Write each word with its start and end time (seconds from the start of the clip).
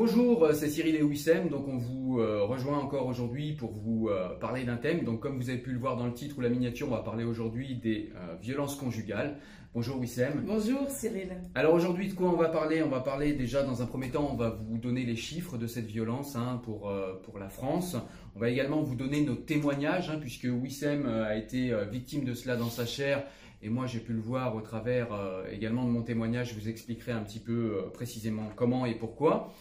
Bonjour, 0.00 0.44
euh, 0.44 0.52
c'est 0.52 0.68
Cyril 0.68 0.94
et 0.94 1.02
Wissem. 1.02 1.48
Donc, 1.48 1.66
on 1.66 1.76
vous 1.76 2.20
euh, 2.20 2.44
rejoint 2.44 2.78
encore 2.78 3.08
aujourd'hui 3.08 3.54
pour 3.54 3.72
vous 3.72 4.06
euh, 4.06 4.28
parler 4.38 4.62
d'un 4.62 4.76
thème. 4.76 5.02
Donc, 5.02 5.18
comme 5.18 5.36
vous 5.38 5.50
avez 5.50 5.58
pu 5.58 5.72
le 5.72 5.78
voir 5.80 5.96
dans 5.96 6.06
le 6.06 6.12
titre 6.12 6.38
ou 6.38 6.40
la 6.40 6.48
miniature, 6.48 6.86
on 6.86 6.92
va 6.94 7.02
parler 7.02 7.24
aujourd'hui 7.24 7.74
des 7.74 8.12
violences 8.40 8.76
conjugales. 8.76 9.38
Bonjour 9.74 9.98
Wissem. 9.98 10.44
Bonjour 10.46 10.88
Cyril. 10.88 11.30
Alors 11.56 11.74
aujourd'hui, 11.74 12.06
de 12.06 12.14
quoi 12.14 12.28
on 12.28 12.36
va 12.36 12.48
parler? 12.48 12.80
On 12.80 12.88
va 12.88 13.00
parler 13.00 13.32
déjà 13.32 13.64
dans 13.64 13.82
un 13.82 13.86
premier 13.86 14.10
temps, 14.10 14.28
on 14.32 14.36
va 14.36 14.50
vous 14.50 14.78
donner 14.78 15.04
les 15.04 15.16
chiffres 15.16 15.58
de 15.58 15.66
cette 15.66 15.86
violence 15.86 16.36
hein, 16.36 16.60
pour, 16.62 16.92
pour 17.24 17.40
la 17.40 17.48
France. 17.48 17.96
On 18.36 18.38
va 18.38 18.50
également 18.50 18.82
vous 18.82 18.94
donner 18.94 19.22
nos 19.22 19.34
témoignages, 19.34 20.10
hein, 20.10 20.18
puisque 20.20 20.46
Wissem 20.48 21.06
a 21.06 21.34
été 21.34 21.72
victime 21.90 22.22
de 22.22 22.34
cela 22.34 22.54
dans 22.54 22.70
sa 22.70 22.86
chair. 22.86 23.24
Et 23.62 23.68
moi, 23.68 23.86
j'ai 23.86 23.98
pu 23.98 24.12
le 24.12 24.20
voir 24.20 24.54
au 24.54 24.60
travers 24.60 25.08
également 25.50 25.84
de 25.84 25.90
mon 25.90 26.02
témoignage. 26.02 26.50
Je 26.50 26.54
vous 26.54 26.68
expliquerai 26.68 27.10
un 27.10 27.24
petit 27.24 27.40
peu 27.40 27.90
précisément 27.92 28.48
comment 28.54 28.86
et 28.86 28.94
pourquoi. 28.94 29.52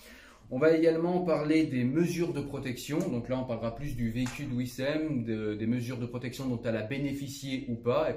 On 0.49 0.59
va 0.59 0.71
également 0.71 1.19
parler 1.25 1.65
des 1.65 1.83
mesures 1.83 2.31
de 2.31 2.39
protection. 2.39 2.99
Donc 2.99 3.27
là, 3.27 3.37
on 3.37 3.43
parlera 3.43 3.75
plus 3.75 3.97
du 3.97 4.09
vécu 4.09 4.43
de 4.45 5.53
des 5.55 5.67
mesures 5.67 5.97
de 5.97 6.05
protection 6.05 6.47
dont 6.47 6.61
elle 6.63 6.77
a 6.77 6.83
bénéficié 6.83 7.65
ou 7.67 7.75
pas, 7.75 8.09
et 8.09 8.13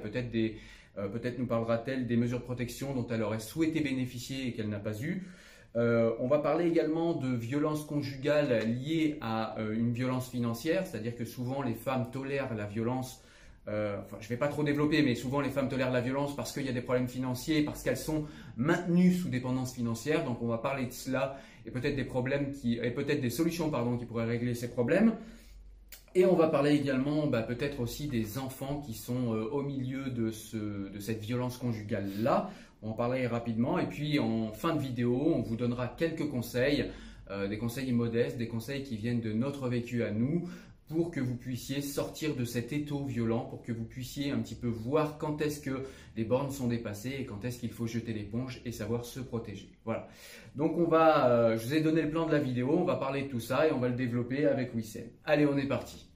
euh, 0.97 1.07
peut-être 1.09 1.39
nous 1.39 1.45
parlera-t-elle 1.45 2.07
des 2.07 2.15
mesures 2.15 2.39
de 2.39 2.45
protection 2.45 2.93
dont 2.93 3.05
elle 3.09 3.21
aurait 3.21 3.39
souhaité 3.39 3.81
bénéficier 3.81 4.47
et 4.47 4.53
qu'elle 4.53 4.69
n'a 4.69 4.79
pas 4.79 5.01
eu. 5.01 5.27
Euh, 5.75 6.13
on 6.19 6.27
va 6.27 6.39
parler 6.39 6.67
également 6.67 7.13
de 7.13 7.33
violences 7.33 7.85
conjugales 7.85 8.65
liées 8.65 9.17
à 9.19 9.59
euh, 9.59 9.73
une 9.73 9.91
violence 9.91 10.29
financière, 10.29 10.87
c'est-à-dire 10.87 11.15
que 11.15 11.25
souvent 11.25 11.61
les 11.61 11.73
femmes 11.73 12.11
tolèrent 12.11 12.53
la 12.53 12.65
violence 12.65 13.23
euh, 13.67 13.97
je 14.19 14.25
ne 14.25 14.29
vais 14.29 14.37
pas 14.37 14.47
trop 14.47 14.63
développer, 14.63 15.03
mais 15.03 15.13
souvent 15.13 15.39
les 15.39 15.49
femmes 15.49 15.69
tolèrent 15.69 15.91
la 15.91 16.01
violence 16.01 16.35
parce 16.35 16.51
qu'il 16.51 16.65
y 16.65 16.69
a 16.69 16.73
des 16.73 16.81
problèmes 16.81 17.07
financiers, 17.07 17.63
parce 17.63 17.83
qu'elles 17.83 17.97
sont 17.97 18.25
maintenues 18.57 19.13
sous 19.13 19.29
dépendance 19.29 19.73
financière. 19.73 20.25
Donc 20.25 20.41
on 20.41 20.47
va 20.47 20.57
parler 20.57 20.85
de 20.87 20.91
cela 20.91 21.37
et 21.65 21.71
peut-être 21.71 21.95
des 21.95 22.03
problèmes 22.03 22.51
qui, 22.51 22.77
et 22.77 22.91
peut-être 22.91 23.21
des 23.21 23.29
solutions 23.29 23.69
pardon, 23.69 23.97
qui 23.97 24.05
pourraient 24.05 24.25
régler 24.25 24.53
ces 24.53 24.69
problèmes. 24.69 25.13
Et 26.13 26.25
on 26.25 26.35
va 26.35 26.47
parler 26.47 26.75
également 26.75 27.27
bah, 27.27 27.41
peut-être 27.41 27.79
aussi 27.79 28.07
des 28.07 28.37
enfants 28.37 28.81
qui 28.85 28.93
sont 28.93 29.33
euh, 29.33 29.45
au 29.45 29.61
milieu 29.61 30.09
de, 30.09 30.29
cette 30.31 31.21
violence 31.21 31.57
conjugale-là. 31.57 32.49
On 32.81 32.89
en 32.89 32.93
parler 32.93 33.27
rapidement. 33.27 33.79
Et 33.79 33.85
puis 33.85 34.19
en 34.19 34.51
fin 34.51 34.75
de 34.75 34.81
vidéo, 34.81 35.33
on 35.35 35.41
vous 35.41 35.55
donnera 35.55 35.87
quelques 35.87 36.27
conseils, 36.27 36.85
euh, 37.29 37.47
des 37.47 37.57
conseils 37.57 37.91
modestes, 37.93 38.37
des 38.37 38.49
conseils 38.49 38.83
qui 38.83 38.97
viennent 38.97 39.21
de 39.21 39.31
notre 39.31 39.69
vécu 39.69 40.03
à 40.03 40.11
nous, 40.11 40.49
pour 40.91 41.09
que 41.09 41.21
vous 41.21 41.35
puissiez 41.35 41.81
sortir 41.81 42.35
de 42.35 42.43
cet 42.43 42.73
étau 42.73 43.05
violent, 43.05 43.45
pour 43.45 43.61
que 43.61 43.71
vous 43.71 43.85
puissiez 43.85 44.31
un 44.31 44.39
petit 44.39 44.55
peu 44.55 44.67
voir 44.67 45.17
quand 45.17 45.41
est-ce 45.41 45.61
que 45.61 45.85
les 46.17 46.25
bornes 46.25 46.51
sont 46.51 46.67
dépassées 46.67 47.15
et 47.19 47.25
quand 47.25 47.45
est-ce 47.45 47.59
qu'il 47.59 47.71
faut 47.71 47.87
jeter 47.87 48.11
l'éponge 48.11 48.61
et 48.65 48.73
savoir 48.73 49.05
se 49.05 49.21
protéger. 49.21 49.71
Voilà. 49.85 50.09
Donc 50.55 50.77
on 50.77 50.85
va, 50.85 51.29
euh, 51.29 51.57
je 51.57 51.65
vous 51.65 51.73
ai 51.73 51.81
donné 51.81 52.01
le 52.01 52.09
plan 52.09 52.27
de 52.27 52.33
la 52.33 52.39
vidéo, 52.39 52.75
on 52.77 52.83
va 52.83 52.97
parler 52.97 53.23
de 53.23 53.29
tout 53.29 53.39
ça 53.39 53.67
et 53.67 53.71
on 53.71 53.79
va 53.79 53.87
le 53.87 53.95
développer 53.95 54.45
avec 54.45 54.75
Wissem. 54.75 55.07
Allez, 55.23 55.45
on 55.45 55.57
est 55.57 55.67
parti. 55.67 56.11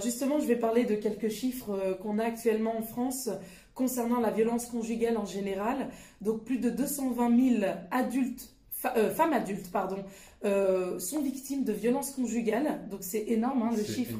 Alors 0.00 0.10
justement, 0.10 0.40
je 0.40 0.46
vais 0.46 0.56
parler 0.56 0.84
de 0.84 0.94
quelques 0.94 1.28
chiffres 1.28 1.72
euh, 1.72 1.92
qu'on 1.92 2.18
a 2.18 2.24
actuellement 2.24 2.74
en 2.74 2.80
France 2.80 3.28
concernant 3.74 4.18
la 4.18 4.30
violence 4.30 4.64
conjugale 4.64 5.18
en 5.18 5.26
général. 5.26 5.90
Donc 6.22 6.42
plus 6.42 6.56
de 6.56 6.70
220 6.70 7.58
000 7.58 7.72
adultes, 7.90 8.48
euh, 8.96 9.10
femmes 9.10 9.34
adultes 9.34 9.70
pardon, 9.70 10.02
euh, 10.46 10.98
sont 10.98 11.20
victimes 11.20 11.64
de 11.64 11.74
violences 11.74 12.12
conjugales. 12.12 12.80
Donc 12.90 13.00
c'est 13.02 13.24
énorme, 13.28 13.60
hein, 13.60 13.72
le 13.76 13.84
chiffre 13.84 14.16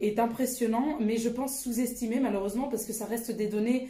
est, 0.00 0.20
impressionnant, 0.20 0.98
mais 1.00 1.16
je 1.16 1.30
pense 1.30 1.60
sous-estimé 1.60 2.20
malheureusement 2.20 2.68
parce 2.68 2.84
que 2.84 2.92
ça 2.92 3.06
reste 3.06 3.32
des 3.32 3.48
données 3.48 3.88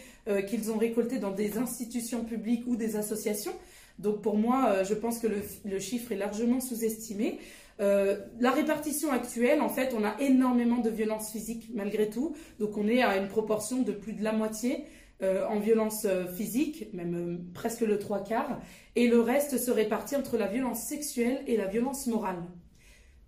qu'ils 0.48 0.72
ont 0.72 0.78
récoltées 0.78 1.19
dans 1.19 1.32
des 1.32 1.58
institutions 1.58 2.25
publiques 2.25 2.64
ou 2.66 2.76
des 2.76 2.97
associations. 2.97 3.53
Donc 3.98 4.22
pour 4.22 4.38
moi, 4.38 4.82
je 4.82 4.94
pense 4.94 5.19
que 5.19 5.26
le 5.26 5.78
chiffre 5.78 6.10
est 6.12 6.16
largement 6.16 6.60
sous-estimé. 6.60 7.38
Euh, 7.81 8.19
la 8.41 8.50
répartition 8.50 9.10
actuelle, 9.10 9.60
en 9.60 9.69
fait, 9.69 9.94
on 9.97 10.05
a 10.05 10.15
énormément 10.21 10.78
de 10.78 10.91
violences 10.91 11.33
physiques 11.33 11.71
malgré 11.75 12.10
tout. 12.10 12.34
Donc 12.59 12.77
on 12.77 12.87
est 12.88 13.03
à 13.03 13.16
une 13.16 13.28
proportion 13.28 13.83
de 13.83 13.93
plus 13.93 14.12
de 14.12 14.22
la 14.22 14.33
moitié 14.33 14.84
euh, 15.22 15.47
en 15.47 15.59
violence 15.59 16.05
euh, 16.05 16.27
physique, 16.27 16.93
même 16.93 17.44
presque 17.55 17.81
le 17.81 17.99
trois 17.99 18.22
quarts. 18.22 18.61
Et 18.97 19.09
le 19.09 19.21
reste 19.21 19.59
se 19.59 19.71
répartit 19.71 20.16
entre 20.16 20.37
la 20.37 20.49
violence 20.49 20.82
sexuelle 20.82 21.43
et 21.47 21.56
la 21.56 21.66
violence 21.66 22.06
morale. 22.06 22.43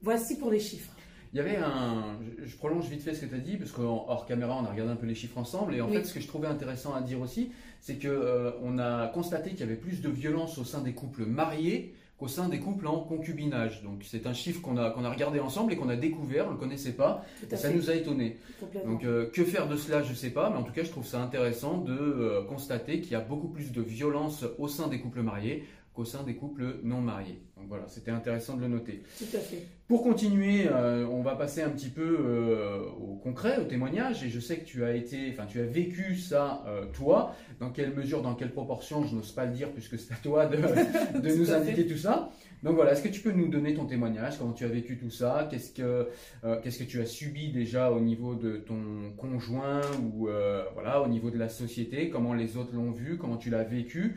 Voici 0.03 0.37
pour 0.37 0.51
les 0.51 0.61
chiffres. 0.61 0.93
Il 1.33 1.39
y 1.39 1.41
avait 1.41 1.57
un. 1.57 2.17
Je 2.45 2.57
prolonge 2.57 2.89
vite 2.89 3.03
fait 3.03 3.13
ce 3.13 3.23
que 3.23 3.27
tu 3.27 3.35
as 3.35 3.39
dit, 3.39 3.57
parce 3.57 3.73
qu'en 3.73 4.07
hors 4.07 4.25
caméra, 4.25 4.57
on 4.61 4.65
a 4.65 4.71
regardé 4.71 4.93
un 4.93 4.97
peu 4.97 5.07
les 5.07 5.17
chiffres 5.17 5.37
ensemble. 5.37 5.75
Et 5.75 5.81
en 5.81 5.89
fait, 5.89 6.05
ce 6.05 6.15
que 6.15 6.21
je 6.21 6.29
trouvais 6.29 6.47
intéressant 6.47 6.95
à 6.95 7.01
dire 7.01 7.21
aussi, 7.21 7.51
c'est 7.81 7.99
qu'on 7.99 8.79
a 8.79 9.09
constaté 9.09 9.51
qu'il 9.51 9.61
y 9.61 9.63
avait 9.65 9.75
plus 9.75 10.01
de 10.01 10.09
violence 10.09 10.59
au 10.59 10.65
sein 10.65 10.81
des 10.81 10.93
couples 10.93 11.27
mariés 11.27 11.97
qu'au 12.19 12.29
sein 12.29 12.49
des 12.49 12.61
couples 12.61 12.87
en 12.87 13.01
concubinage. 13.01 13.83
Donc 13.83 14.03
c'est 14.05 14.27
un 14.27 14.33
chiffre 14.33 14.61
qu'on 14.61 14.77
a, 14.77 14.91
qu'on 14.91 15.05
a 15.05 15.11
regardé 15.11 15.41
ensemble 15.41 15.73
et 15.73 15.77
qu'on 15.77 15.89
a 15.89 15.97
découvert, 15.97 16.45
on 16.47 16.51
ne 16.51 16.55
le 16.55 16.61
connaissait 16.61 16.93
pas, 16.93 17.25
et 17.51 17.57
ça 17.57 17.71
nous 17.71 17.91
a 17.91 17.95
étonné. 17.95 18.39
Donc 18.85 19.05
euh, 19.05 19.31
que 19.31 19.45
faire 19.45 19.69
de 19.69 19.77
cela, 19.77 20.03
je 20.03 20.11
ne 20.11 20.17
sais 20.17 20.31
pas, 20.31 20.51
mais 20.51 20.57
en 20.57 20.63
tout 20.63 20.73
cas 20.73 20.85
je 20.85 20.91
trouve 20.91 21.07
ça 21.07 21.21
intéressant 21.21 21.79
de 21.79 21.93
euh, 21.93 22.43
constater 22.45 23.01
qu'il 23.01 23.13
y 23.13 23.17
a 23.17 23.21
beaucoup 23.21 23.49
plus 23.49 23.73
de 23.73 23.83
violence 23.83 24.45
au 24.59 24.69
sein 24.69 24.89
des 24.89 25.01
couples 25.01 25.23
mariés 25.23 25.65
qu'au 25.95 26.05
sein 26.05 26.25
des 26.25 26.35
couples 26.35 26.81
non 26.83 27.01
mariés. 27.01 27.41
Donc 27.57 27.69
voilà, 27.69 27.85
c'était 27.87 28.11
intéressant 28.11 28.57
de 28.57 28.63
le 28.63 28.69
noter. 28.69 29.03
Tout 29.17 29.37
à 29.37 29.39
fait. 29.39 29.65
Pour 29.87 30.03
continuer, 30.03 30.67
euh, 30.67 31.07
on 31.07 31.23
va 31.23 31.37
passer 31.37 31.63
un 31.63 31.69
petit 31.69 31.89
peu 31.89 32.19
euh, 32.21 32.81
au 33.01 33.15
concret, 33.15 33.59
au 33.59 33.65
témoignage. 33.65 34.25
Et 34.25 34.29
je 34.29 34.41
sais 34.41 34.59
que 34.59 34.65
tu 34.65 34.85
as 34.85 34.95
été, 34.95 35.31
enfin, 35.31 35.47
tu 35.47 35.61
as 35.61 35.65
vécu 35.65 36.17
ça 36.17 36.65
euh, 36.67 36.87
toi. 36.93 37.37
Dans 37.61 37.71
quelle 37.71 37.95
mesure, 37.95 38.23
dans 38.23 38.35
quelle 38.35 38.51
proportion, 38.51 39.05
je 39.05 39.15
n'ose 39.15 39.31
pas 39.33 39.45
le 39.45 39.53
dire 39.53 39.71
puisque 39.71 39.99
c'est 39.99 40.13
à 40.13 40.17
toi 40.17 40.47
de, 40.47 40.57
de 41.21 41.35
nous 41.37 41.53
indiquer 41.53 41.87
tout 41.87 41.99
ça. 41.99 42.31
Donc 42.65 42.77
voilà, 42.77 42.93
est-ce 42.93 43.03
que 43.03 43.09
tu 43.09 43.21
peux 43.21 43.33
nous 43.33 43.49
donner 43.49 43.75
ton 43.75 43.85
témoignage, 43.85 44.39
comment 44.39 44.55
tu 44.55 44.65
as 44.65 44.69
vécu 44.69 44.97
tout 44.97 45.11
ça, 45.11 45.47
qu'est-ce 45.51 45.71
que 45.71 46.09
qu'est-ce 46.63 46.79
que 46.79 46.85
tu 46.85 46.99
as 46.99 47.05
subi 47.05 47.53
déjà 47.53 47.93
au 47.93 48.01
niveau 48.01 48.37
de 48.37 48.57
ton 48.57 49.13
conjoint 49.19 49.83
ou 50.03 50.29
voilà 50.73 51.03
au 51.03 51.09
niveau 51.09 51.29
de 51.29 51.37
la 51.37 51.51
société, 51.51 52.09
comment 52.09 52.33
les 52.33 52.57
autres 52.57 52.75
l'ont 52.75 52.91
vu, 52.91 53.19
comment 53.19 53.37
tu 53.37 53.51
l'as 53.51 53.65
vécu, 53.65 54.17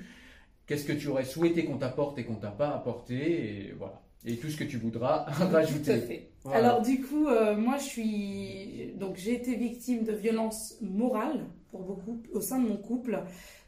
qu'est-ce 0.67 0.85
que 0.85 0.93
tu 0.93 1.07
aurais 1.07 1.25
souhaité 1.25 1.65
qu'on 1.65 1.77
t'apporte 1.77 2.19
et 2.19 2.23
qu'on 2.23 2.35
t'a 2.35 2.51
pas 2.51 2.69
apporté, 2.69 3.15
et 3.15 3.73
voilà. 3.77 4.01
Et 4.25 4.35
tout 4.35 4.49
ce 4.49 4.57
que 4.57 4.63
tu 4.63 4.77
voudras 4.77 5.23
rajouter. 5.23 5.83
Tout 5.83 5.91
à 5.91 5.97
fait. 5.99 6.29
Alors 6.53 6.81
du 6.81 7.01
coup, 7.01 7.27
euh, 7.27 7.55
moi 7.55 7.77
je 7.77 7.83
suis 7.83 8.93
donc 8.95 9.15
j'ai 9.15 9.33
été 9.33 9.55
victime 9.55 10.03
de 10.03 10.11
violences 10.13 10.75
morales 10.81 11.45
pour 11.71 11.81
beaucoup 11.81 12.21
au 12.33 12.41
sein 12.41 12.59
de 12.59 12.67
mon 12.67 12.77
couple. 12.77 13.19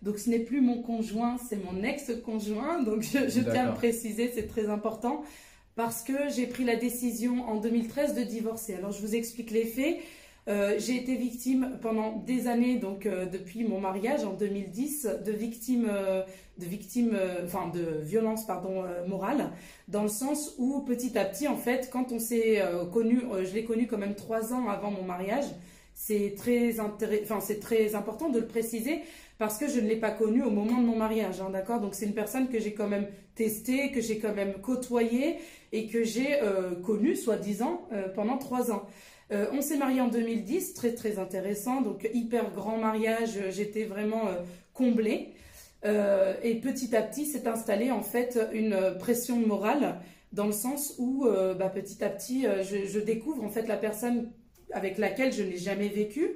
Donc 0.01 0.17
ce 0.17 0.29
n'est 0.29 0.39
plus 0.39 0.61
mon 0.61 0.81
conjoint, 0.81 1.37
c'est 1.37 1.63
mon 1.63 1.83
ex-conjoint. 1.83 2.83
Donc 2.83 3.01
je, 3.03 3.29
je 3.29 3.41
tiens 3.41 3.65
à 3.65 3.67
le 3.67 3.73
préciser, 3.73 4.31
c'est 4.33 4.47
très 4.47 4.69
important 4.69 5.23
parce 5.75 6.03
que 6.03 6.29
j'ai 6.29 6.45
pris 6.45 6.65
la 6.65 6.75
décision 6.75 7.47
en 7.47 7.55
2013 7.57 8.15
de 8.15 8.23
divorcer. 8.23 8.75
Alors 8.75 8.91
je 8.91 9.01
vous 9.01 9.15
explique 9.15 9.51
les 9.51 9.65
faits. 9.65 9.97
Euh, 10.49 10.75
j'ai 10.79 10.95
été 10.95 11.15
victime 11.15 11.77
pendant 11.79 12.15
des 12.25 12.47
années, 12.47 12.77
donc 12.77 13.05
euh, 13.05 13.27
depuis 13.27 13.63
mon 13.63 13.79
mariage 13.79 14.23
en 14.23 14.33
2010, 14.33 15.07
de 15.23 15.31
victimes, 15.31 15.87
euh, 15.87 16.23
de 16.57 16.65
victimes, 16.65 17.15
enfin 17.45 17.69
de 17.71 18.01
violences 18.01 18.47
pardon 18.47 18.83
morales, 19.07 19.51
dans 19.87 20.01
le 20.01 20.09
sens 20.09 20.55
où 20.57 20.81
petit 20.81 21.17
à 21.19 21.25
petit, 21.25 21.47
en 21.47 21.55
fait, 21.55 21.89
quand 21.91 22.11
on 22.11 22.19
s'est 22.19 22.61
connu, 22.91 23.21
je 23.45 23.53
l'ai 23.53 23.63
connu 23.63 23.87
quand 23.87 23.97
même 23.97 24.15
trois 24.15 24.53
ans 24.53 24.67
avant 24.67 24.91
mon 24.91 25.03
mariage. 25.03 25.45
C'est 25.93 26.33
très, 26.37 26.75
c'est 27.39 27.59
très 27.61 27.95
important 27.95 28.29
de 28.29 28.39
le 28.39 28.47
préciser 28.47 29.01
parce 29.37 29.57
que 29.57 29.69
je 29.69 29.79
ne 29.79 29.87
l'ai 29.87 29.95
pas 29.95 30.11
connu 30.11 30.43
au 30.43 30.49
moment 30.49 30.81
de 30.81 30.85
mon 30.85 30.97
mariage, 30.97 31.39
hein, 31.39 31.49
d'accord? 31.49 31.79
Donc 31.79 31.95
c'est 31.95 32.05
une 32.05 32.13
personne 32.13 32.49
que 32.49 32.59
j'ai 32.59 32.73
quand 32.73 32.89
même 32.89 33.07
testée, 33.35 33.91
que 33.91 34.01
j'ai 34.01 34.19
quand 34.19 34.35
même 34.35 34.55
côtoyée 34.61 35.37
et 35.71 35.87
que 35.87 36.03
j'ai 36.03 36.39
connue, 36.85 37.15
soi-disant, 37.15 37.87
pendant 38.15 38.37
trois 38.37 38.69
ans. 38.69 38.83
Euh, 39.31 39.45
on 39.53 39.61
s'est 39.61 39.77
marié 39.77 40.01
en 40.01 40.07
2010, 40.07 40.73
très 40.73 40.93
très 40.93 41.19
intéressant, 41.19 41.81
donc 41.81 42.09
hyper 42.13 42.51
grand 42.51 42.77
mariage, 42.77 43.37
euh, 43.37 43.51
j'étais 43.51 43.83
vraiment 43.83 44.27
euh, 44.27 44.41
comblée. 44.73 45.33
et 45.83 46.55
petit 46.55 46.95
à 46.95 47.01
petit 47.01 47.25
s'est 47.25 47.47
installée 47.47 47.89
en 47.91 48.01
fait 48.01 48.37
une 48.51 48.75
pression 48.99 49.37
morale 49.37 50.01
dans 50.33 50.45
le 50.45 50.51
sens 50.51 50.95
où 50.97 51.25
bah, 51.57 51.69
petit 51.69 52.03
à 52.03 52.09
petit 52.09 52.43
je, 52.43 52.99
découvre 52.99 53.45
en 53.45 53.49
fait 53.49 53.65
la 53.65 53.77
personne 53.77 54.29
avec 54.73 54.97
laquelle 54.97 55.31
je 55.31 55.41
n'ai 55.41 55.57
jamais 55.57 55.87
vécu. 55.87 56.31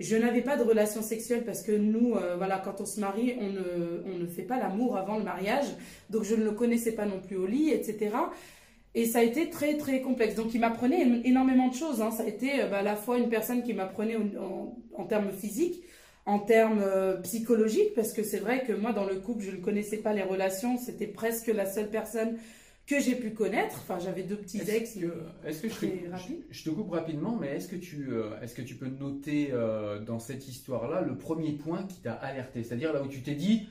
Je 0.00 0.16
n'avais 0.16 0.42
pas 0.42 0.56
de 0.56 0.64
relation 0.64 1.00
sexuelle 1.02 1.44
parce 1.44 1.62
que 1.62 1.70
nous, 1.70 2.16
voilà, 2.36 2.58
quand 2.58 2.80
on 2.80 2.86
se 2.86 2.98
marie, 2.98 3.36
on 3.40 3.50
ne, 3.50 4.02
on 4.04 4.18
ne 4.18 4.26
fait 4.26 4.42
pas 4.42 4.58
l'amour 4.58 4.96
avant 4.96 5.16
le 5.16 5.24
mariage. 5.24 5.66
Donc 6.10 6.24
je 6.24 6.34
ne 6.34 6.42
le 6.42 6.52
connaissais 6.52 6.92
pas 6.92 7.06
non 7.06 7.20
plus 7.20 7.36
au 7.36 7.46
lit, 7.46 7.70
etc. 7.70 8.10
Et 8.98 9.04
ça 9.04 9.20
a 9.20 9.22
été 9.22 9.48
très 9.48 9.76
très 9.76 10.00
complexe. 10.00 10.34
Donc 10.34 10.52
il 10.54 10.60
m'apprenait 10.60 11.22
énormément 11.24 11.68
de 11.68 11.74
choses. 11.74 12.02
Hein. 12.02 12.10
Ça 12.10 12.24
a 12.24 12.26
été 12.26 12.60
euh, 12.60 12.66
bah, 12.66 12.78
à 12.78 12.82
la 12.82 12.96
fois 12.96 13.16
une 13.16 13.28
personne 13.28 13.62
qui 13.62 13.72
m'apprenait 13.72 14.16
en, 14.16 15.04
termes 15.04 15.30
physiques, 15.30 15.84
en 16.26 16.40
termes 16.40 16.82
psychologiques, 17.22 17.94
parce 17.94 18.12
que 18.12 18.24
c'est 18.24 18.40
vrai 18.40 18.64
que 18.64 18.72
moi, 18.72 18.92
dans 18.92 19.06
le 19.06 19.14
couple, 19.14 19.44
je 19.44 19.52
ne 19.52 19.58
connaissais 19.58 19.98
pas 19.98 20.12
les 20.14 20.24
relations, 20.24 20.76
c'était 20.78 21.06
presque 21.06 21.46
la 21.46 21.64
seule 21.64 21.90
personne 21.90 22.38
que 22.88 22.98
j'ai 22.98 23.14
pu 23.14 23.30
connaître. 23.30 23.76
Enfin, 23.84 24.00
j'avais 24.00 24.24
deux 24.24 24.34
petits 24.34 24.62
ex. 24.68 24.96
Est-ce 25.46 25.62
que 25.62 25.68
je 25.68 25.74
te, 25.74 25.86
je, 26.50 26.64
te, 26.64 26.70
coupe 26.70 26.90
rapidement, 26.90 27.38
mais 27.40 27.54
est-ce 27.54 27.68
que 27.68 27.76
tu, 27.76 28.08
est-ce 28.42 28.56
que 28.56 28.62
tu 28.62 28.74
peux 28.74 28.88
noter 28.88 29.52
dans 30.04 30.18
cette 30.18 30.48
histoire-là 30.48 31.02
le 31.02 31.16
premier 31.16 31.52
point 31.52 31.84
qui 31.84 32.00
t'a 32.00 32.14
alerté, 32.14 32.64
c'est-à-dire 32.64 32.92
là 32.92 33.00
où 33.04 33.06
tu 33.06 33.22
t'es 33.22 33.36
dit 33.36 33.68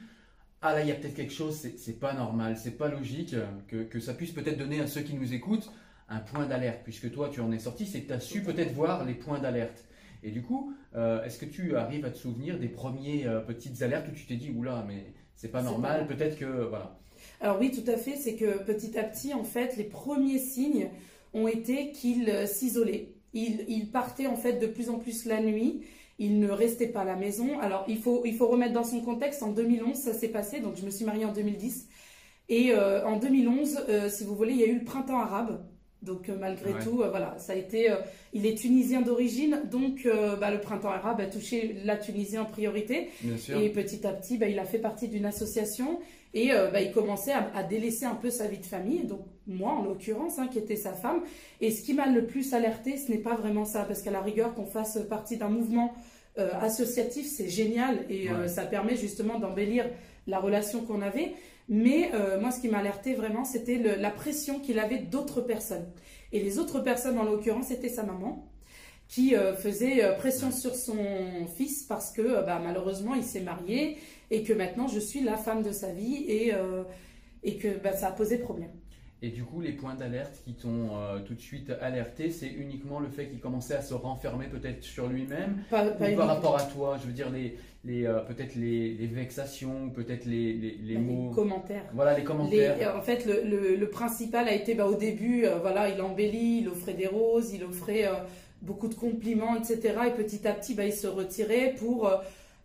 ah 0.62 0.74
là, 0.74 0.81
il 0.81 0.88
y 0.88 0.92
a 0.92 0.95
peut-être 0.95 1.15
quelque 1.15 1.33
chose, 1.33 1.56
c'est 1.56 2.00
pas 2.00 2.13
normal, 2.13 2.57
c'est 2.57 2.77
pas 2.77 2.88
logique, 2.88 3.36
que, 3.68 3.83
que 3.83 4.00
ça 4.00 4.13
puisse 4.13 4.31
peut-être 4.31 4.57
donner 4.57 4.80
à 4.80 4.88
ceux 4.88 5.01
qui 5.01 5.13
nous 5.13 5.33
écoutent 5.33 5.71
un 6.09 6.19
point 6.19 6.45
d'alerte, 6.45 6.81
puisque 6.83 7.12
toi 7.12 7.30
tu 7.31 7.42
en 7.42 7.51
es 7.51 7.59
sorti, 7.59 7.86
c'est 7.86 8.01
que 8.01 8.07
tu 8.07 8.13
as 8.13 8.19
su 8.19 8.42
peut-être 8.42 8.74
voir 8.74 9.06
les 9.06 9.13
points 9.13 9.39
d'alerte. 9.39 9.86
Et 10.24 10.31
du 10.31 10.42
coup, 10.42 10.74
euh, 10.95 11.24
est-ce 11.24 11.38
que 11.38 11.45
tu 11.45 11.75
arrives 11.75 12.06
à 12.06 12.09
te 12.09 12.18
souvenir 12.18 12.57
des 12.57 12.69
premières 12.69 13.31
euh, 13.31 13.39
petites 13.42 13.81
alertes 13.81 14.07
où 14.09 14.15
tu 14.15 14.25
t'es 14.25 14.36
dit, 14.36 14.51
oula, 14.56 14.83
mais 14.88 15.13
c'est 15.36 15.51
pas 15.51 15.62
normal, 15.62 16.07
peut-être 16.07 16.38
que. 16.38 16.45
Voilà. 16.45 16.98
Alors 17.39 17.59
oui, 17.59 17.71
tout 17.71 17.89
à 17.89 17.98
fait, 17.98 18.15
c'est 18.15 18.36
que 18.36 18.63
petit 18.63 18.98
à 18.98 19.04
petit, 19.04 19.33
en 19.33 19.44
fait, 19.44 19.77
les 19.77 19.83
premiers 19.83 20.39
signes 20.39 20.89
ont 21.33 21.48
été 21.48 21.92
qu'il 21.92 22.30
euh, 22.30 22.48
s'isolait. 22.48 23.09
Il, 23.33 23.65
il 23.68 23.92
partait 23.92 24.27
en 24.27 24.38
fait 24.38 24.54
de 24.54 24.68
plus 24.68 24.89
en 24.89 24.98
plus 24.98 25.25
la 25.25 25.42
nuit 25.42 25.83
il 26.19 26.40
ne 26.40 26.50
restait 26.50 26.88
pas 26.88 27.02
à 27.02 27.06
la 27.06 27.16
maison. 27.16 27.60
Alors, 27.60 27.86
il 27.88 27.98
faut, 27.98 28.24
il 28.25 28.36
faut 28.36 28.48
remettre 28.48 28.74
dans 28.74 28.84
son 28.84 29.02
contexte. 29.02 29.44
En 29.44 29.52
2011, 29.52 29.96
ça 29.96 30.14
s'est 30.14 30.30
passé. 30.30 30.60
Donc, 30.60 30.75
je 30.75 30.86
me 30.86 30.90
suis 30.90 31.06
mariée 31.06 31.25
en 31.25 31.34
2010. 31.34 31.88
Et 32.50 32.72
euh, 32.72 33.06
en 33.06 33.18
2011, 33.18 33.86
euh, 33.90 34.10
si 34.10 34.24
vous 34.24 34.36
voulez, 34.36 34.54
il 34.54 34.60
y 34.60 34.64
a 34.64 34.68
eu 34.68 34.80
le 34.80 34.84
printemps 34.86 35.19
arabe. 35.19 35.64
Donc, 36.02 36.30
euh, 36.30 36.38
malgré 36.40 36.74
tout, 36.84 36.98
voilà, 36.98 37.36
ça 37.38 37.54
a 37.54 37.56
été. 37.56 37.94
il 38.34 38.46
est 38.46 38.58
tunisien 38.58 39.02
d'origine. 39.02 39.62
Donc, 39.69 40.08
bah, 40.40 40.52
le 40.52 40.60
printemps 40.60 40.92
arabe 40.92 41.22
a 41.22 41.25
touché 41.25 41.75
la 41.84 41.98
Tunisie 41.98 42.38
en 42.38 42.46
priorité. 42.46 43.10
Et 43.50 43.69
petit 43.69 44.06
à 44.08 44.14
petit, 44.14 44.38
bah, 44.38 44.48
il 44.48 44.60
a 44.60 44.66
fait 44.66 44.80
partie 44.80 45.08
d'une 45.08 45.25
association. 45.25 46.00
Et 46.39 46.51
bah, 46.72 46.81
il 46.81 46.92
commençait 46.92 47.31
à, 47.31 47.63
délaisser 47.63 48.06
un 48.06 48.13
peu 48.13 48.30
sa 48.30 48.45
vie 48.45 48.60
de 48.60 48.66
famille. 48.66 49.06
Donc, 49.06 49.22
moi, 49.48 49.72
en 49.72 49.84
l'occurrence, 49.84 50.38
hein, 50.38 50.48
qui 50.48 50.60
était 50.60 50.75
sa 50.75 50.94
femme. 50.94 51.22
Et 51.62 51.72
ce 51.72 51.81
qui 51.81 51.95
m'a 51.95 52.06
le 52.06 52.28
plus 52.28 52.54
alerté, 52.54 52.95
ce 52.98 53.12
n'est 53.12 53.18
pas 53.18 53.36
vraiment 53.36 53.66
ça. 53.66 53.86
Parce 53.86 54.04
qu'à 54.04 54.12
la 54.12 54.22
rigueur, 54.22 54.54
qu'on 54.54 54.68
fasse 54.68 55.00
partie 55.10 55.38
d'un 55.38 55.50
mouvement 55.50 55.95
euh, 56.39 56.51
associatif, 56.62 57.25
c'est 57.25 57.50
génial 57.50 58.06
et 58.12 58.30
euh, 58.30 58.48
ça 58.48 58.63
permet 58.63 58.95
justement 58.95 59.39
d'embellir 59.39 59.89
la 60.28 60.39
relation 60.39 60.81
qu'on 60.81 61.01
avait. 61.01 61.34
Mais 61.68 62.12
euh, 62.13 62.40
moi, 62.40 62.51
ce 62.51 62.62
qui 62.62 62.68
m'a 62.68 62.78
alerté 62.78 63.16
vraiment, 63.16 63.44
c'était 63.44 63.78
la 63.98 64.12
pression 64.12 64.60
qu'il 64.60 64.78
avait 64.78 65.00
d'autres 65.00 65.42
personnes. 65.42 65.88
Et 66.31 66.40
les 66.40 66.60
autres 66.60 66.80
personnes, 66.80 67.18
en 67.18 67.24
l'occurrence, 67.24 67.68
c'était 67.68 67.90
sa 67.90 68.04
maman 68.04 68.48
qui 69.07 69.33
faisait 69.57 70.15
pression 70.18 70.51
sur 70.51 70.75
son 70.75 70.98
fils 71.56 71.83
parce 71.83 72.12
que 72.12 72.45
bah, 72.45 72.59
malheureusement, 72.63 73.15
il 73.15 73.24
s'est 73.24 73.42
marié 73.42 73.98
et 74.31 74.44
que 74.44 74.51
maintenant, 74.51 74.88
je 74.88 75.00
suis 75.00 75.21
la 75.21 75.38
femme 75.38 75.63
de 75.63 75.71
sa 75.71 75.92
vie 75.94 76.25
et, 76.27 76.51
et 77.44 77.57
que 77.57 77.77
bah, 77.81 77.94
ça 77.94 78.07
a 78.07 78.12
posé 78.12 78.38
problème. 78.38 78.71
Et 79.24 79.30
du 79.30 79.44
coup, 79.44 79.62
les 79.62 79.71
points 79.71 79.95
d'alerte 79.95 80.39
qui 80.45 80.54
t'ont 80.54 80.89
euh, 80.95 81.19
tout 81.19 81.33
de 81.33 81.42
suite 81.42 81.71
alerté, 81.81 82.30
c'est 82.30 82.50
uniquement 82.50 83.00
le 83.00 83.09
fait 83.09 83.27
qu'il 83.27 83.39
commençait 83.39 83.74
à 83.74 83.81
se 83.81 83.95
renfermer 83.95 84.45
peut-être 84.45 84.83
sur 84.83 85.07
lui-même 85.07 85.63
ou 85.71 86.15
par 86.15 86.27
rapport 86.27 86.56
à 86.56 86.63
toi? 86.63 86.98
Je 87.01 87.07
veux 87.07 87.13
dire, 87.13 87.31
les, 87.31 87.57
les, 87.83 88.06
euh, 88.06 88.19
peut-être 88.19 88.54
les, 88.54 88.94
les, 88.94 89.07
vexations, 89.07 89.89
peut-être 89.89 90.25
les, 90.25 90.54
les, 90.54 90.77
les 90.83 90.98
mots. 91.00 91.30
Les 91.30 91.36
commentaires. 91.36 91.86
Voilà, 91.94 92.15
les 92.15 92.24
commentaires. 92.24 92.95
en 92.95 93.01
fait, 93.01 93.25
le, 93.25 93.42
le, 93.44 93.75
le, 93.75 93.89
principal 93.89 94.48
a 94.48 94.54
été 94.54 94.75
bah, 94.75 94.86
au 94.86 94.95
début, 94.95 95.45
euh, 95.45 95.57
voilà, 95.57 95.89
il 95.89 96.00
embellit, 96.00 96.59
il 96.59 96.69
offrait 96.69 96.94
des 96.94 97.07
roses, 97.07 97.51
il 97.54 97.63
offrait 97.63 98.07
beaucoup 98.62 98.88
de 98.88 98.95
compliments, 98.95 99.56
etc. 99.56 99.95
Et 100.07 100.12
petit 100.12 100.48
à 100.48 100.54
petit, 100.54 100.74
bah, 100.74 100.86
il 100.86 100.94
se 100.94 101.07
retirait 101.07 101.75
pour. 101.77 102.09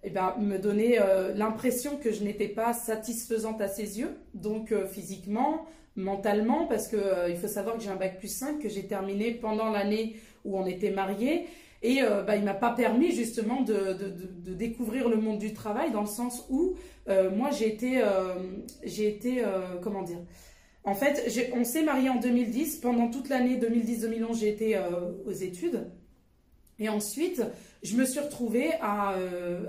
Eh 0.04 0.10
ben, 0.10 0.34
me 0.40 0.58
donner 0.58 0.98
l'impression 1.36 1.96
que 1.96 2.10
je 2.10 2.24
n'étais 2.24 2.48
pas 2.48 2.72
satisfaisante 2.72 3.60
à 3.60 3.68
ses 3.68 4.00
yeux, 4.00 4.16
donc 4.34 4.74
physiquement, 4.90 5.64
mentalement 5.96 6.66
parce 6.66 6.88
que 6.88 6.96
euh, 6.96 7.28
il 7.28 7.36
faut 7.36 7.48
savoir 7.48 7.76
que 7.76 7.82
j'ai 7.82 7.90
un 7.90 7.96
bac 7.96 8.18
plus 8.18 8.32
5 8.32 8.58
que 8.58 8.68
j'ai 8.68 8.86
terminé 8.86 9.32
pendant 9.32 9.70
l'année 9.70 10.16
où 10.44 10.58
on 10.58 10.66
était 10.66 10.90
mariés 10.90 11.46
et 11.82 12.02
euh, 12.02 12.22
bah, 12.22 12.36
il 12.36 12.44
m'a 12.44 12.54
pas 12.54 12.70
permis 12.70 13.12
justement 13.12 13.60
de, 13.62 13.96
découvrir 14.54 15.08
le 15.08 15.16
monde 15.16 15.38
du 15.38 15.52
travail 15.52 15.90
dans 15.90 16.02
le 16.02 16.06
sens 16.06 16.46
où 16.48 16.74
euh, 17.08 17.30
moi 17.30 17.50
j'ai 17.50 17.68
été 17.68 18.00
j'ai 18.84 19.08
été 19.08 19.42
comment 19.82 20.02
dire 20.02 20.18
en 20.84 20.94
fait 20.94 21.50
on 21.55 21.64
s'est 21.64 21.82
marié 21.82 22.08
en 22.08 22.20
2010 22.20 22.76
pendant 22.76 23.08
toute 23.08 23.29
l'année 23.29 23.58
2010-2011 23.58 24.38
j'ai 24.38 24.49
été 24.49 24.81
aux 25.26 25.32
études 25.32 25.87
et 26.79 26.88
ensuite 26.88 27.43
je 27.82 27.96
me 27.96 28.05
suis 28.05 28.20
retrouvée 28.20 28.73
à, 28.81 29.14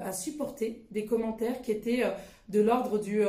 à 0.02 0.12
supporter 0.12 0.86
des 0.92 1.06
commentaires 1.06 1.62
qui 1.62 1.72
étaient 1.72 2.04
de 2.50 2.62
l'ordre 2.62 3.00
du 3.00 3.24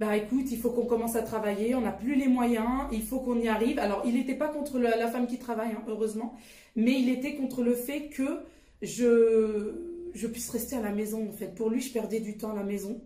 bah 0.00 0.16
écoute, 0.16 0.46
il 0.50 0.58
faut 0.58 0.70
qu'on 0.70 0.86
commence 0.86 1.14
à 1.14 1.22
travailler, 1.22 1.74
on 1.76 1.82
n'a 1.82 1.92
plus 1.92 2.16
les 2.16 2.26
moyens, 2.26 2.88
il 2.90 3.02
faut 3.02 3.20
qu'on 3.20 3.38
y 3.38 3.46
arrive. 3.46 3.78
Alors, 3.78 4.02
il 4.04 4.14
n'était 4.14 4.34
pas 4.34 4.48
contre 4.48 4.78
la, 4.80 5.08
femme 5.08 5.28
qui 5.28 5.38
travaille, 5.38 5.70
hein, 5.70 5.84
heureusement, 5.86 6.34
mais 6.74 6.98
il 7.00 7.08
était 7.08 7.36
contre 7.36 7.62
le 7.62 7.74
fait 7.74 8.08
que 8.08 8.40
je, 8.82 9.72
je 10.12 10.26
puisse 10.26 10.50
rester 10.50 10.74
à 10.74 10.80
la 10.80 10.90
maison, 10.90 11.28
en 11.28 11.32
fait. 11.32 11.54
Pour 11.54 11.70
lui, 11.70 11.80
je 11.80 11.92
perdais 11.92 12.18
du 12.18 12.36
temps 12.36 12.50
à 12.50 12.56
la 12.56 12.64
maison 12.64 13.00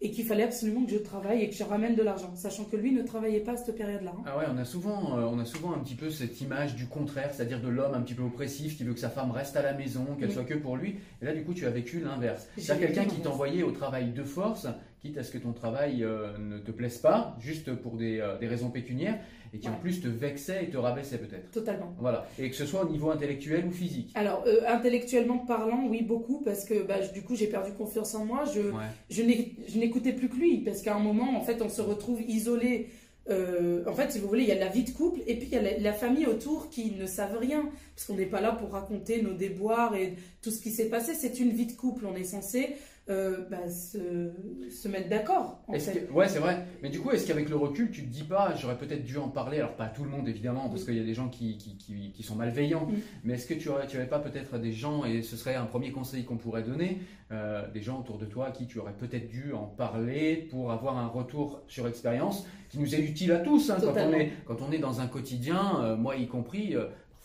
et 0.00 0.10
qu'il 0.10 0.24
fallait 0.24 0.42
absolument 0.42 0.84
que 0.84 0.90
je 0.90 0.98
travaille 0.98 1.42
et 1.42 1.48
que 1.48 1.54
je 1.54 1.64
ramène 1.64 1.94
de 1.94 2.02
l'argent, 2.02 2.34
sachant 2.34 2.64
que 2.64 2.76
lui 2.76 2.92
ne 2.92 3.02
travaillait 3.02 3.40
pas 3.40 3.52
à 3.52 3.56
cette 3.56 3.76
période-là. 3.76 4.12
Hein. 4.16 4.22
Ah 4.26 4.38
ouais, 4.38 4.44
on 4.52 4.58
a 4.58 4.64
souvent, 4.64 5.18
euh, 5.18 5.22
on 5.22 5.38
a 5.38 5.44
souvent 5.44 5.72
un 5.72 5.78
petit 5.78 5.94
peu 5.94 6.10
cette 6.10 6.40
image 6.40 6.74
du 6.74 6.86
contraire, 6.86 7.30
c'est-à-dire 7.32 7.60
de 7.60 7.68
l'homme 7.68 7.94
un 7.94 8.02
petit 8.02 8.14
peu 8.14 8.22
oppressif 8.22 8.76
qui 8.76 8.84
veut 8.84 8.94
que 8.94 9.00
sa 9.00 9.10
femme 9.10 9.30
reste 9.30 9.56
à 9.56 9.62
la 9.62 9.72
maison, 9.72 10.04
qu'elle 10.18 10.32
soit 10.32 10.44
que 10.44 10.54
pour 10.54 10.76
lui. 10.76 10.96
Et 11.22 11.24
là, 11.24 11.32
du 11.32 11.44
coup, 11.44 11.54
tu 11.54 11.66
as 11.66 11.70
vécu 11.70 12.00
l'inverse. 12.00 12.48
C'est 12.58 12.78
quelqu'un 12.78 13.04
qui 13.04 13.20
t'envoyait 13.20 13.62
au 13.62 13.72
travail 13.72 14.12
de 14.12 14.24
force, 14.24 14.66
quitte 15.04 15.18
à 15.18 15.22
ce 15.22 15.30
que 15.30 15.38
ton 15.38 15.52
travail 15.52 16.02
euh, 16.02 16.38
ne 16.38 16.58
te 16.58 16.70
plaise 16.70 16.96
pas, 16.96 17.36
juste 17.38 17.74
pour 17.74 17.96
des, 17.96 18.20
euh, 18.20 18.38
des 18.38 18.46
raisons 18.46 18.70
pécuniaires, 18.70 19.20
et 19.52 19.58
qui 19.58 19.68
en 19.68 19.74
plus 19.74 20.00
te 20.00 20.08
vexait 20.08 20.64
et 20.64 20.70
te 20.70 20.78
rabaissait 20.78 21.18
peut-être. 21.18 21.50
Totalement. 21.50 21.94
Voilà. 21.98 22.26
Et 22.38 22.48
que 22.48 22.56
ce 22.56 22.64
soit 22.64 22.84
au 22.84 22.88
niveau 22.88 23.10
intellectuel 23.10 23.66
ou 23.66 23.70
physique. 23.70 24.10
Alors, 24.14 24.44
euh, 24.46 24.62
intellectuellement 24.66 25.38
parlant, 25.38 25.86
oui, 25.90 26.02
beaucoup, 26.02 26.40
parce 26.40 26.64
que 26.64 26.86
bah, 26.86 27.06
du 27.12 27.22
coup, 27.22 27.36
j'ai 27.36 27.48
perdu 27.48 27.72
confiance 27.72 28.14
en 28.14 28.24
moi. 28.24 28.44
Je, 28.54 28.62
je 29.10 29.78
n'écoutais 29.78 30.14
plus 30.14 30.30
que 30.30 30.36
lui, 30.36 30.58
parce 30.64 30.80
qu'à 30.80 30.96
un 30.96 31.00
moment, 31.00 31.36
en 31.36 31.42
fait, 31.42 31.60
on 31.60 31.68
se 31.68 31.82
retrouve 31.82 32.22
isolé. 32.22 32.88
en 33.28 33.92
fait, 33.92 34.10
si 34.10 34.18
vous 34.18 34.28
voulez, 34.28 34.44
il 34.44 34.48
y 34.48 34.52
a 34.52 34.58
la 34.58 34.68
vie 34.68 34.84
de 34.84 34.90
couple 34.90 35.20
et 35.26 35.36
puis 35.36 35.48
il 35.52 35.54
y 35.54 35.58
a 35.58 35.78
la, 35.78 35.92
famille 35.92 36.26
autour 36.26 36.70
qui 36.70 36.92
ne 36.92 37.06
savent 37.06 37.36
rien, 37.38 37.68
parce 37.94 38.06
qu'on 38.06 38.16
n'est 38.16 38.24
pas 38.24 38.40
là 38.40 38.52
pour 38.52 38.70
raconter 38.70 39.20
nos 39.20 39.34
déboires 39.34 39.94
et 39.94 40.14
tout 40.40 40.50
ce 40.50 40.60
qui 40.62 40.70
s'est 40.70 40.88
passé. 40.88 41.12
C'est 41.14 41.38
une 41.40 41.50
vie 41.50 41.66
de 41.66 41.72
couple. 41.72 42.06
On 42.06 42.16
est 42.16 42.24
censé 42.24 42.74
euh, 43.10 43.44
bah, 43.50 43.68
se, 43.68 44.88
mettre 44.88 45.10
d'accord. 45.10 45.62
Ouais, 45.68 45.78
c'est 45.78 46.38
vrai. 46.38 46.64
Mais 46.82 46.88
du 46.88 47.00
coup, 47.00 47.10
est-ce 47.10 47.26
qu'avec 47.26 47.50
le 47.50 47.56
recul, 47.56 47.90
tu 47.90 48.02
te 48.02 48.08
dis 48.08 48.22
pas, 48.22 48.54
j'aurais 48.56 48.78
peut-être 48.78 49.04
dû 49.04 49.18
en 49.18 49.28
parler, 49.28 49.58
alors 49.58 49.74
pas 49.74 49.88
tout 49.88 50.04
le 50.04 50.10
monde 50.10 50.26
évidemment, 50.26 50.70
parce 50.70 50.84
qu'il 50.84 50.96
y 50.96 51.00
a 51.00 51.04
des 51.04 51.12
gens 51.12 51.28
qui, 51.28 51.58
qui, 51.58 51.76
qui, 52.14 52.22
sont 52.22 52.34
malveillants, 52.34 52.86
mm. 52.86 52.94
mais 53.24 53.34
est-ce 53.34 53.46
que 53.46 53.54
tu 53.54 53.68
n'aurais 53.68 53.86
tu 53.86 53.98
pas 54.06 54.20
peut-être 54.20 54.58
des 54.58 54.72
gens, 54.72 55.04
et 55.04 55.20
ce 55.20 55.36
serait 55.36 55.54
un 55.54 55.66
premier 55.66 55.92
conseil 55.92 56.24
qu'on 56.24 56.38
pourrait 56.38 56.62
donner, 56.62 57.00
euh, 57.30 57.70
des 57.72 57.82
gens 57.82 58.00
autour 58.00 58.16
de 58.16 58.24
toi 58.24 58.46
à 58.46 58.50
qui 58.52 58.66
tu 58.66 58.78
aurais 58.78 58.94
peut-être 58.94 59.28
dû 59.28 59.52
en 59.52 59.64
parler 59.64 60.36
pour 60.50 60.72
avoir 60.72 60.96
un 60.96 61.06
retour 61.06 61.62
sur 61.68 61.86
expérience 61.86 62.46
qui 62.70 62.78
nous 62.78 62.94
est 62.94 63.00
utile 63.00 63.32
à 63.32 63.38
tous 63.38 63.70
hein, 63.70 63.76
quand, 63.80 63.94
on 63.96 64.12
est, 64.12 64.32
quand 64.46 64.62
on 64.62 64.72
est 64.72 64.78
dans 64.78 65.00
un 65.00 65.06
quotidien, 65.06 65.80
euh, 65.82 65.96
moi 65.96 66.16
y 66.16 66.26
compris 66.26 66.74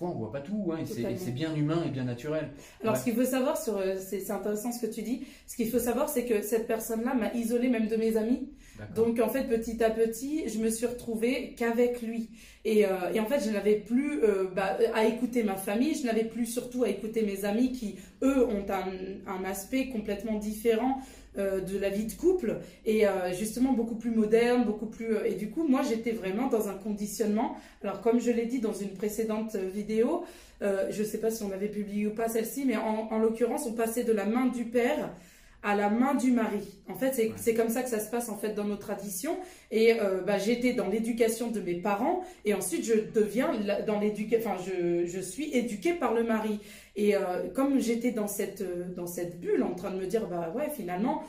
on 0.07 0.11
voit 0.11 0.31
pas 0.31 0.41
tout, 0.41 0.71
hein, 0.71 0.79
c'est 0.85 1.33
bien 1.33 1.53
humain 1.55 1.83
et 1.85 1.89
bien 1.89 2.05
naturel. 2.05 2.49
Alors, 2.81 2.95
ce 2.95 3.03
qu'il 3.03 3.15
faut 3.15 3.25
savoir, 3.25 3.61
sur, 3.61 3.77
euh, 3.77 3.95
c'est 3.99 4.31
intéressant 4.31 4.71
ce 4.71 4.85
que 4.85 4.91
tu 4.91 5.01
dis, 5.01 5.25
ce 5.45 5.55
qu'il 5.55 5.69
faut 5.69 5.79
savoir, 5.79 6.09
c'est 6.09 6.25
que 6.25 6.41
cette 6.41 6.67
personne-là 6.67 7.13
m'a 7.13 7.33
isolé 7.33 7.69
même 7.69 7.87
de 7.87 7.95
mes 7.95 8.15
amis. 8.17 8.49
Donc, 8.95 9.19
en 9.19 9.27
fait, 9.27 9.43
petit 9.43 9.83
à 9.83 9.89
petit, 9.89 10.47
je 10.47 10.57
me 10.59 10.69
suis 10.69 10.85
retrouvée 10.85 11.53
qu'avec 11.57 12.01
lui. 12.01 12.29
Et, 12.65 12.85
euh, 12.85 13.13
et, 13.13 13.19
en 13.19 13.25
fait, 13.25 13.41
je 13.45 13.51
n'avais 13.51 13.75
plus 13.75 14.21
euh, 14.23 14.45
bah, 14.53 14.77
à 14.93 15.05
écouter 15.05 15.43
ma 15.43 15.55
famille, 15.55 15.95
je 15.95 16.05
n'avais 16.05 16.25
plus 16.25 16.45
surtout 16.45 16.83
à 16.83 16.89
écouter 16.89 17.21
mes 17.21 17.45
amis 17.45 17.71
qui, 17.71 17.95
eux, 18.21 18.45
ont 18.45 18.65
un, 18.69 19.43
aspect 19.45 19.87
complètement 19.87 20.37
différent 20.37 20.99
euh, 21.37 21.61
de 21.61 21.77
la 21.77 21.89
vie 21.89 22.05
de 22.05 22.11
couple 22.11 22.57
et 22.85 23.05
justement 23.37 23.71
beaucoup 23.71 23.95
plus 23.95 24.11
moderne, 24.11 24.65
beaucoup 24.65 24.87
plus... 24.87 25.15
Et 25.25 25.35
du 25.35 25.49
coup, 25.49 25.65
moi, 25.67 25.81
j'étais 25.87 26.11
vraiment 26.11 26.47
dans 26.47 26.67
un 26.67 26.73
conditionnement. 26.73 27.55
Alors, 27.81 28.01
comme 28.01 28.19
je 28.19 28.31
l'ai 28.31 28.45
dit 28.45 28.59
dans 28.59 28.73
une 28.73 28.89
précédente 28.89 29.55
vidéo, 29.55 30.25
je 30.61 30.99
ne 30.99 31.07
sais 31.07 31.19
pas 31.19 31.31
si 31.31 31.43
on 31.43 31.51
avait 31.51 31.69
publié 31.69 32.07
ou 32.07 32.11
pas 32.11 32.27
celle-ci, 32.27 32.65
mais 32.65 32.75
en 32.75 33.17
l'occurrence, 33.19 33.65
on 33.65 33.73
passait 33.73 34.03
de 34.03 34.11
la 34.11 34.25
main 34.25 34.47
du 34.47 34.65
père 34.65 35.11
à 35.61 35.75
la 35.75 35.89
main 35.89 36.15
du 36.15 36.31
mari. 36.31 36.61
En 36.87 36.95
fait, 36.95 37.33
c'est 37.35 37.53
comme 37.53 37.69
ça 37.69 37.83
que 37.83 37.89
ça 37.89 37.99
se 37.99 38.09
passe 38.09 38.29
en 38.29 38.37
fait 38.37 38.53
dans 38.53 38.63
nos 38.63 38.77
traditions. 38.77 39.37
Et 39.71 39.99
euh, 39.99 40.21
bah, 40.21 40.37
j'étais 40.37 40.73
dans 40.73 40.87
l'éducation 40.87 41.51
de 41.51 41.59
mes 41.59 41.75
parents 41.75 42.23
et 42.45 42.53
ensuite 42.53 42.85
je 42.85 42.93
deviens 43.13 43.51
dans 43.85 43.99
l'éducation, 43.99 44.51
enfin 44.51 44.63
je, 44.63 45.05
je, 45.05 45.19
suis 45.19 45.53
éduquée 45.53 45.93
par 45.93 46.13
le 46.13 46.23
mari. 46.23 46.59
Et 46.95 47.15
euh, 47.15 47.49
comme 47.53 47.79
j'étais 47.79 48.11
dans 48.11 48.27
cette 48.27 48.63
dans 48.95 49.07
cette 49.07 49.39
bulle 49.39 49.63
en 49.63 49.75
train 49.75 49.91
de 49.91 49.97
me 49.97 50.05
dire 50.05 50.27
bah 50.27 50.53
ouais 50.55 50.69
finalement 50.69 51.23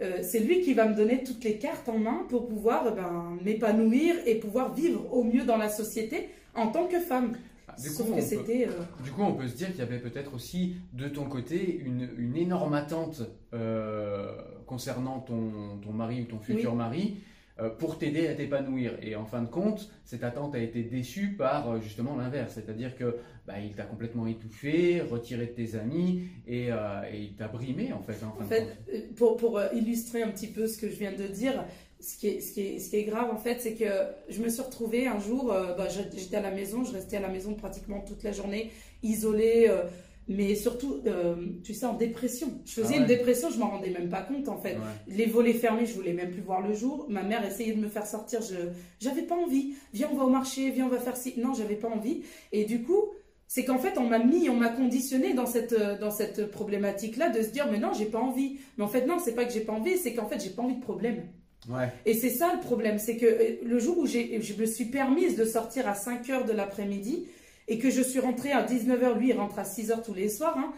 euh, 0.00 0.18
c'est 0.22 0.40
lui 0.40 0.60
qui 0.60 0.74
va 0.74 0.86
me 0.86 0.94
donner 0.94 1.22
toutes 1.22 1.44
les 1.44 1.56
cartes 1.58 1.88
en 1.88 1.98
main 1.98 2.26
pour 2.28 2.48
pouvoir 2.48 2.94
ben, 2.94 3.38
m'épanouir 3.44 4.16
et 4.26 4.36
pouvoir 4.36 4.74
vivre 4.74 5.12
au 5.12 5.22
mieux 5.22 5.44
dans 5.44 5.56
la 5.56 5.68
société 5.68 6.30
en 6.54 6.68
tant 6.68 6.86
que 6.86 6.98
femme. 6.98 7.36
Du 7.80 7.88
coup, 7.88 7.94
Sauf 7.94 8.06
on 8.10 8.14
que 8.16 8.20
peut- 8.20 8.26
c'était. 8.26 8.66
euh, 8.68 9.02
Du 9.02 9.10
coup, 9.10 9.22
on 9.22 9.34
peut 9.34 9.48
se 9.48 9.56
dire 9.56 9.68
qu'il 9.68 9.78
y 9.78 9.82
avait 9.82 9.98
peut-être 9.98 10.34
aussi 10.34 10.76
de 10.92 11.08
ton 11.08 11.24
côté 11.24 11.78
une, 11.84 12.08
une 12.18 12.36
énorme 12.36 12.74
attente 12.74 13.22
euh, 13.52 14.32
concernant 14.66 15.20
ton, 15.20 15.78
ton 15.82 15.92
mari 15.92 16.22
ou 16.22 16.24
ton 16.24 16.38
futur 16.38 16.72
Oui. 16.72 16.76
mari 16.78 17.16
euh, 17.60 17.70
pour 17.70 17.98
t'aider 17.98 18.26
à 18.26 18.34
t'épanouir. 18.34 18.92
Et 19.02 19.14
en 19.14 19.24
fin 19.26 19.40
de 19.42 19.46
compte, 19.48 19.88
cette 20.04 20.24
attente 20.24 20.54
a 20.54 20.58
été 20.58 20.82
déçue 20.82 21.34
par 21.36 21.80
justement 21.80 22.16
l'inverse, 22.16 22.52
c'est-à-dire 22.54 22.96
que 22.96 23.16
bah, 23.46 23.60
il 23.60 23.72
t'a 23.74 23.84
complètement 23.84 24.26
étouffé, 24.26 25.00
retiré 25.02 25.46
de 25.46 25.52
tes 25.52 25.76
amis 25.76 26.22
et, 26.48 26.68
et 26.68 27.18
il 27.20 27.34
t'a 27.36 27.46
brimé 27.48 27.92
en 27.92 28.00
fait. 28.02 28.16
hein, 28.24 28.32
en 28.34 28.38
fin 28.38 28.44
En 28.44 28.48
de 28.48 28.54
fait, 28.54 28.64
compte. 28.64 29.14
pour, 29.16 29.36
pour 29.36 29.60
illustrer 29.72 30.22
un 30.22 30.30
petit 30.30 30.48
peu 30.48 30.66
ce 30.66 30.78
que 30.78 30.88
je 30.88 30.96
viens 30.96 31.12
de 31.12 31.26
dire, 31.28 31.64
ce 32.04 32.18
qui 32.18 32.28
est, 32.28 32.40
ce 32.40 32.52
qui 32.52 32.60
est, 32.60 32.78
ce 32.78 32.90
qui 32.90 32.96
est 32.96 33.04
grave 33.04 33.30
en 33.32 33.38
fait, 33.38 33.60
c'est 33.60 33.74
que 33.74 33.86
je 34.28 34.42
me 34.42 34.48
suis 34.48 34.62
retrouvée 34.62 35.06
un 35.06 35.18
jour, 35.18 35.52
euh, 35.52 35.74
bah, 35.74 35.88
j'étais 35.88 36.36
à 36.36 36.42
la 36.42 36.50
maison, 36.50 36.84
je 36.84 36.92
restais 36.92 37.16
à 37.16 37.20
la 37.20 37.28
maison 37.28 37.54
pratiquement 37.54 38.00
toute 38.00 38.22
la 38.22 38.32
journée, 38.32 38.70
isolée, 39.02 39.66
euh, 39.68 39.82
mais 40.28 40.54
surtout, 40.54 41.00
euh, 41.06 41.34
tu 41.62 41.74
sais, 41.74 41.86
en 41.86 41.94
dépression. 41.94 42.48
Je 42.64 42.72
faisais 42.72 42.86
Ah 42.86 42.90
ouais. 42.92 42.98
une 42.98 43.06
dépression, 43.06 43.50
je 43.50 43.58
m'en 43.58 43.70
rendais 43.70 43.90
même 43.90 44.08
pas 44.08 44.22
compte 44.22 44.48
en 44.48 44.58
fait. 44.58 44.74
Ouais. 44.74 44.82
Les 45.08 45.26
volets 45.26 45.52
fermés, 45.54 45.86
je 45.86 45.94
voulais 45.94 46.12
même 46.12 46.30
plus 46.30 46.42
voir 46.42 46.60
le 46.60 46.74
jour. 46.74 47.06
Ma 47.08 47.22
mère 47.22 47.44
essayait 47.46 47.72
de 47.74 47.80
me 47.80 47.88
faire 47.88 48.06
sortir, 48.06 48.40
je 48.42 48.54
j'avais 49.00 49.22
pas 49.22 49.36
envie. 49.36 49.74
Viens, 49.94 50.08
on 50.12 50.16
va 50.16 50.24
au 50.24 50.30
marché, 50.30 50.70
viens, 50.70 50.86
on 50.86 50.90
va 50.90 50.98
faire 50.98 51.16
ci. 51.16 51.34
Non, 51.38 51.54
j'avais 51.54 51.76
pas 51.76 51.88
envie. 51.88 52.22
Et 52.52 52.64
du 52.64 52.82
coup, 52.82 53.02
c'est 53.46 53.64
qu'en 53.64 53.78
fait, 53.78 53.98
on 53.98 54.08
m'a 54.08 54.18
mis, 54.18 54.48
on 54.50 54.56
m'a 54.56 54.70
conditionné 54.70 55.34
dans 55.34 55.46
cette 55.46 55.74
dans 56.00 56.10
cette 56.10 56.50
problématique-là 56.50 57.28
de 57.30 57.42
se 57.42 57.48
dire, 57.48 57.66
mais 57.70 57.78
non, 57.78 57.92
j'ai 57.96 58.06
pas 58.06 58.20
envie. 58.20 58.58
Mais 58.78 58.84
en 58.84 58.88
fait, 58.88 59.06
non, 59.06 59.18
c'est 59.22 59.34
pas 59.34 59.44
que 59.44 59.52
j'ai 59.52 59.60
pas 59.60 59.72
envie, 59.74 59.96
c'est 59.98 60.14
qu'en 60.14 60.26
fait, 60.26 60.42
j'ai 60.42 60.50
pas 60.50 60.62
envie 60.62 60.76
de 60.76 60.82
problème. 60.82 61.28
Ouais. 61.68 61.92
Et 62.06 62.14
c'est 62.14 62.30
ça 62.30 62.52
le 62.54 62.60
problème, 62.60 62.98
c'est 62.98 63.16
que 63.16 63.26
euh, 63.26 63.56
le 63.64 63.78
jour 63.78 63.98
où 63.98 64.06
je 64.06 64.54
me 64.58 64.66
suis 64.66 64.86
permise 64.86 65.36
de 65.36 65.44
sortir 65.44 65.88
à 65.88 65.94
5 65.94 66.28
heures 66.30 66.44
de 66.44 66.52
l'après-midi 66.52 67.26
et 67.68 67.78
que 67.78 67.90
je 67.90 68.02
suis 68.02 68.20
rentrée 68.20 68.52
à 68.52 68.64
19h, 68.64 69.18
lui 69.18 69.30
il 69.30 69.32
rentre 69.32 69.58
à 69.58 69.64
6 69.64 69.90
heures 69.90 70.02
tous 70.02 70.14
les 70.14 70.28
soirs, 70.28 70.56
hein, 70.58 70.72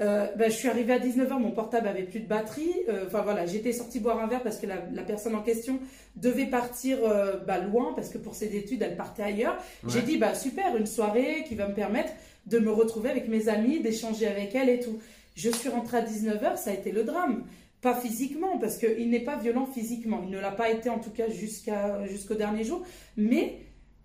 euh, 0.00 0.26
ben, 0.36 0.50
je 0.50 0.56
suis 0.56 0.68
arrivée 0.68 0.94
à 0.94 0.98
19h, 0.98 1.38
mon 1.38 1.50
portable 1.50 1.86
avait 1.86 2.02
plus 2.02 2.20
de 2.20 2.26
batterie, 2.26 2.72
euh, 2.88 3.04
enfin 3.06 3.20
voilà, 3.22 3.44
j'étais 3.44 3.72
sortie 3.72 4.00
boire 4.00 4.18
un 4.20 4.26
verre 4.26 4.42
parce 4.42 4.56
que 4.56 4.66
la, 4.66 4.76
la 4.92 5.02
personne 5.02 5.34
en 5.34 5.42
question 5.42 5.78
devait 6.16 6.46
partir 6.46 6.98
euh, 7.04 7.36
bah, 7.46 7.58
loin 7.58 7.92
parce 7.94 8.08
que 8.08 8.18
pour 8.18 8.34
ses 8.34 8.56
études 8.56 8.82
elle 8.82 8.96
partait 8.96 9.22
ailleurs. 9.22 9.56
Ouais. 9.84 9.90
J'ai 9.90 10.02
dit 10.02 10.16
bah 10.16 10.34
super, 10.34 10.76
une 10.76 10.86
soirée 10.86 11.44
qui 11.46 11.54
va 11.54 11.68
me 11.68 11.74
permettre 11.74 12.12
de 12.46 12.58
me 12.58 12.70
retrouver 12.70 13.10
avec 13.10 13.28
mes 13.28 13.48
amis, 13.48 13.80
d'échanger 13.80 14.26
avec 14.26 14.54
elle 14.54 14.70
et 14.70 14.80
tout. 14.80 14.98
Je 15.36 15.50
suis 15.50 15.68
rentrée 15.68 15.98
à 15.98 16.02
19h, 16.02 16.56
ça 16.56 16.70
a 16.70 16.72
été 16.72 16.90
le 16.90 17.04
drame. 17.04 17.44
Pas 17.82 17.94
physiquement, 17.94 18.58
parce 18.58 18.78
qu'il 18.78 19.10
n'est 19.10 19.24
pas 19.24 19.36
violent 19.36 19.66
physiquement. 19.66 20.22
Il 20.24 20.30
ne 20.30 20.38
l'a 20.38 20.52
pas 20.52 20.70
été 20.70 20.88
en 20.88 20.98
tout 20.98 21.10
cas 21.10 21.28
jusqu'à 21.28 22.06
jusqu'au 22.06 22.34
dernier 22.34 22.64
jour. 22.64 22.82
Mais 23.16 23.58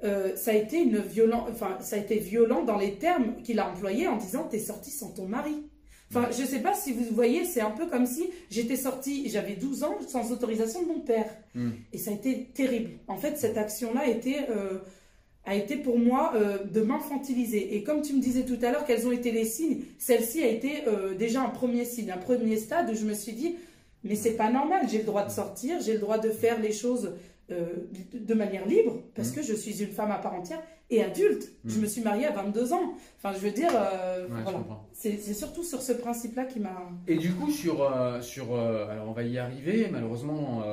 euh, 0.04 0.36
ça 0.36 0.52
a 0.52 0.56
été 0.56 0.82
une 0.82 0.98
violent, 0.98 1.48
enfin 1.50 1.78
ça 1.80 1.96
a 1.96 2.00
été 2.00 2.18
violent 2.18 2.64
dans 2.64 2.78
les 2.78 2.96
termes 2.96 3.36
qu'il 3.44 3.60
a 3.60 3.70
employés 3.70 4.08
en 4.08 4.18
disant 4.18 4.48
t'es 4.50 4.60
sortie 4.60 4.92
sans 4.92 5.12
ton 5.12 5.28
mari. 5.28 5.64
Enfin, 6.10 6.30
je 6.32 6.46
sais 6.46 6.60
pas 6.60 6.74
si 6.74 6.94
vous 6.94 7.04
voyez, 7.14 7.44
c'est 7.44 7.60
un 7.60 7.72
peu 7.72 7.88
comme 7.88 8.06
si 8.06 8.30
j'étais 8.50 8.78
sortie, 8.78 9.30
j'avais 9.30 9.56
12 9.56 9.84
ans 9.84 9.98
sans 10.08 10.32
autorisation 10.32 10.82
de 10.84 10.88
mon 10.88 11.00
père. 11.02 11.30
Mm. 11.54 11.72
Et 11.92 11.98
ça 11.98 12.12
a 12.12 12.14
été 12.14 12.46
terrible. 12.54 12.92
En 13.08 13.18
fait, 13.18 13.38
cette 13.38 13.58
action-là 13.58 14.08
été, 14.08 14.38
euh, 14.50 14.80
a 15.48 15.56
été 15.56 15.78
pour 15.78 15.98
moi 15.98 16.34
euh, 16.36 16.58
de 16.66 16.82
m'infantiliser. 16.82 17.76
Et 17.76 17.82
comme 17.84 18.02
tu 18.02 18.14
me 18.14 18.22
disais 18.22 18.44
tout 18.44 18.58
à 18.62 18.72
l'heure, 18.72 18.86
quels 18.86 19.08
ont 19.08 19.12
été 19.12 19.32
les 19.32 19.46
signes 19.46 19.80
Celle-ci 19.98 20.44
a 20.44 20.48
été 20.48 20.84
euh, 20.88 21.16
déjà 21.16 21.42
un 21.42 21.50
premier 21.50 21.86
signe, 21.86 22.12
un 22.12 22.18
premier 22.18 22.58
stade 22.58 22.90
où 22.92 22.94
je 22.96 23.06
me 23.06 23.14
suis 23.14 23.32
dit, 23.32 23.56
mais 24.04 24.16
c'est 24.16 24.34
pas 24.36 24.52
normal, 24.52 24.88
j'ai 24.92 25.00
le 25.00 25.06
droit 25.06 25.26
de 25.26 25.32
sortir, 25.32 25.80
j'ai 25.82 25.94
le 25.94 26.00
droit 26.00 26.18
de 26.20 26.30
faire 26.30 26.60
les 26.60 26.74
choses 26.74 27.14
euh, 27.50 27.66
de 28.14 28.34
manière 28.34 28.68
libre, 28.68 29.02
parce 29.16 29.32
que 29.32 29.42
je 29.42 29.54
suis 29.54 29.82
une 29.82 29.90
femme 29.92 30.12
à 30.12 30.18
part 30.18 30.34
entière 30.36 30.62
et 30.90 31.02
adulte. 31.02 31.50
Je 31.66 31.78
Mm. 31.78 31.82
me 31.82 31.86
suis 31.88 32.02
mariée 32.02 32.26
à 32.26 32.32
22 32.32 32.74
ans. 32.74 32.94
Enfin, 33.18 33.34
je 33.34 33.40
veux 33.40 33.52
dire, 33.52 33.72
Ouais, 33.72 34.42
voilà. 34.44 34.60
C'est 34.92 35.18
surtout 35.34 35.64
sur 35.64 35.82
ce 35.82 35.94
principe-là 35.94 36.44
qui 36.46 36.60
m'a... 36.60 36.90
Et 37.08 37.16
du 37.16 37.32
coup, 37.34 37.52
sur, 37.52 37.90
sur 38.22 38.54
alors 38.56 39.08
on 39.08 39.14
va 39.14 39.24
y 39.24 39.38
arriver, 39.38 39.88
malheureusement, 39.92 40.64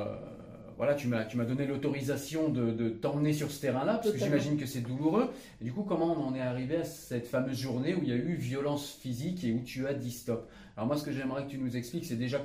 voilà, 0.77 0.93
tu 0.95 1.07
m'as, 1.07 1.25
tu 1.25 1.37
m'as 1.37 1.45
donné 1.45 1.65
l'autorisation 1.65 2.49
de, 2.49 2.71
de 2.71 2.89
t'emmener 2.89 3.33
sur 3.33 3.51
ce 3.51 3.61
terrain-là, 3.61 3.95
parce 3.95 4.11
que 4.11 4.17
j'imagine 4.17 4.57
que 4.57 4.65
c'est 4.65 4.81
douloureux. 4.81 5.31
Et 5.61 5.63
du 5.63 5.71
coup, 5.71 5.83
comment 5.83 6.13
on 6.13 6.27
en 6.27 6.35
est 6.35 6.41
arrivé 6.41 6.77
à 6.77 6.83
cette 6.83 7.27
fameuse 7.27 7.57
journée 7.57 7.95
où 7.95 7.99
il 8.03 8.09
y 8.09 8.11
a 8.11 8.15
eu 8.15 8.35
violence 8.35 8.91
physique 9.01 9.43
et 9.43 9.53
où 9.53 9.61
tu 9.63 9.87
as 9.87 9.93
dit 9.93 10.11
stop? 10.11 10.49
Alors 10.75 10.87
moi, 10.87 10.97
ce 10.97 11.03
que 11.03 11.11
j'aimerais 11.11 11.45
que 11.45 11.51
tu 11.51 11.57
nous 11.57 11.77
expliques, 11.77 12.05
c'est 12.05 12.15
déjà 12.15 12.41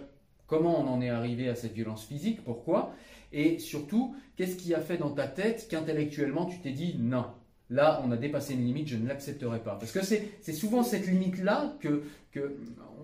comment 0.46 0.80
on 0.80 0.88
en 0.88 1.00
est 1.00 1.10
arrivé 1.10 1.48
à 1.48 1.54
cette 1.54 1.72
violence 1.72 2.04
physique, 2.04 2.44
pourquoi, 2.44 2.92
et 3.32 3.58
surtout, 3.58 4.16
qu'est-ce 4.36 4.56
qui 4.56 4.74
a 4.74 4.80
fait 4.80 4.96
dans 4.96 5.10
ta 5.10 5.28
tête 5.28 5.68
qu'intellectuellement 5.70 6.46
tu 6.46 6.58
t'es 6.58 6.72
dit 6.72 6.96
non 6.98 7.26
Là, 7.72 8.02
on 8.04 8.10
a 8.10 8.16
dépassé 8.16 8.54
une 8.54 8.64
limite, 8.64 8.88
je 8.88 8.96
ne 8.96 9.06
l'accepterai 9.06 9.60
pas? 9.60 9.76
Parce 9.76 9.92
que 9.92 10.04
c'est 10.04 10.28
c'est 10.42 10.52
souvent 10.52 10.82
cette 10.82 11.06
limite-là 11.06 11.76
que, 11.78 12.02
que 12.32 12.56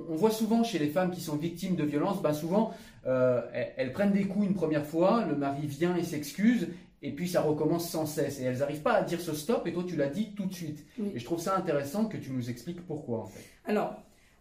on 0.09 0.15
voit 0.15 0.31
souvent 0.31 0.63
chez 0.63 0.79
les 0.79 0.89
femmes 0.89 1.11
qui 1.11 1.21
sont 1.21 1.37
victimes 1.37 1.77
de 1.77 1.85
violences, 1.85 2.23
bah 2.23 2.33
souvent 2.33 2.73
euh, 3.07 3.43
elles, 3.53 3.73
elles 3.77 3.93
prennent 3.93 4.13
des 4.13 4.25
coups 4.25 4.47
une 4.47 4.55
première 4.55 4.87
fois, 4.87 5.25
le 5.29 5.37
mari 5.37 5.67
vient 5.67 5.97
et 5.97 6.03
s'excuse, 6.03 6.69
et 7.03 7.13
puis 7.13 7.29
ça 7.29 7.41
recommence 7.43 7.89
sans 7.89 8.07
cesse. 8.07 8.41
Et 8.41 8.45
elles 8.45 8.59
n'arrivent 8.59 8.83
pas 8.83 8.95
à 8.95 9.03
dire 9.03 9.21
ce 9.21 9.35
stop, 9.35 9.67
et 9.67 9.73
toi 9.73 9.85
tu 9.87 9.97
l'as 9.97 10.09
dit 10.09 10.33
tout 10.35 10.47
de 10.47 10.55
suite. 10.55 10.85
Oui. 10.99 11.13
Et 11.15 11.19
je 11.19 11.25
trouve 11.25 11.41
ça 11.41 11.57
intéressant 11.57 12.07
que 12.07 12.17
tu 12.17 12.31
nous 12.31 12.51
expliques 12.51 12.85
pourquoi 12.87 13.21
en 13.21 13.27
fait. 13.27 13.45
Alors, 13.65 13.97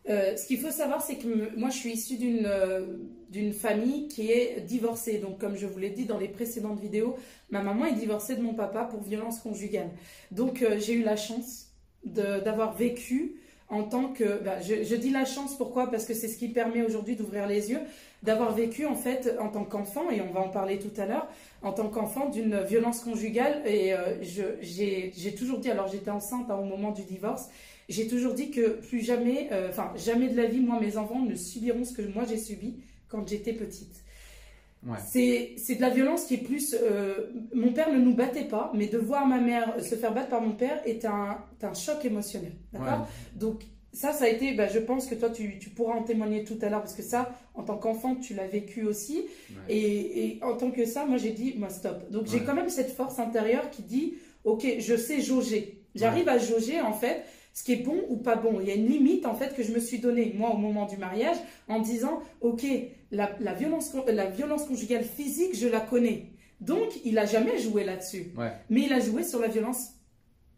euh, 0.07 0.35
ce 0.37 0.45
qu'il 0.45 0.59
faut 0.59 0.71
savoir, 0.71 1.01
c'est 1.01 1.15
que 1.15 1.57
moi, 1.57 1.69
je 1.69 1.77
suis 1.77 1.93
issue 1.93 2.17
d'une 2.17 2.45
euh, 2.45 2.85
d'une 3.29 3.53
famille 3.53 4.07
qui 4.07 4.31
est 4.31 4.61
divorcée. 4.61 5.17
Donc, 5.17 5.39
comme 5.39 5.55
je 5.55 5.65
vous 5.65 5.79
l'ai 5.79 5.89
dit 5.89 6.05
dans 6.05 6.19
les 6.19 6.27
précédentes 6.27 6.79
vidéos, 6.79 7.15
ma 7.49 7.63
maman 7.63 7.85
est 7.85 7.95
divorcée 7.95 8.35
de 8.35 8.41
mon 8.41 8.53
papa 8.53 8.85
pour 8.85 9.01
violence 9.01 9.39
conjugale. 9.39 9.89
Donc, 10.31 10.63
j'ai 10.77 10.93
eu 10.93 11.03
la 11.03 11.15
chance 11.15 11.71
d'avoir 12.03 12.75
vécu 12.75 13.41
en 13.75 13.83
tant 13.83 14.07
que... 14.09 14.41
bah, 14.43 14.61
je, 14.61 14.95
dis 14.95 15.11
la 15.11 15.25
chance, 15.25 15.57
pourquoi? 15.57 15.91
Parce 15.91 16.05
que 16.05 16.13
c'est 16.13 16.27
ce 16.27 16.37
qui 16.37 16.47
permet 16.49 16.81
aujourd'hui 16.81 17.15
d'ouvrir 17.15 17.47
les 17.47 17.71
yeux, 17.71 17.79
d'avoir 18.23 18.53
vécu 18.53 18.85
en 18.85 18.95
fait 18.95 19.35
en 19.39 19.49
tant 19.49 19.63
qu'enfant, 19.63 20.09
et 20.09 20.21
on 20.21 20.31
va 20.31 20.39
en 20.39 20.49
parler 20.49 20.79
tout 20.79 20.99
à 20.99 21.05
l'heure, 21.05 21.27
en 21.61 21.73
tant 21.73 21.89
qu'enfant 21.89 22.29
d'une 22.29 22.61
violence 22.61 23.01
conjugale. 23.01 23.61
Et 23.65 23.93
euh, 23.93 24.21
j'ai 24.61 25.35
toujours 25.37 25.59
dit, 25.59 25.69
alors 25.69 25.87
j'étais 25.87 26.11
enceinte 26.11 26.49
hein, 26.49 26.55
au 26.55 26.65
moment 26.65 26.91
du 26.91 27.03
divorce, 27.03 27.49
j'ai 27.89 28.07
toujours 28.07 28.33
dit 28.33 28.49
que 28.49 28.79
plus 28.87 29.01
jamais, 29.01 29.49
euh, 29.51 29.69
enfin 29.69 29.91
jamais 29.95 30.29
de 30.29 30.37
la 30.37 30.45
vie, 30.45 30.59
moi 30.59 30.79
mes 30.79 30.97
enfants 30.97 31.21
ne 31.21 31.35
subiront 31.35 31.83
ce 31.83 31.93
que 31.93 32.01
moi 32.01 32.23
j'ai 32.27 32.37
subi 32.37 32.75
quand 33.09 33.27
j'étais 33.27 33.53
petite. 33.53 34.04
Ouais. 34.85 34.99
C'est 35.57 35.75
de 35.75 35.81
la 35.81 35.89
violence 35.89 36.25
qui 36.25 36.35
est 36.35 36.43
plus. 36.43 36.75
euh, 36.79 37.31
mon 37.53 37.73
père 37.73 37.91
ne 37.91 37.97
nous 37.97 38.13
battait 38.13 38.45
pas, 38.45 38.71
mais 38.75 38.87
de 38.87 38.97
voir 38.97 39.25
ma 39.25 39.39
mère 39.39 39.75
se 39.83 39.95
faire 39.95 40.13
battre 40.13 40.29
par 40.29 40.41
mon 40.41 40.51
père 40.51 40.79
est 40.85 41.05
un, 41.05 41.37
est 41.59 41.65
un 41.65 41.73
choc 41.73 42.05
émotionnel. 42.05 42.53
D'accord? 42.71 43.07
Donc, 43.35 43.63
ça, 43.93 44.11
ça 44.11 44.25
a 44.25 44.27
été. 44.27 44.53
bah, 44.53 44.67
je 44.67 44.79
pense 44.79 45.07
que 45.07 45.15
toi, 45.15 45.29
tu, 45.29 45.57
tu 45.57 45.69
pourras 45.69 45.95
en 45.95 46.03
témoigner 46.03 46.43
tout 46.43 46.57
à 46.61 46.69
l'heure, 46.69 46.81
parce 46.81 46.93
que 46.93 47.01
ça, 47.01 47.33
en 47.55 47.63
tant 47.63 47.77
qu'enfant, 47.77 48.15
tu 48.15 48.33
l'as 48.33 48.47
vécu 48.47 48.83
aussi. 48.83 49.23
Ouais. 49.49 49.73
Et, 49.75 50.25
et 50.25 50.43
en 50.43 50.55
tant 50.55 50.69
que 50.69 50.85
ça, 50.85 51.05
moi, 51.05 51.17
j'ai 51.17 51.31
dit, 51.31 51.55
moi, 51.57 51.69
stop. 51.69 52.11
Donc, 52.11 52.27
j'ai 52.27 52.41
quand 52.41 52.53
même 52.53 52.69
cette 52.69 52.91
force 52.91 53.17
intérieure 53.19 53.69
qui 53.71 53.81
dit, 53.83 54.15
ok, 54.43 54.67
je 54.79 54.95
sais 54.95 55.21
jauger. 55.21 55.81
J'arrive 55.95 56.27
à 56.27 56.37
jauger, 56.37 56.81
en 56.81 56.91
fait, 56.93 57.23
ce 57.53 57.63
qui 57.63 57.71
est 57.71 57.83
bon 57.83 57.95
ou 58.09 58.17
pas 58.17 58.35
bon. 58.35 58.59
Il 58.59 58.67
y 58.67 58.71
a 58.71 58.75
une 58.75 58.87
limite, 58.87 59.25
en 59.25 59.33
fait, 59.33 59.55
que 59.55 59.63
je 59.63 59.71
me 59.71 59.79
suis 59.79 59.99
donnée, 59.99 60.33
moi, 60.37 60.51
au 60.53 60.57
moment 60.57 60.85
du 60.85 60.97
mariage, 60.97 61.37
en 61.69 61.79
disant, 61.79 62.19
ok, 62.41 62.65
la, 63.15 63.35
la 63.39 63.53
violence, 63.53 63.93
la 64.07 64.25
violence 64.29 64.65
conjugale 64.65 65.03
physique, 65.03 65.55
je 65.55 65.67
la 65.67 65.79
connais. 65.79 66.31
Donc, 66.61 66.89
il 67.03 67.17
a 67.17 67.25
jamais 67.25 67.57
joué 67.57 67.83
là-dessus. 67.83 68.31
Ouais. 68.37 68.51
Mais 68.69 68.83
il 68.83 68.93
a 68.93 68.99
joué 68.99 69.23
sur 69.23 69.39
la 69.39 69.47
violence 69.47 69.89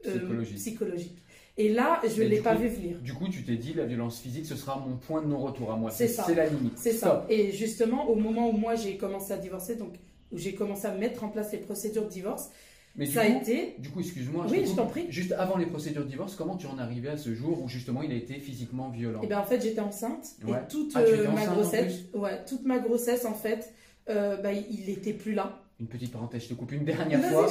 euh, 0.06 0.18
Psychologique. 0.18 0.56
psychologique. 0.58 1.18
Et 1.60 1.70
là, 1.74 2.00
je 2.08 2.22
ne 2.22 2.28
l'ai 2.28 2.40
pas 2.42 2.56
coup, 2.56 2.62
vu 2.62 2.68
venir. 2.70 3.00
Du 3.00 3.14
coup, 3.14 3.28
tu 3.30 3.44
t'es 3.44 3.56
dit 3.56 3.74
la 3.74 3.86
violence 3.86 4.20
physique, 4.20 4.46
ce 4.46 4.56
sera 4.56 4.78
mon 4.78 4.96
point 4.98 5.24
de 5.24 5.28
non-retour 5.28 5.72
à 5.72 5.76
moi. 5.76 5.90
C'est 5.90 6.08
ça. 6.08 6.24
C'est 6.28 6.36
la 6.36 6.46
limite. 6.46 6.74
C'est 6.78 6.92
ça. 6.92 7.26
Et 7.30 7.52
justement, 7.52 8.08
au 8.10 8.16
moment 8.16 8.50
où 8.50 8.52
moi 8.52 8.76
j'ai 8.76 8.96
commencé 8.98 9.34
à 9.34 9.38
divorcer, 9.38 9.76
donc 9.76 9.96
où 10.32 10.38
j'ai 10.38 10.54
commencé 10.54 10.86
à 10.86 10.92
mettre 10.94 11.24
en 11.24 11.30
place 11.30 11.52
les 11.54 11.58
procédures 11.58 12.04
de 12.06 12.10
divorce, 12.12 12.52
Mais 12.98 13.06
du 13.06 13.12
ça 13.14 13.22
a 13.22 13.26
coup, 13.28 13.38
été. 13.42 13.76
Du 13.80 13.90
coup, 13.90 14.00
excuse-moi. 14.00 14.46
Oui, 14.50 14.58
te 14.58 14.64
je 14.64 14.68
coupe. 14.70 14.78
t'en 14.78 14.88
prie. 14.88 15.06
Juste 15.10 15.32
avant 15.32 15.58
les 15.58 15.68
procédures 15.68 16.04
de 16.04 16.10
divorce, 16.10 16.36
comment 16.36 16.58
tu 16.58 16.66
en 16.68 16.78
arrivé 16.80 17.10
à 17.10 17.18
ce 17.18 17.34
jour 17.36 17.62
où 17.64 17.68
justement 17.70 18.02
il 18.02 18.12
a 18.12 18.16
été 18.16 18.36
physiquement 18.40 18.90
violent? 18.90 19.22
Et 19.22 19.28
bien 19.28 19.40
en 19.40 19.46
fait, 19.46 19.62
j'étais 19.62 19.80
enceinte 19.82 20.26
Ouais. 20.46 20.58
et 20.58 20.68
toute 20.72 20.92
Ah, 20.96 21.00
euh, 21.02 21.30
ma 21.32 21.46
grossesse, 21.46 21.94
ouais, 22.14 22.44
toute 22.46 22.66
ma 22.66 22.80
grossesse 22.80 23.26
en 23.26 23.34
fait, 23.36 23.72
euh, 24.10 24.38
bah, 24.38 24.52
il 24.54 24.90
était 24.90 25.14
plus 25.14 25.34
là. 25.34 25.62
Une 25.80 25.88
petite 25.88 26.12
parenthèse, 26.12 26.44
je 26.44 26.50
te 26.50 26.54
coupe 26.56 26.72
une 26.72 26.86
dernière 26.86 27.24
fois. 27.26 27.48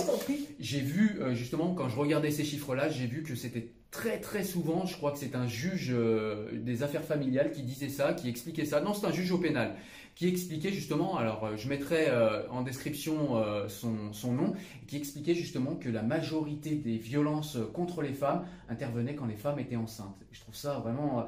J'ai 0.59 0.81
vu, 0.81 1.19
euh, 1.21 1.35
justement, 1.35 1.75
quand 1.75 1.89
je 1.89 1.97
regardais 1.97 2.33
ces 2.33 2.43
chiffres-là, 2.43 2.89
j'ai 2.89 3.07
vu 3.07 3.23
que 3.23 3.37
c'était 3.37 3.71
très 3.91 4.21
très 4.21 4.45
souvent, 4.45 4.85
je 4.85 4.97
crois 4.97 5.13
que 5.13 5.19
c'est 5.19 5.35
un 5.35 5.47
juge 5.47 5.91
euh, 5.91 6.51
des 6.53 6.83
affaires 6.83 7.05
familiales 7.05 7.51
qui 7.51 7.63
disait 7.63 7.89
ça, 7.89 8.13
qui 8.13 8.29
expliquait 8.29 8.65
ça. 8.65 8.81
Non, 8.81 8.95
c'est 8.95 9.07
un 9.07 9.13
juge 9.13 9.31
au 9.31 9.39
pénal, 9.39 9.75
qui 10.15 10.29
expliquait 10.29 10.73
justement, 10.73 11.17
alors 11.17 11.45
euh, 11.45 11.57
je 11.57 11.69
mettrai 11.69 12.09
euh, 12.09 12.49
en 12.51 12.63
description 12.63 13.43
son, 13.69 14.13
son 14.13 14.33
nom, 14.33 14.53
qui 14.87 14.97
expliquait 14.97 15.35
justement 15.35 15.77
que 15.77 15.89
la 15.89 16.03
majorité 16.03 16.75
des 16.75 16.99
violences 16.99 17.59
contre 17.73 18.03
les 18.03 18.13
femmes 18.13 18.45
intervenaient 18.69 19.15
quand 19.15 19.27
les 19.27 19.37
femmes 19.37 19.59
étaient 19.59 19.77
enceintes. 19.77 20.17
Je 20.33 20.41
trouve 20.41 20.57
ça 20.57 20.79
vraiment... 20.79 21.27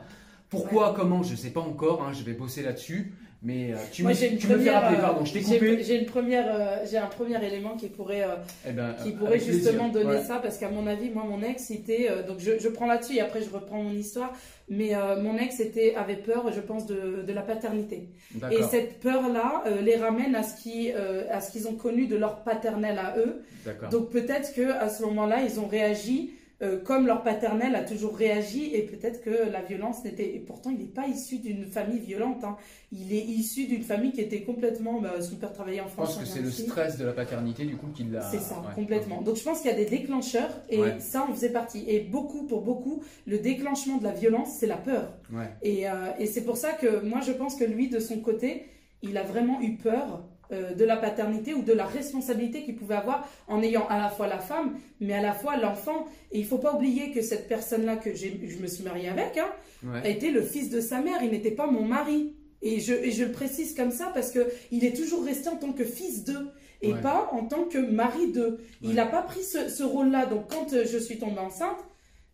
pourquoi, 0.50 0.94
comment, 0.94 1.22
je 1.22 1.32
ne 1.32 1.36
sais 1.36 1.50
pas 1.50 1.60
encore, 1.60 2.02
hein, 2.02 2.12
je 2.12 2.22
vais 2.22 2.34
bosser 2.34 2.62
là-dessus. 2.62 3.14
Mais 3.40 3.72
euh, 3.72 3.76
tu, 3.92 4.02
Moi, 4.02 4.10
me 4.10 4.16
fais 4.16 4.70
rappeler, 4.70 4.98
euh, 4.98 5.00
pardon, 5.00 5.24
je 5.24 5.32
t'ai 5.32 5.42
j'ai- 5.42 5.44
coupé. 5.58 5.82
J'ai 5.84 6.00
une 6.00 6.06
première, 6.06 6.46
euh, 6.52 6.84
j'ai 6.90 6.98
un 6.98 7.06
premier 7.06 7.36
élément 7.46 7.76
qui 7.76 7.86
pourrait, 7.86 8.24
euh, 8.24 8.34
Eh 8.68 8.72
ben, 8.72 8.94
qui 9.00 9.12
pourrait 9.12 9.36
plaisir. 9.38 9.54
justement 9.54 9.88
donner 9.90 10.16
Ouais. 10.16 10.22
ça, 10.24 10.40
parce 10.42 10.58
qu'à 10.58 10.68
mon 10.70 10.88
avis, 10.88 11.08
moi, 11.10 11.22
mon 11.24 11.40
ex 11.42 11.70
était, 11.70 12.08
euh, 12.10 12.24
donc 12.26 12.40
je, 12.40 12.58
je 12.58 12.68
prends 12.68 12.86
là-dessus 12.86 13.14
et 13.14 13.20
après 13.20 13.40
je 13.40 13.50
reprends 13.50 13.80
mon 13.80 13.92
histoire, 13.92 14.32
mais 14.68 14.90
mon 15.22 15.38
ex 15.38 15.60
était, 15.60 15.94
avait 15.94 16.16
peur, 16.16 16.52
je 16.52 16.60
pense, 16.60 16.84
de, 16.86 17.22
de 17.26 17.32
la 17.32 17.42
paternité. 17.42 18.08
Et 18.50 18.62
cette 18.64 18.98
peur-là 19.00 19.62
les 19.82 19.96
ramène 19.96 20.34
à 20.34 20.42
ce 20.42 20.60
qui, 20.60 20.90
à 20.92 21.40
ce 21.40 21.50
qu'ils 21.52 21.68
ont 21.68 21.74
connu 21.74 22.06
de 22.06 22.16
leur 22.16 22.42
paternel 22.42 22.98
à 22.98 23.16
eux. 23.18 23.42
Donc 23.90 24.10
peut-être 24.10 24.52
que 24.54 24.72
à 24.72 24.88
ce 24.90 25.02
moment-là, 25.04 25.38
ils 25.42 25.58
ont 25.60 25.66
réagi 25.68 26.32
euh, 26.60 26.80
comme 26.80 27.06
leur 27.06 27.22
paternel 27.22 27.74
a 27.76 27.84
toujours 27.84 28.16
réagi, 28.16 28.74
et 28.74 28.82
peut-être 28.82 29.22
que 29.22 29.30
la 29.50 29.62
violence 29.62 30.02
n'était. 30.02 30.34
Et 30.34 30.40
pourtant, 30.40 30.70
il 30.70 30.78
n'est 30.78 30.84
pas 30.86 31.06
issu 31.06 31.38
d'une 31.38 31.66
famille 31.66 32.00
violente. 32.00 32.42
hein. 32.42 32.56
Il 32.90 33.12
est 33.12 33.22
issu 33.24 33.66
d'une 33.66 33.82
famille 33.82 34.10
qui 34.12 34.20
était 34.22 34.42
complètement. 34.42 35.00
bah, 35.00 35.20
son 35.20 35.36
père 35.36 35.52
travaillait 35.52 35.80
en 35.80 35.86
Je 35.86 35.92
France. 35.92 36.16
pense 36.16 36.18
que 36.24 36.26
c'est 36.26 36.40
le 36.42 36.50
stress 36.50 36.98
de 36.98 37.04
la 37.04 37.12
paternité 37.12 37.64
du 37.64 37.76
coup 37.76 37.88
qui 37.94 38.04
l'a. 38.04 38.22
C'est 38.22 38.40
ça, 38.40 38.56
ouais. 38.60 38.74
complètement. 38.74 39.22
Donc 39.22 39.36
je 39.36 39.42
pense 39.44 39.60
qu'il 39.60 39.70
y 39.70 39.74
a 39.74 39.76
des 39.76 39.84
déclencheurs 39.86 40.50
et 40.68 40.80
Ouais. 40.80 40.96
ça 40.98 41.24
en 41.28 41.32
faisait 41.32 41.50
partie. 41.52 41.84
Et 41.86 42.00
beaucoup, 42.00 42.44
pour 42.46 42.62
beaucoup, 42.62 43.02
le 43.26 43.38
déclenchement 43.38 43.98
de 43.98 44.04
la 44.04 44.12
violence, 44.12 44.48
c'est 44.58 44.66
la 44.66 44.78
peur. 44.78 45.12
Ouais. 45.32 45.50
Et, 45.62 45.88
euh, 45.88 45.92
et 46.18 46.26
c'est 46.26 46.44
pour 46.44 46.56
ça 46.56 46.72
que 46.72 47.04
moi 47.04 47.20
je 47.20 47.32
pense 47.32 47.54
que 47.56 47.64
lui, 47.64 47.88
de 47.88 48.00
son 48.00 48.18
côté, 48.20 48.64
il 49.02 49.16
a 49.16 49.22
vraiment 49.22 49.60
eu 49.60 49.76
peur 49.76 50.24
euh, 50.52 50.72
de 50.74 50.84
la 50.84 50.96
paternité 50.96 51.54
ou 51.54 51.62
de 51.62 51.72
la 51.72 51.84
responsabilité 51.86 52.62
qu'il 52.64 52.76
pouvait 52.76 52.94
avoir 52.96 53.28
en 53.48 53.62
ayant 53.62 53.86
à 53.88 53.98
la 53.98 54.08
fois 54.08 54.26
la 54.26 54.38
femme, 54.38 54.76
mais 55.00 55.12
à 55.14 55.20
la 55.22 55.32
fois 55.32 55.56
l'enfant. 55.56 56.06
Et 56.32 56.38
il 56.38 56.46
faut 56.46 56.58
pas 56.58 56.74
oublier 56.74 57.10
que 57.12 57.20
cette 57.22 57.48
personne-là 57.48 57.96
que 57.96 58.14
je 58.14 58.58
me 58.62 58.66
suis 58.66 58.84
mariée 58.84 59.08
avec, 59.08 59.36
hein, 59.38 59.48
Ouais. 59.84 60.10
était 60.12 60.30
le 60.30 60.42
fils 60.42 60.70
de 60.70 60.80
sa 60.80 61.00
mère, 61.00 61.18
il 61.22 61.30
n'était 61.30 61.50
pas 61.52 61.66
mon 61.66 61.84
mari. 61.84 62.34
Et 62.62 62.80
je, 62.80 62.92
et 62.92 63.12
je 63.12 63.24
le 63.24 63.30
précise 63.30 63.74
comme 63.74 63.92
ça 63.92 64.10
parce 64.12 64.32
que 64.32 64.40
il 64.72 64.84
est 64.84 64.96
toujours 64.96 65.24
resté 65.24 65.48
en 65.48 65.56
tant 65.56 65.72
que 65.72 65.84
fils 65.84 66.24
d'eux 66.24 66.48
et 66.82 66.92
Ouais. 66.92 67.00
pas 67.00 67.28
en 67.32 67.44
tant 67.44 67.64
que 67.64 67.78
mari 67.78 68.32
d'eux. 68.32 68.58
Il 68.82 68.88
Ouais. 68.88 68.94
n'a 68.94 69.06
pas 69.06 69.22
pris 69.22 69.44
ce, 69.44 69.68
ce 69.68 69.84
rôle-là. 69.84 70.26
Donc 70.26 70.50
quand 70.50 70.72
euh, 70.72 70.84
je 70.90 70.98
suis 70.98 71.18
tombée 71.18 71.38
enceinte, 71.38 71.78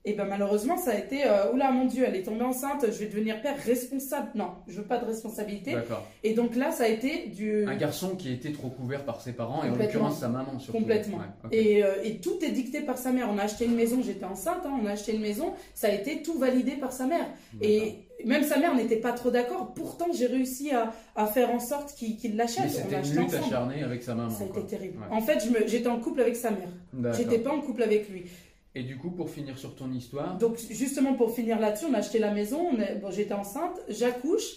et 0.04 0.12
ben 0.14 0.26
malheureusement 0.26 0.76
ça 0.76 0.90
a 0.90 0.94
été 0.98 1.24
euh, 1.26 1.52
oula 1.52 1.70
mon 1.70 1.86
Dieu, 1.86 2.04
elle 2.06 2.16
est 2.16 2.22
tombée 2.22 2.44
enceinte, 2.44 2.84
je 2.86 2.98
vais 2.98 3.06
devenir 3.06 3.40
père 3.40 3.56
responsable. 3.64 4.28
Non, 4.34 4.50
je 4.68 4.76
veux 4.76 4.86
pas 4.86 4.98
de 4.98 5.06
responsabilité. 5.06 5.72
D'accord. 5.72 6.06
Et 6.22 6.34
donc 6.34 6.56
là 6.56 6.70
ça 6.72 6.84
a 6.84 6.88
été 6.88 7.28
du 7.28 7.66
Un 7.66 7.76
garçon 7.76 8.16
qui 8.16 8.32
était 8.32 8.52
trop 8.52 8.68
couvert 8.68 9.04
par 9.04 9.20
ses 9.20 9.32
parents 9.32 9.64
et 9.64 9.70
en 9.70 9.76
l'occurrence 9.76 10.18
sa 10.18 10.28
maman 10.28 10.58
surtout. 10.58 10.78
Complètement. 10.78 11.18
Ouais, 11.18 11.24
ok. 11.44 11.52
Et, 11.52 11.82
euh, 11.82 12.02
et 12.04 12.18
tout 12.18 12.38
est 12.42 12.50
dicté 12.50 12.80
par 12.80 12.98
sa 12.98 13.12
mère. 13.12 13.28
On 13.32 13.38
a 13.38 13.42
acheté 13.42 13.64
une 13.64 13.74
maison, 13.76 14.02
j'étais 14.02 14.24
enceinte, 14.24 14.60
hein, 14.66 14.78
on 14.82 14.86
a 14.86 14.92
acheté 14.92 15.14
une 15.14 15.22
maison, 15.22 15.54
ça 15.74 15.88
a 15.88 15.90
été 15.90 16.22
tout 16.22 16.38
validé 16.38 16.72
par 16.72 16.92
sa 16.92 17.06
mère. 17.06 17.26
Et 17.62 17.94
même 18.24 18.44
sa 18.44 18.58
mère 18.58 18.74
n'était 18.74 18.96
pas 18.96 19.12
trop 19.12 19.30
d'accord. 19.30 19.74
Pourtant, 19.74 20.06
j'ai 20.14 20.26
réussi 20.26 20.70
à, 20.70 20.92
à 21.16 21.26
faire 21.26 21.50
en 21.50 21.58
sorte 21.58 21.94
qu'il 21.94 22.16
qu'il 22.16 22.36
l'achète. 22.36 22.70
C'était 22.70 23.00
une 23.00 23.20
lutte 23.22 23.34
acharnée 23.34 23.82
avec 23.82 24.02
sa 24.02 24.14
maman. 24.14 24.30
Ça 24.30 24.44
a 24.44 24.46
été 24.46 24.62
terrible. 24.66 24.98
Ouais. 24.98 25.16
En 25.16 25.20
fait, 25.20 25.38
j'étais 25.66 25.88
en 25.88 25.98
couple 25.98 26.20
avec 26.20 26.36
sa 26.36 26.50
mère. 26.50 27.12
J'étais 27.16 27.38
pas 27.38 27.50
en 27.52 27.60
couple 27.60 27.82
avec 27.82 28.08
lui. 28.08 28.24
Et 28.74 28.82
du 28.82 28.96
coup, 28.96 29.10
pour 29.10 29.30
finir 29.30 29.56
sur 29.58 29.74
ton 29.76 29.92
histoire, 29.92 30.36
Donc, 30.38 30.58
justement, 30.70 31.14
pour 31.14 31.34
finir 31.34 31.60
là-dessus, 31.60 31.86
on 31.90 31.94
a 31.94 31.98
acheté 31.98 32.18
la 32.18 32.32
maison. 32.32 32.72
bon, 33.00 33.10
j'étais 33.10 33.34
enceinte, 33.34 33.78
j'accouche. 33.88 34.56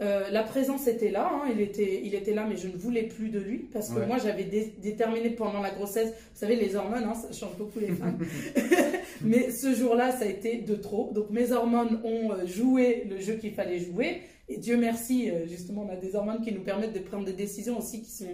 Euh, 0.00 0.30
la 0.30 0.42
présence 0.42 0.88
était 0.88 1.10
là, 1.12 1.30
hein, 1.32 1.48
il, 1.54 1.60
était, 1.60 2.00
il 2.02 2.12
était 2.16 2.34
là, 2.34 2.44
mais 2.48 2.56
je 2.56 2.66
ne 2.66 2.76
voulais 2.76 3.04
plus 3.04 3.28
de 3.28 3.38
lui 3.38 3.68
parce 3.72 3.90
que 3.90 4.00
Ouais. 4.00 4.06
moi 4.06 4.18
j'avais 4.18 4.42
dé- 4.42 4.72
déterminé 4.82 5.30
pendant 5.30 5.60
la 5.60 5.70
grossesse, 5.70 6.08
vous 6.08 6.40
savez, 6.40 6.56
les 6.56 6.74
hormones, 6.74 7.04
hein, 7.04 7.14
ça 7.14 7.30
change 7.32 7.56
beaucoup 7.56 7.78
les 7.78 7.88
femmes. 7.92 8.18
mais 9.22 9.50
ce 9.52 9.72
jour-là, 9.74 10.10
ça 10.10 10.24
a 10.24 10.28
été 10.28 10.56
de 10.62 10.74
trop. 10.74 11.12
Donc 11.14 11.30
mes 11.30 11.52
hormones 11.52 12.00
ont 12.04 12.32
euh, 12.32 12.46
joué 12.46 13.04
le 13.08 13.20
jeu 13.20 13.34
qu'il 13.34 13.52
fallait 13.52 13.78
jouer. 13.78 14.22
Et 14.48 14.56
Dieu 14.56 14.76
merci, 14.76 15.30
euh, 15.30 15.46
justement, 15.46 15.86
on 15.88 15.92
a 15.92 15.96
des 15.96 16.16
hormones 16.16 16.40
qui 16.42 16.52
nous 16.52 16.62
permettent 16.62 16.94
de 16.94 16.98
prendre 16.98 17.24
des 17.24 17.32
décisions 17.32 17.78
aussi 17.78 18.02
qui 18.02 18.10
sont 18.10 18.26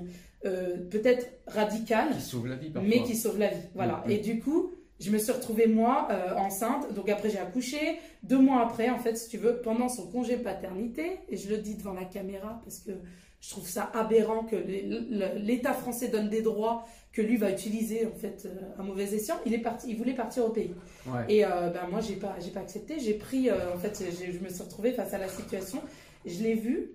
euh, 0.47 0.77
peut-être 0.91 1.27
radicales 1.49 2.15
qui 2.15 2.23
sauve 2.23 2.47
la 2.47 2.57
vie 2.57 2.71
parfois. 2.71 2.89
mais 2.89 3.03
qui 3.03 3.15
sauve 3.15 3.39
la 3.39 3.49
vie. 3.49 3.57
Voilà. 3.75 4.03
Mhm. 4.07 4.13
Et 4.13 4.19
du 4.19 4.39
coup, 4.41 4.71
je 5.01 5.11
me 5.11 5.19
suis 5.19 5.33
retrouvée 5.33 5.67
moi 5.67 6.09
euh, 6.11 6.35
enceinte. 6.37 6.93
Donc 6.95 7.09
après 7.09 7.31
j'ai 7.31 7.39
accouché. 7.39 7.99
Deux 8.23 8.39
mois 8.39 8.63
après, 8.63 8.91
en 8.91 8.99
fait, 8.99 9.17
si 9.17 9.29
tu 9.29 9.39
veux, 9.39 9.61
pendant 9.61 9.89
son 9.89 10.11
congé 10.11 10.37
paternité, 10.37 11.21
et 11.29 11.37
je 11.37 11.49
le 11.51 11.59
dis 11.59 11.77
devant 11.77 11.93
la 11.95 12.05
caméra 12.05 12.61
parce 12.65 12.79
que 12.81 12.91
je 13.41 13.51
trouve 13.51 13.69
ça 13.69 13.89
aberrant 13.95 14.43
que 14.43 14.57
l'État 15.37 15.73
français 15.73 16.09
donne 16.09 16.29
des 16.29 16.43
droits 16.43 16.85
que 17.13 17.23
lui 17.23 17.37
va 17.37 17.51
utiliser 17.53 18.05
en 18.07 18.19
fait 18.19 18.47
euh, 18.47 18.81
à 18.81 18.83
mauvais 18.83 19.05
escient. 19.15 19.37
Il 19.47 19.55
est 19.55 19.59
parti, 19.63 19.87
il 19.91 19.97
voulait 19.97 20.15
partir 20.15 20.45
au 20.45 20.51
pays. 20.51 20.75
Ouais. 21.07 21.25
Et 21.29 21.45
euh, 21.45 21.71
ben, 21.71 21.87
moi, 21.91 22.01
j'ai 22.01 22.17
pas, 22.17 22.35
j'ai 22.41 22.51
pas 22.51 22.61
accepté. 22.61 22.99
J'ai 22.99 23.15
pris, 23.15 23.49
euh, 23.49 23.73
en 23.75 23.79
fait, 23.79 24.03
je 24.11 24.39
me 24.45 24.49
suis 24.49 24.63
retrouvée 24.63 24.93
face 24.93 25.15
à 25.15 25.19
la 25.19 25.29
situation. 25.29 25.81
Je 26.27 26.43
l'ai 26.43 26.55
vu. 26.55 26.91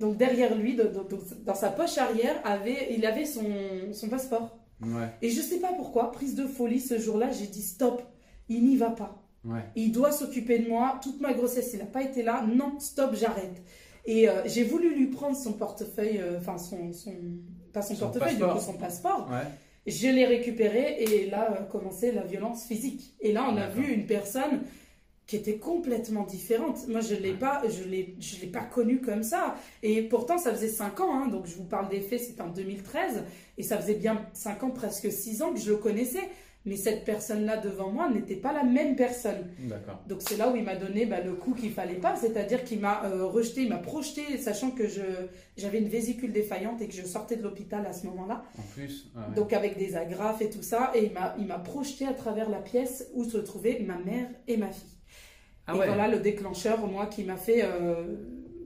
donc 0.00 0.16
derrière 0.16 0.54
lui, 0.56 0.74
de- 0.76 0.84
de- 0.84 0.88
de- 0.88 1.44
dans 1.44 1.54
sa 1.54 1.70
poche 1.70 1.96
arrière, 1.98 2.36
avait, 2.44 2.88
il 2.94 3.04
avait 3.06 3.24
son, 3.26 3.44
son 3.92 4.08
passeport. 4.08 4.58
Ouais. 4.82 5.08
Et 5.22 5.30
je 5.30 5.40
sais 5.40 5.58
pas 5.58 5.72
pourquoi, 5.74 6.10
prise 6.12 6.34
de 6.34 6.46
folie 6.46 6.80
ce 6.80 6.98
jour-là, 6.98 7.30
j'ai 7.30 7.46
dit 7.46 7.62
stop, 7.62 8.02
il 8.48 8.64
n'y 8.64 8.76
va 8.76 8.90
pas. 8.90 9.22
Ouais. 9.44 9.64
Il 9.76 9.92
doit 9.92 10.12
s'occuper 10.12 10.58
de 10.58 10.68
moi. 10.68 11.00
Toute 11.02 11.20
ma 11.20 11.32
grossesse, 11.32 11.70
il 11.72 11.78
n'a 11.78 11.86
pas 11.86 12.02
été 12.02 12.22
là. 12.22 12.44
Non, 12.46 12.78
stop, 12.78 13.14
j'arrête. 13.14 13.62
Et 14.04 14.28
euh, 14.28 14.42
j'ai 14.46 14.64
voulu 14.64 14.94
lui 14.94 15.06
prendre 15.06 15.36
son 15.36 15.52
portefeuille, 15.54 16.18
euh, 16.18 16.38
enfin 16.38 16.58
son, 16.58 16.92
son, 16.92 17.12
pas 17.72 17.82
son, 17.82 17.94
Son 17.94 18.00
portefeuille, 18.06 18.34
du 18.34 18.40
passeport. 18.40 18.58
coup 18.58 18.64
son 18.64 18.78
passeport. 18.78 19.28
Ouais. 19.30 19.46
Je 19.86 20.08
l'ai 20.08 20.26
récupéré 20.26 21.02
et 21.02 21.30
là 21.30 21.52
a 21.60 21.62
commencé 21.62 22.12
la 22.12 22.22
violence 22.22 22.64
physique. 22.64 23.14
Et 23.20 23.32
là, 23.32 23.48
on 23.50 23.56
a 23.56 23.68
vu 23.68 23.92
une 23.92 24.06
personne 24.06 24.60
qui 25.30 25.36
était 25.36 25.58
complètement 25.58 26.24
différente. 26.24 26.88
Moi, 26.88 27.00
je 27.02 27.14
l'ai 27.14 27.34
pas, 27.34 27.62
je 27.68 27.84
l'ai, 27.88 28.16
je 28.18 28.40
l'ai 28.40 28.48
pas 28.48 28.64
connue 28.64 29.00
comme 29.00 29.22
ça. 29.22 29.54
Et 29.84 30.02
pourtant, 30.02 30.38
ça 30.38 30.52
faisait 30.52 30.66
5 30.66 30.98
ans. 30.98 31.14
hein. 31.14 31.28
donc, 31.28 31.46
je 31.46 31.54
vous 31.54 31.62
parle 31.62 31.88
des 31.88 32.00
faits, 32.00 32.20
c'était 32.20 32.40
en 32.40 32.48
2013, 32.48 33.22
et 33.56 33.62
ça 33.62 33.78
faisait 33.78 33.94
bien 33.94 34.26
5 34.32 34.64
ans, 34.64 34.70
presque 34.70 35.12
6 35.12 35.42
ans 35.42 35.52
que 35.54 35.60
je 35.60 35.70
le 35.70 35.76
connaissais. 35.76 36.28
Mais 36.66 36.74
cette 36.76 37.04
personne-là 37.04 37.58
devant 37.58 37.90
moi 37.92 38.10
n'était 38.10 38.34
pas 38.34 38.52
la 38.52 38.64
même 38.64 38.96
personne. 38.96 39.46
D'accord. 39.60 40.02
Donc 40.08 40.20
c'est 40.20 40.36
là 40.36 40.50
où 40.50 40.56
il 40.56 40.64
m'a 40.64 40.74
donné 40.74 41.06
bah, 41.06 41.20
le 41.20 41.32
coup 41.34 41.54
qu'il 41.54 41.70
fallait 41.72 41.94
pas, 41.94 42.16
c'est-à-dire 42.16 42.64
qu'il 42.64 42.80
m'a 42.80 43.04
euh, 43.04 43.24
rejeté, 43.24 43.62
il 43.62 43.68
m'a 43.70 43.78
projeté, 43.78 44.36
sachant 44.36 44.72
que 44.72 44.86
je 44.88 45.00
j'avais 45.56 45.78
une 45.78 45.88
vésicule 45.88 46.32
défaillante 46.32 46.82
et 46.82 46.88
que 46.88 46.92
je 46.92 47.06
sortais 47.06 47.36
de 47.36 47.42
l'hôpital 47.44 47.86
à 47.86 47.92
ce 47.94 48.04
moment-là. 48.08 48.42
En 48.58 48.62
plus. 48.74 49.10
ah 49.16 49.28
ouais. 49.28 49.34
Donc 49.36 49.52
avec 49.54 49.78
des 49.78 49.96
agrafes 49.96 50.42
et 50.42 50.50
tout 50.50 50.62
ça, 50.62 50.90
et 50.94 51.04
il 51.06 51.12
m'a 51.12 51.34
il 51.38 51.46
m'a 51.46 51.58
projeté 51.58 52.04
à 52.06 52.12
travers 52.14 52.50
la 52.50 52.58
pièce 52.58 53.08
où 53.14 53.24
se 53.24 53.38
trouvaient 53.38 53.78
ma 53.86 53.96
mère 53.98 54.28
et 54.48 54.56
ma 54.58 54.70
fille. 54.70 54.99
Ah 55.66 55.72
et 55.74 55.76
voilà 55.76 56.08
le 56.08 56.18
déclencheur, 56.20 56.86
moi, 56.86 57.06
qui 57.06 57.24
m'a 57.24 57.36
fait. 57.36 57.62
euh, 57.64 58.16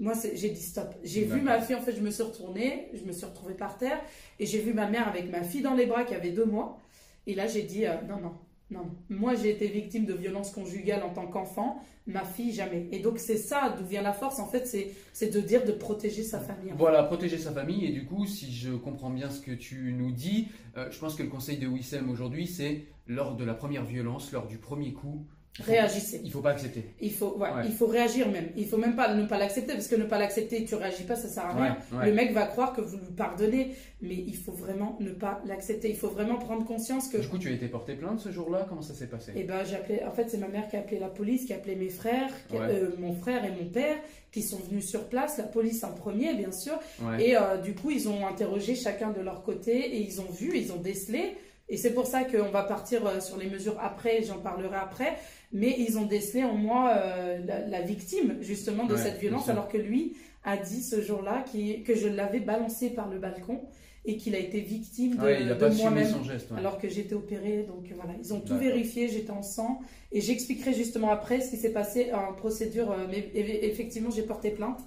moi, 0.00 0.12
j'ai 0.34 0.50
dit 0.50 0.60
stop. 0.60 0.94
J'ai 1.04 1.24
vu 1.24 1.40
ma 1.40 1.60
fille, 1.60 1.76
en 1.76 1.80
fait, 1.80 1.92
je 1.92 2.00
me 2.00 2.10
suis 2.10 2.22
retournée, 2.24 2.88
je 2.94 3.04
me 3.04 3.12
suis 3.12 3.24
retrouvée 3.26 3.54
par 3.54 3.78
terre, 3.78 4.00
et 4.40 4.46
j'ai 4.46 4.60
vu 4.60 4.74
ma 4.74 4.88
mère 4.88 5.06
avec 5.08 5.30
ma 5.30 5.42
fille 5.42 5.62
dans 5.62 5.74
les 5.74 5.86
bras 5.86 6.04
qui 6.04 6.14
avait 6.14 6.32
deux 6.32 6.44
mois. 6.46 6.80
Et 7.26 7.34
là, 7.34 7.46
j'ai 7.46 7.62
dit 7.62 7.86
euh, 7.86 7.94
non, 8.08 8.18
non, 8.20 8.32
non. 8.70 8.90
Moi, 9.08 9.34
j'ai 9.34 9.50
été 9.50 9.68
victime 9.68 10.04
de 10.04 10.14
violences 10.14 10.50
conjugales 10.50 11.02
en 11.04 11.10
tant 11.10 11.26
qu'enfant, 11.28 11.80
ma 12.06 12.24
fille, 12.24 12.52
jamais. 12.52 12.88
Et 12.90 12.98
donc, 12.98 13.18
c'est 13.18 13.36
ça 13.36 13.74
d'où 13.78 13.86
vient 13.86 14.02
la 14.02 14.12
force, 14.12 14.40
en 14.40 14.46
fait, 14.48 14.66
c'est 15.12 15.32
de 15.32 15.40
dire 15.40 15.64
de 15.64 15.72
protéger 15.72 16.22
sa 16.24 16.40
famille. 16.40 16.72
Voilà, 16.76 17.04
protéger 17.04 17.38
sa 17.38 17.52
famille. 17.52 17.86
Et 17.86 17.90
du 17.90 18.04
coup, 18.04 18.26
si 18.26 18.52
je 18.52 18.72
comprends 18.72 19.10
bien 19.10 19.30
ce 19.30 19.40
que 19.40 19.52
tu 19.52 19.94
nous 19.96 20.10
dis, 20.10 20.48
euh, 20.76 20.90
je 20.90 20.98
pense 20.98 21.14
que 21.14 21.22
le 21.22 21.28
conseil 21.28 21.56
de 21.58 21.68
Wissem 21.68 22.10
aujourd'hui, 22.10 22.46
c'est 22.48 22.82
lors 23.06 23.36
de 23.36 23.44
la 23.44 23.54
première 23.54 23.84
violence, 23.84 24.32
lors 24.32 24.48
du 24.48 24.58
premier 24.58 24.92
coup, 24.92 25.24
Réagissez. 25.62 26.20
Il 26.24 26.32
faut 26.32 26.40
pas 26.40 26.50
accepter. 26.50 26.84
Il 27.00 27.12
faut, 27.12 27.36
ouais, 27.38 27.48
Ouais. 27.48 27.62
il 27.66 27.72
faut 27.72 27.86
réagir 27.86 28.28
même. 28.28 28.48
Il 28.56 28.66
faut 28.66 28.76
même 28.76 28.96
pas 28.96 29.14
ne 29.14 29.24
pas 29.24 29.38
l'accepter 29.38 29.74
parce 29.74 29.86
que 29.86 29.94
ne 29.94 30.04
pas 30.04 30.18
l'accepter, 30.18 30.64
tu 30.64 30.74
réagis 30.74 31.04
pas, 31.04 31.14
ça 31.14 31.28
sert 31.28 31.46
à 31.46 31.52
rien. 31.52 31.76
Ouais. 31.92 32.06
Le 32.06 32.12
mec 32.12 32.32
va 32.32 32.46
croire 32.46 32.72
que 32.72 32.80
vous 32.80 32.96
lui 32.96 33.12
pardonnez, 33.16 33.70
mais 34.02 34.16
il 34.16 34.36
faut 34.36 34.50
vraiment 34.52 34.96
ne 35.00 35.10
pas 35.10 35.40
l'accepter. 35.46 35.88
Il 35.90 35.96
faut 35.96 36.08
vraiment 36.08 36.38
prendre 36.38 36.64
conscience 36.66 37.06
que. 37.08 37.18
Du 37.18 37.28
coup, 37.28 37.38
tu 37.38 37.48
as 37.48 37.52
été 37.52 37.68
porté 37.68 37.94
plainte 37.94 38.18
ce 38.18 38.32
jour-là? 38.32 38.66
Comment 38.68 38.82
ça 38.82 38.94
s'est 38.94 39.06
passé? 39.06 39.30
Eh 39.36 39.44
ben, 39.44 39.64
j'ai 39.64 39.76
appelé. 39.76 40.02
En 40.04 40.10
fait, 40.10 40.28
c'est 40.28 40.38
ma 40.38 40.48
mère 40.48 40.68
qui 40.68 40.74
a 40.76 40.80
appelé 40.80 40.98
la 40.98 41.08
police, 41.08 41.44
qui 41.44 41.52
a 41.52 41.56
appelé 41.56 41.76
mes 41.76 41.88
frères, 41.90 42.30
qui 42.48 42.56
euh, 42.56 42.90
mon 42.98 43.14
frère 43.14 43.44
et 43.44 43.50
mon 43.52 43.68
père, 43.70 43.96
qui 44.32 44.42
sont 44.42 44.58
venus 44.68 44.88
sur 44.88 45.04
place. 45.08 45.38
La 45.38 45.44
police 45.44 45.84
en 45.84 45.92
premier, 45.92 46.34
bien 46.34 46.50
sûr. 46.50 46.74
Et 47.20 47.36
euh, 47.36 47.58
du 47.58 47.74
coup, 47.74 47.90
ils 47.92 48.08
ont 48.08 48.26
interrogé 48.26 48.74
chacun 48.74 49.12
de 49.12 49.20
leur 49.20 49.44
côté 49.44 49.76
et 49.96 50.00
ils 50.00 50.20
ont 50.20 50.30
vu, 50.32 50.58
ils 50.58 50.72
ont 50.72 50.78
décelé. 50.80 51.36
Et 51.68 51.76
c'est 51.76 51.94
pour 51.94 52.06
ça 52.06 52.24
qu'on 52.24 52.50
va 52.50 52.62
partir 52.62 53.06
euh, 53.06 53.20
sur 53.20 53.36
les 53.38 53.48
mesures 53.48 53.76
après, 53.80 54.22
j'en 54.22 54.38
parlerai 54.38 54.76
après. 54.76 55.16
Mais 55.52 55.74
ils 55.78 55.96
ont 55.98 56.04
décelé 56.06 56.44
en 56.44 56.54
moi 56.54 56.92
euh, 56.96 57.38
la, 57.46 57.66
la 57.66 57.80
victime, 57.80 58.36
justement, 58.40 58.84
de 58.86 58.94
Ouais, 58.94 59.00
cette 59.00 59.18
violence, 59.18 59.48
alors 59.48 59.68
que 59.68 59.78
lui 59.78 60.16
a 60.44 60.56
dit 60.56 60.82
ce 60.82 61.00
jour-là 61.00 61.44
que 61.86 61.94
je 61.94 62.08
l'avais 62.08 62.40
balancé 62.40 62.90
par 62.90 63.08
le 63.08 63.18
balcon 63.18 63.62
et 64.04 64.18
qu'il 64.18 64.34
a 64.34 64.38
été 64.38 64.60
victime 64.60 65.16
de, 65.16 65.22
Ouais, 65.22 65.44
moi-même. 65.76 66.06
ouais. 66.06 66.58
Alors 66.58 66.78
que 66.78 66.88
j'étais 66.90 67.14
opérée, 67.14 67.62
donc 67.66 67.86
voilà, 67.94 68.12
ils 68.20 68.34
ont 68.34 68.40
tout 68.40 68.58
vérifié, 68.58 69.08
j'étais 69.08 69.30
en 69.30 69.40
sang, 69.42 69.80
et 70.12 70.20
j'expliquerai 70.20 70.74
justement 70.74 71.10
après 71.10 71.40
ce 71.40 71.48
qui 71.50 71.56
s'est 71.56 71.72
passé 71.72 72.12
en 72.12 72.34
procédure, 72.34 72.92
euh, 72.92 73.06
mais 73.08 73.20
eff- 73.34 73.60
effectivement 73.62 74.10
j'ai 74.10 74.22
porté 74.24 74.50
plainte, 74.50 74.80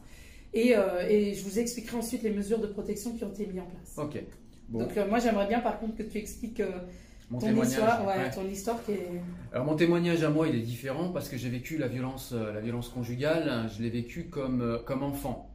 et, 0.53 0.75
euh, 0.77 1.07
et 1.09 1.33
je 1.33 1.43
vous 1.43 1.57
expliquerai 1.57 1.97
ensuite 1.97 2.21
les 2.21 2.29
mesures 2.29 2.59
de 2.59 2.67
protection 2.67 3.13
qui 3.15 3.23
ont 3.23 3.29
été 3.31 3.47
mises 3.47 3.61
en 3.61 3.65
place. 3.65 3.93
Ok. 3.97 4.21
Bon, 4.69 4.80
Donc 4.80 4.97
euh, 4.97 5.08
moi 5.08 5.19
j'aimerais 5.19 5.47
bien 5.47 5.60
par 5.60 5.80
contre 5.80 5.95
que 5.95 6.03
tu 6.03 6.17
expliques 6.17 6.60
euh, 6.60 6.71
mon 7.30 7.39
ton 7.39 7.62
histoire, 7.62 8.06
ouais, 8.06 8.17
ouais. 8.17 8.32
ton 8.32 8.47
histoire 8.47 8.84
qui 8.86 8.93
est... 8.93 9.21
Alors 9.53 9.65
mon 9.65 9.75
témoignage 9.75 10.23
à 10.23 10.30
moi, 10.30 10.47
il 10.47 10.56
est 10.56 10.62
différent 10.62 11.10
parce 11.10 11.30
que 11.30 11.38
j'ai 11.38 11.49
vécu 11.49 11.77
la 11.77 11.88
violence, 11.88 12.34
euh, 12.34 12.53
la 12.53 12.62
violence 12.62 12.89
conjugale. 12.89 13.69
Je 13.75 13.82
l'ai 13.82 13.89
vécu 13.89 14.25
comme 14.25 14.82
comme 14.86 15.03
enfant. 15.03 15.49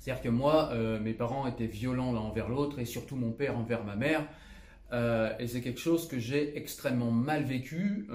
C'est-à-dire 0.00 0.22
que 0.22 0.28
moi, 0.28 0.72
mes 1.02 1.12
parents 1.12 1.46
étaient 1.46 1.66
violents 1.66 2.12
l'un 2.12 2.20
envers 2.20 2.48
l'autre 2.48 2.78
et 2.78 2.86
surtout 2.86 3.14
mon 3.14 3.30
père 3.30 3.58
envers 3.58 3.84
ma 3.84 3.94
mère. 3.94 4.26
et 5.38 5.46
c'est 5.46 5.60
quelque 5.60 5.80
chose 5.80 6.08
que 6.08 6.18
j'ai 6.18 6.56
extrêmement 6.56 7.10
mal 7.10 7.44
vécu. 7.44 8.08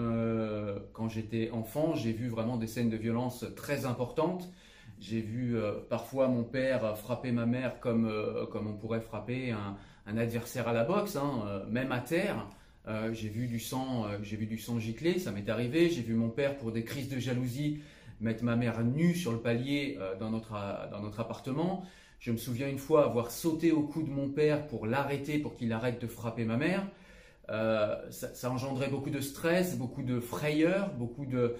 quand 0.94 1.08
j'étais 1.08 1.52
enfant, 1.52 1.94
j'ai 1.94 2.12
vu 2.12 2.30
vraiment 2.30 2.58
des 2.58 2.68
scènes 2.68 2.90
de 2.90 2.98
violence 2.98 3.46
très 3.56 3.86
importantes. 3.86 4.50
J'ai 5.00 5.22
vu 5.22 5.56
parfois 5.90 6.28
mon 6.28 6.44
père 6.44 6.98
frapper 6.98 7.32
ma 7.32 7.46
mère 7.46 7.80
comme, 7.80 8.12
comme 8.52 8.68
on 8.68 8.74
pourrait 8.74 9.02
frapper 9.02 9.52
un, 9.52 9.78
un 10.06 10.18
adversaire 10.18 10.68
à 10.68 10.74
la 10.74 10.84
boxe, 10.84 11.16
hein, 11.16 11.64
même 11.70 11.92
à 11.92 12.00
terre. 12.00 12.46
Euh, 12.88 13.14
j'ai 13.14 13.30
vu 13.30 13.48
du 13.48 13.60
sang, 13.60 14.06
euh, 14.06 14.18
j'ai 14.24 14.36
vu 14.36 14.46
du 14.46 14.58
sang 14.58 14.78
gicler, 14.80 15.18
ça 15.20 15.32
m'est 15.32 15.50
arrivé. 15.50 15.90
J'ai 15.90 16.02
vu 16.02 16.16
mon 16.16 16.30
père 16.30 16.58
pour 16.58 16.72
des 16.72 16.84
crises 16.84 17.10
de 17.10 17.20
jalousie 17.20 17.80
mettre 18.22 18.44
ma 18.44 18.56
mère 18.56 18.82
nue 18.84 19.16
sur 19.16 19.32
le 19.32 19.40
palier 19.40 19.98
euh, 20.00 20.16
dans, 20.18 20.30
notre, 20.30 20.54
dans 20.92 21.02
notre 21.02 21.20
appartement. 21.20 21.86
Je 22.20 22.32
me 22.32 22.38
souviens 22.38 22.70
une 22.70 22.78
fois 22.78 23.06
avoir 23.06 23.32
sauté 23.32 23.72
au 23.72 23.82
cou 23.82 24.04
de 24.04 24.10
mon 24.10 24.30
père 24.30 24.68
pour 24.68 24.86
l'arrêter, 24.86 25.40
pour 25.40 25.56
qu'il 25.56 25.74
arrête 25.74 26.02
de 26.02 26.08
frapper 26.08 26.46
ma 26.46 26.58
mère. 26.58 26.88
Ça, 27.50 28.34
ça, 28.34 28.50
engendrait 28.50 28.88
beaucoup 28.88 29.10
de 29.10 29.20
stress, 29.20 29.78
beaucoup 29.78 30.02
de 30.02 30.22
frayeur, 30.22 30.90
beaucoup 30.94 31.26
de. 31.26 31.56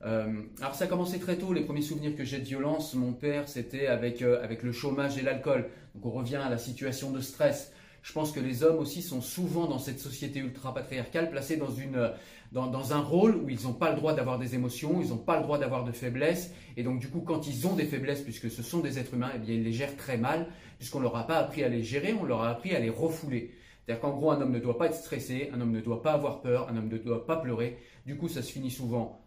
alors 0.00 0.74
ça 0.74 0.84
a 0.84 0.86
commencé 0.86 1.18
très 1.18 1.36
tôt. 1.36 1.52
Les 1.52 1.62
premiers 1.62 1.82
souvenirs 1.82 2.14
que 2.14 2.24
j'ai 2.24 2.38
de 2.38 2.44
violence, 2.44 2.94
mon 2.94 3.12
père, 3.12 3.48
c'était 3.48 3.88
avec 3.88 4.22
avec 4.22 4.62
le 4.62 4.70
chômage 4.70 5.18
et 5.18 5.22
l'alcool. 5.22 5.68
Donc 5.96 6.06
on 6.06 6.12
revient 6.12 6.36
à 6.36 6.48
la 6.48 6.58
situation 6.58 7.10
de 7.10 7.20
stress 7.20 7.73
je 8.04 8.12
pense 8.12 8.32
que 8.32 8.38
les 8.38 8.62
hommes 8.62 8.80
aussi 8.80 9.00
sont 9.00 9.22
souvent 9.22 9.66
dans 9.66 9.78
cette 9.78 9.98
société 9.98 10.38
ultra-patriarcale 10.38 11.30
placés 11.30 11.56
dans, 11.56 11.70
une, 11.70 12.10
dans, 12.52 12.92
un 12.92 13.00
rôle 13.00 13.34
où 13.36 13.48
ils 13.48 13.62
n'ont 13.62 13.72
pas 13.72 13.88
le 13.88 13.96
droit 13.96 14.12
d'avoir 14.12 14.38
des 14.38 14.54
émotions, 14.54 15.00
ils 15.00 15.08
n'ont 15.08 15.16
pas 15.16 15.38
le 15.38 15.42
droit 15.42 15.56
d'avoir 15.56 15.84
de 15.84 15.92
faiblesses. 15.92 16.52
Et 16.76 16.82
donc 16.82 16.98
du 17.00 17.08
coup, 17.08 17.22
quand 17.22 17.48
ils 17.48 17.66
ont 17.66 17.72
des 17.72 17.86
faiblesses, 17.86 18.20
puisque 18.20 18.50
ce 18.50 18.62
sont 18.62 18.80
des 18.80 18.98
êtres 18.98 19.14
humains, 19.14 19.30
eh 19.34 19.38
bien, 19.38 19.54
ils 19.54 19.64
les 19.64 19.72
gèrent 19.72 19.96
très 19.96 20.18
mal, 20.18 20.48
puisqu'on 20.76 20.98
ne 20.98 21.04
leur 21.04 21.16
a 21.16 21.26
pas 21.26 21.38
appris 21.38 21.64
à 21.64 21.68
les 21.70 21.82
gérer, 21.82 22.12
on 22.12 22.24
leur 22.24 22.42
a 22.42 22.50
appris 22.50 22.76
à 22.76 22.78
les 22.78 22.90
refouler. 22.90 23.52
C'est-à-dire 23.86 24.02
qu'en 24.02 24.14
gros, 24.14 24.30
un 24.30 24.40
homme 24.42 24.52
ne 24.52 24.60
doit 24.60 24.76
pas 24.76 24.86
être 24.86 24.96
stressé, 24.96 25.48
un 25.54 25.60
homme 25.62 25.72
ne 25.72 25.80
doit 25.80 26.02
pas 26.02 26.12
avoir 26.12 26.42
peur, 26.42 26.68
un 26.68 26.76
homme 26.76 26.88
ne 26.88 26.98
doit 26.98 27.24
pas 27.24 27.36
pleurer. 27.36 27.78
Du 28.04 28.18
coup, 28.18 28.28
ça 28.28 28.42
se 28.42 28.52
finit 28.52 28.70
souvent 28.70 29.24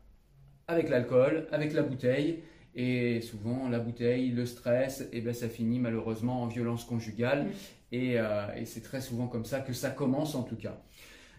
avec 0.68 0.90
l'alcool, 0.90 1.48
avec 1.52 1.74
la 1.74 1.82
bouteille. 1.82 2.44
Et 2.76 3.22
souvent, 3.22 3.70
la 3.70 3.80
bouteille, 3.80 4.30
le 4.30 4.46
stress, 4.46 5.02
et 5.02 5.10
eh 5.14 5.22
ben, 5.22 5.34
ça 5.34 5.50
finit 5.50 5.80
malheureusement 5.80 6.44
en 6.44 6.46
violence 6.46 6.84
conjugale. 6.84 7.48
Euh, 7.94 8.56
et, 8.56 8.66
c'est 8.66 8.82
très 8.82 9.02
souvent 9.02 9.28
comme 9.28 9.46
ça 9.46 9.60
que 9.60 9.74
ça 9.74 9.90
commence 9.90 10.36
en 10.36 10.44
tout 10.44 10.58
cas. 10.58 10.78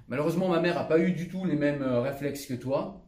Malheureusement, 0.08 0.48
ma 0.48 0.60
mère 0.60 0.76
n'a 0.76 0.84
pas 0.84 0.98
eu 0.98 1.12
du 1.12 1.28
tout 1.28 1.44
les 1.44 1.56
mêmes 1.56 1.82
euh, 1.82 2.00
réflexes 2.00 2.46
que 2.46 2.54
toi. 2.54 3.04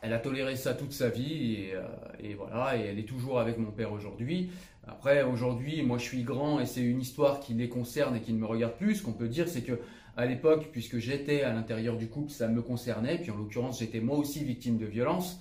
Elle 0.00 0.12
a 0.12 0.18
toléré 0.18 0.54
ça 0.54 0.74
toute 0.74 0.92
sa 0.92 1.08
vie 1.08 1.54
et, 1.54 1.74
euh, 1.74 2.34
voilà, 2.36 2.76
et 2.76 2.86
elle 2.86 2.98
est 3.00 3.08
toujours 3.08 3.40
avec 3.40 3.58
mon 3.58 3.72
père 3.72 3.92
aujourd'hui. 3.92 4.50
Après, 4.86 5.22
aujourd'hui, 5.22 5.82
moi 5.82 5.98
je 5.98 6.04
suis 6.04 6.22
grand 6.22 6.60
et 6.60 6.66
c'est 6.66 6.82
une 6.82 7.00
histoire 7.00 7.40
qui 7.40 7.54
les 7.54 7.68
concerne 7.68 8.16
et 8.16 8.20
qui 8.20 8.32
ne 8.32 8.38
me 8.38 8.46
regarde 8.46 8.74
plus. 8.74 8.96
Ce 8.96 9.02
qu'on 9.02 9.12
peut 9.12 9.28
dire, 9.28 9.48
c'est 9.48 9.62
que 9.62 9.80
à 10.16 10.26
l'époque, 10.26 10.68
puisque 10.72 10.98
j'étais 10.98 11.42
à 11.42 11.52
l'intérieur 11.52 11.96
du 11.96 12.08
couple, 12.08 12.30
ça 12.30 12.48
me 12.48 12.62
concernait. 12.62 13.18
Puis 13.18 13.30
en 13.32 13.36
l'occurrence, 13.36 13.80
j'étais 13.80 14.00
moi 14.00 14.16
aussi 14.16 14.44
victime 14.44 14.78
de 14.78 14.86
violence. 14.86 15.40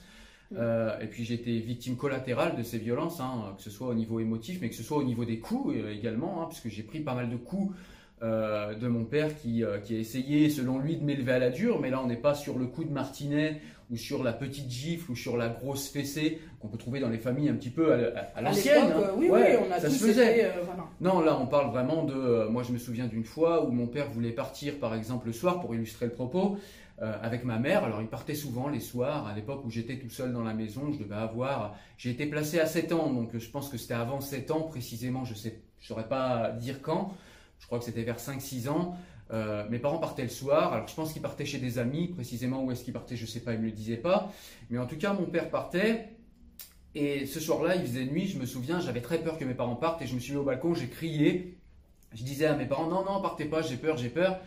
Euh, 0.55 0.97
et 1.01 1.07
puis 1.07 1.25
j'ai 1.25 1.33
été 1.33 1.59
victime 1.59 1.97
collatérale 1.97 2.55
de 2.55 2.63
ces 2.63 2.77
violences, 2.77 3.19
hein, 3.19 3.53
que 3.57 3.63
ce 3.63 3.69
soit 3.69 3.87
au 3.87 3.93
niveau 3.93 4.19
émotif, 4.19 4.59
mais 4.61 4.69
que 4.69 4.75
ce 4.75 4.83
soit 4.83 4.97
au 4.97 5.03
niveau 5.03 5.25
des 5.25 5.39
coups 5.39 5.75
euh, 5.75 5.93
également, 5.93 6.41
hein, 6.41 6.45
puisque 6.47 6.69
j'ai 6.69 6.83
pris 6.83 7.01
pas 7.01 7.13
mal 7.13 7.29
de 7.29 7.35
coups 7.35 7.75
euh, 8.23 8.73
de 8.73 8.87
mon 8.87 9.03
père 9.03 9.35
qui, 9.37 9.63
qui, 9.83 9.95
a 9.95 9.97
essayé, 9.97 10.49
selon 10.49 10.79
lui, 10.79 10.97
de 10.97 11.03
m'élever 11.03 11.33
à 11.33 11.39
la 11.39 11.49
dure. 11.49 11.79
Mais 11.81 11.89
là, 11.89 12.01
on 12.01 12.07
n'est 12.07 12.15
pas 12.15 12.33
sur 12.33 12.57
le 12.57 12.65
coup 12.65 12.85
de 12.85 12.91
martinet 12.91 13.61
ou 13.89 13.95
sur 13.95 14.23
la 14.23 14.33
petite 14.33 14.69
gifle 14.69 15.11
ou 15.11 15.15
sur 15.15 15.37
la 15.37 15.47
grosse 15.47 15.89
fessée 15.89 16.39
qu'on 16.59 16.67
peut 16.67 16.77
trouver 16.77 16.99
dans 16.99 17.07
les 17.09 17.19
familles 17.19 17.49
un 17.49 17.53
petit 17.53 17.69
peu 17.69 17.93
à, 18.35 18.41
l'ancienne. 18.41 18.91
Hein. 18.95 19.11
Oui, 19.17 19.29
oui, 19.31 19.39
on 19.65 19.71
a 19.71 19.79
ça 19.79 19.89
se 19.89 20.03
faisait. 20.03 20.51
Non, 20.99 21.21
là, 21.21 21.37
on 21.39 21.45
parle 21.45 21.71
vraiment 21.71 22.03
de. 22.03 22.47
moi, 22.49 22.63
je 22.63 22.71
me 22.71 22.77
souviens 22.77 23.05
d'une 23.05 23.23
fois 23.23 23.65
où 23.65 23.71
mon 23.71 23.87
père 23.87 24.09
voulait 24.09 24.31
partir, 24.31 24.79
par 24.79 24.95
exemple, 24.95 25.27
le 25.27 25.33
soir, 25.33 25.59
pour 25.59 25.75
illustrer 25.75 26.05
le 26.05 26.13
propos. 26.13 26.57
Euh, 26.99 27.13
avec 27.21 27.43
ma 27.43 27.59
mère. 27.59 27.83
Alors 27.83 28.01
il 28.01 28.07
partait 28.07 28.33
souvent 28.33 28.69
les 28.69 28.79
soirs, 28.79 29.27
à 29.27 29.35
l'époque 29.35 29.63
où 29.63 29.69
j'étais 29.69 29.99
tout 29.99 30.09
seul 30.09 30.33
dans 30.33 30.43
la 30.43 30.55
maison, 30.55 30.91
je 30.91 30.97
devais 30.97 31.13
avoir... 31.13 31.75
J'ai 31.95 32.09
été 32.09 32.25
placé 32.25 32.59
à 32.59 32.65
7 32.65 32.91
ans, 32.91 33.13
donc 33.13 33.37
je 33.37 33.49
pense 33.51 33.69
que 33.69 33.77
c'était 33.77 33.93
avant 33.93 34.19
7 34.19 34.49
ans 34.49 34.61
précisément, 34.61 35.23
je 35.23 35.35
ne 35.35 35.51
saurais 35.79 36.07
pas 36.07 36.49
dire 36.53 36.81
quand, 36.81 37.13
je 37.59 37.67
crois 37.67 37.77
que 37.77 37.85
c'était 37.85 38.01
vers 38.01 38.17
5-6 38.17 38.67
ans. 38.69 38.97
Euh, 39.29 39.69
mes 39.69 39.77
parents 39.77 39.99
partaient 39.99 40.23
le 40.23 40.29
soir, 40.29 40.73
alors 40.73 40.87
je 40.87 40.95
pense 40.95 41.13
qu'ils 41.13 41.21
partaient 41.21 41.45
chez 41.45 41.59
des 41.59 41.77
amis, 41.77 42.07
précisément 42.07 42.63
où 42.63 42.71
est-ce 42.71 42.83
qu'ils 42.83 42.93
partaient, 42.93 43.15
je 43.15 43.25
ne 43.25 43.27
sais 43.27 43.41
pas, 43.41 43.53
ils 43.53 43.57
ne 43.57 43.65
me 43.65 43.67
le 43.67 43.73
disaient 43.73 43.97
pas. 43.97 44.31
Mais 44.71 44.79
en 44.79 44.87
tout 44.87 44.97
cas, 44.97 45.13
mon 45.13 45.25
père 45.25 45.51
partait, 45.51 46.09
et 46.95 47.27
ce 47.27 47.39
soir-là, 47.39 47.75
il 47.75 47.83
faisait 47.83 48.05
nuit, 48.05 48.25
je 48.25 48.39
me 48.39 48.47
souviens, 48.47 48.79
j'avais 48.79 49.01
très 49.01 49.19
peur 49.19 49.37
que 49.37 49.45
mes 49.45 49.53
parents 49.53 49.75
partent, 49.75 50.01
et 50.01 50.07
je 50.07 50.15
me 50.15 50.19
suis 50.19 50.31
mis 50.33 50.39
au 50.39 50.43
balcon, 50.43 50.73
j'ai 50.73 50.89
crié, 50.89 51.59
je 52.15 52.23
disais 52.23 52.47
à 52.47 52.55
mes 52.55 52.65
parents, 52.65 52.87
non, 52.87 53.05
non, 53.05 53.21
partez 53.21 53.45
pas, 53.45 53.61
j'ai 53.61 53.77
peur, 53.77 53.97
j'ai 53.97 54.09
peur. 54.09 54.39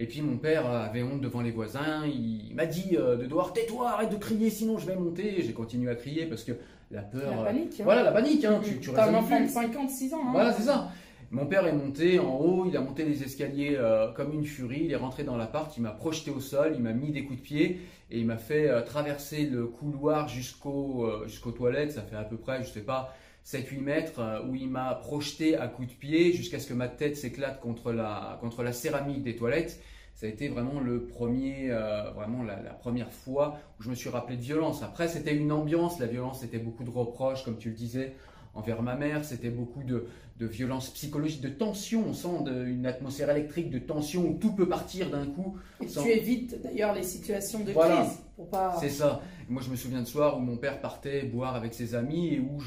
Et 0.00 0.06
puis 0.06 0.22
mon 0.22 0.36
père 0.36 0.66
avait 0.66 1.02
honte 1.02 1.20
devant 1.20 1.40
les 1.40 1.50
voisins. 1.50 2.06
Il 2.06 2.54
m'a 2.54 2.66
dit 2.66 2.96
euh, 2.96 3.16
de 3.16 3.24
devoir 3.24 3.52
tais-toi, 3.52 3.90
arrête 3.90 4.10
de 4.10 4.16
crier, 4.16 4.48
sinon 4.48 4.78
je 4.78 4.86
vais 4.86 4.94
monter. 4.94 5.42
J'ai 5.42 5.52
continué 5.52 5.90
à 5.90 5.96
crier 5.96 6.26
parce 6.26 6.44
que 6.44 6.52
la 6.90 7.02
peur. 7.02 7.36
La 7.36 7.44
panique. 7.44 7.80
Hein. 7.80 7.84
Voilà, 7.84 8.04
la 8.04 8.12
panique. 8.12 8.44
Hein. 8.44 8.60
Tu, 8.62 8.78
tu 8.78 8.90
un 8.90 9.14
enfant 9.14 9.40
de 9.40 9.48
56 9.48 10.14
ans. 10.14 10.18
Hein. 10.24 10.30
Voilà, 10.32 10.52
c'est 10.52 10.62
ça. 10.62 10.90
Mon 11.30 11.44
père 11.44 11.66
est 11.66 11.74
monté 11.74 12.18
en 12.18 12.36
haut, 12.36 12.64
il 12.66 12.74
a 12.74 12.80
monté 12.80 13.04
les 13.04 13.22
escaliers 13.22 13.76
euh, 13.76 14.10
comme 14.12 14.32
une 14.32 14.46
furie, 14.46 14.84
il 14.84 14.92
est 14.92 14.96
rentré 14.96 15.24
dans 15.24 15.36
l'appart, 15.36 15.76
il 15.76 15.82
m'a 15.82 15.90
projeté 15.90 16.30
au 16.30 16.40
sol, 16.40 16.72
il 16.74 16.80
m'a 16.80 16.94
mis 16.94 17.10
des 17.10 17.24
coups 17.24 17.40
de 17.40 17.44
pied 17.44 17.80
et 18.10 18.18
il 18.18 18.24
m'a 18.24 18.38
fait 18.38 18.70
euh, 18.70 18.80
traverser 18.80 19.44
le 19.44 19.66
couloir 19.66 20.28
jusqu'au 20.28 21.06
jusqu'aux 21.26 21.50
toilettes, 21.50 21.92
ça 21.92 22.00
fait 22.00 22.16
à 22.16 22.24
peu 22.24 22.38
près, 22.38 22.64
je 22.64 22.70
sais 22.70 22.80
pas, 22.80 23.14
7-8 23.46 23.80
mètres 23.80 24.44
où 24.48 24.54
il 24.54 24.68
m'a 24.68 24.94
projeté 24.94 25.56
à 25.56 25.68
coups 25.68 25.88
de 25.88 25.94
pied 25.94 26.32
jusqu'à 26.32 26.58
ce 26.58 26.66
que 26.66 26.74
ma 26.74 26.88
tête 26.88 27.16
s'éclate 27.16 27.60
contre 27.60 27.92
la, 27.92 28.38
contre 28.40 28.62
la 28.62 28.72
céramique 28.72 29.22
des 29.22 29.36
toilettes 29.36 29.80
ça 30.18 30.26
a 30.26 30.30
été 30.30 30.48
vraiment 30.48 30.80
le 30.80 31.04
premier, 31.04 31.70
euh, 31.70 32.10
vraiment 32.10 32.42
la, 32.42 32.56
première 32.56 33.12
fois 33.12 33.60
où 33.78 33.84
je 33.84 33.88
me 33.88 33.94
suis 33.94 34.08
rappelé 34.08 34.36
de 34.36 34.42
violence. 34.42 34.82
Après, 34.82 35.06
c'était 35.06 35.32
une 35.32 35.52
ambiance. 35.52 36.00
La 36.00 36.08
violence, 36.08 36.40
c'était 36.40 36.58
beaucoup 36.58 36.82
de 36.82 36.90
reproches, 36.90 37.44
comme 37.44 37.56
tu 37.56 37.68
le 37.68 37.76
disais, 37.76 38.16
envers 38.58 38.82
ma 38.82 38.96
mère. 38.96 39.24
C'était 39.24 39.50
beaucoup 39.50 39.82
de, 39.82 40.06
violence 40.40 40.90
psychologique, 40.90 41.40
de 41.40 41.48
tension. 41.48 42.04
On 42.06 42.12
sent 42.12 42.50
une 42.66 42.86
atmosphère 42.86 43.30
électrique 43.30 43.70
de 43.70 43.78
tension 43.78 44.28
où 44.28 44.34
tout 44.34 44.52
peut 44.52 44.68
partir 44.68 45.10
d'un 45.10 45.26
coup. 45.26 45.56
Et 45.82 45.86
tu 45.86 46.08
évites 46.08 46.60
d'ailleurs 46.62 46.94
les 46.94 47.02
situations 47.02 47.60
de 47.60 47.72
crise. 47.72 48.18
Pas... 48.50 48.76
C'est 48.80 48.90
ça. 48.90 49.20
Moi, 49.48 49.62
je 49.64 49.70
me 49.70 49.76
souviens 49.76 50.00
de 50.00 50.06
soir 50.06 50.36
où 50.38 50.40
mon 50.40 50.56
père 50.56 50.80
partait 50.80 51.22
boire 51.22 51.56
avec 51.56 51.74
ses 51.74 51.94
amis 51.94 52.34
et 52.34 52.40
où 52.40 52.60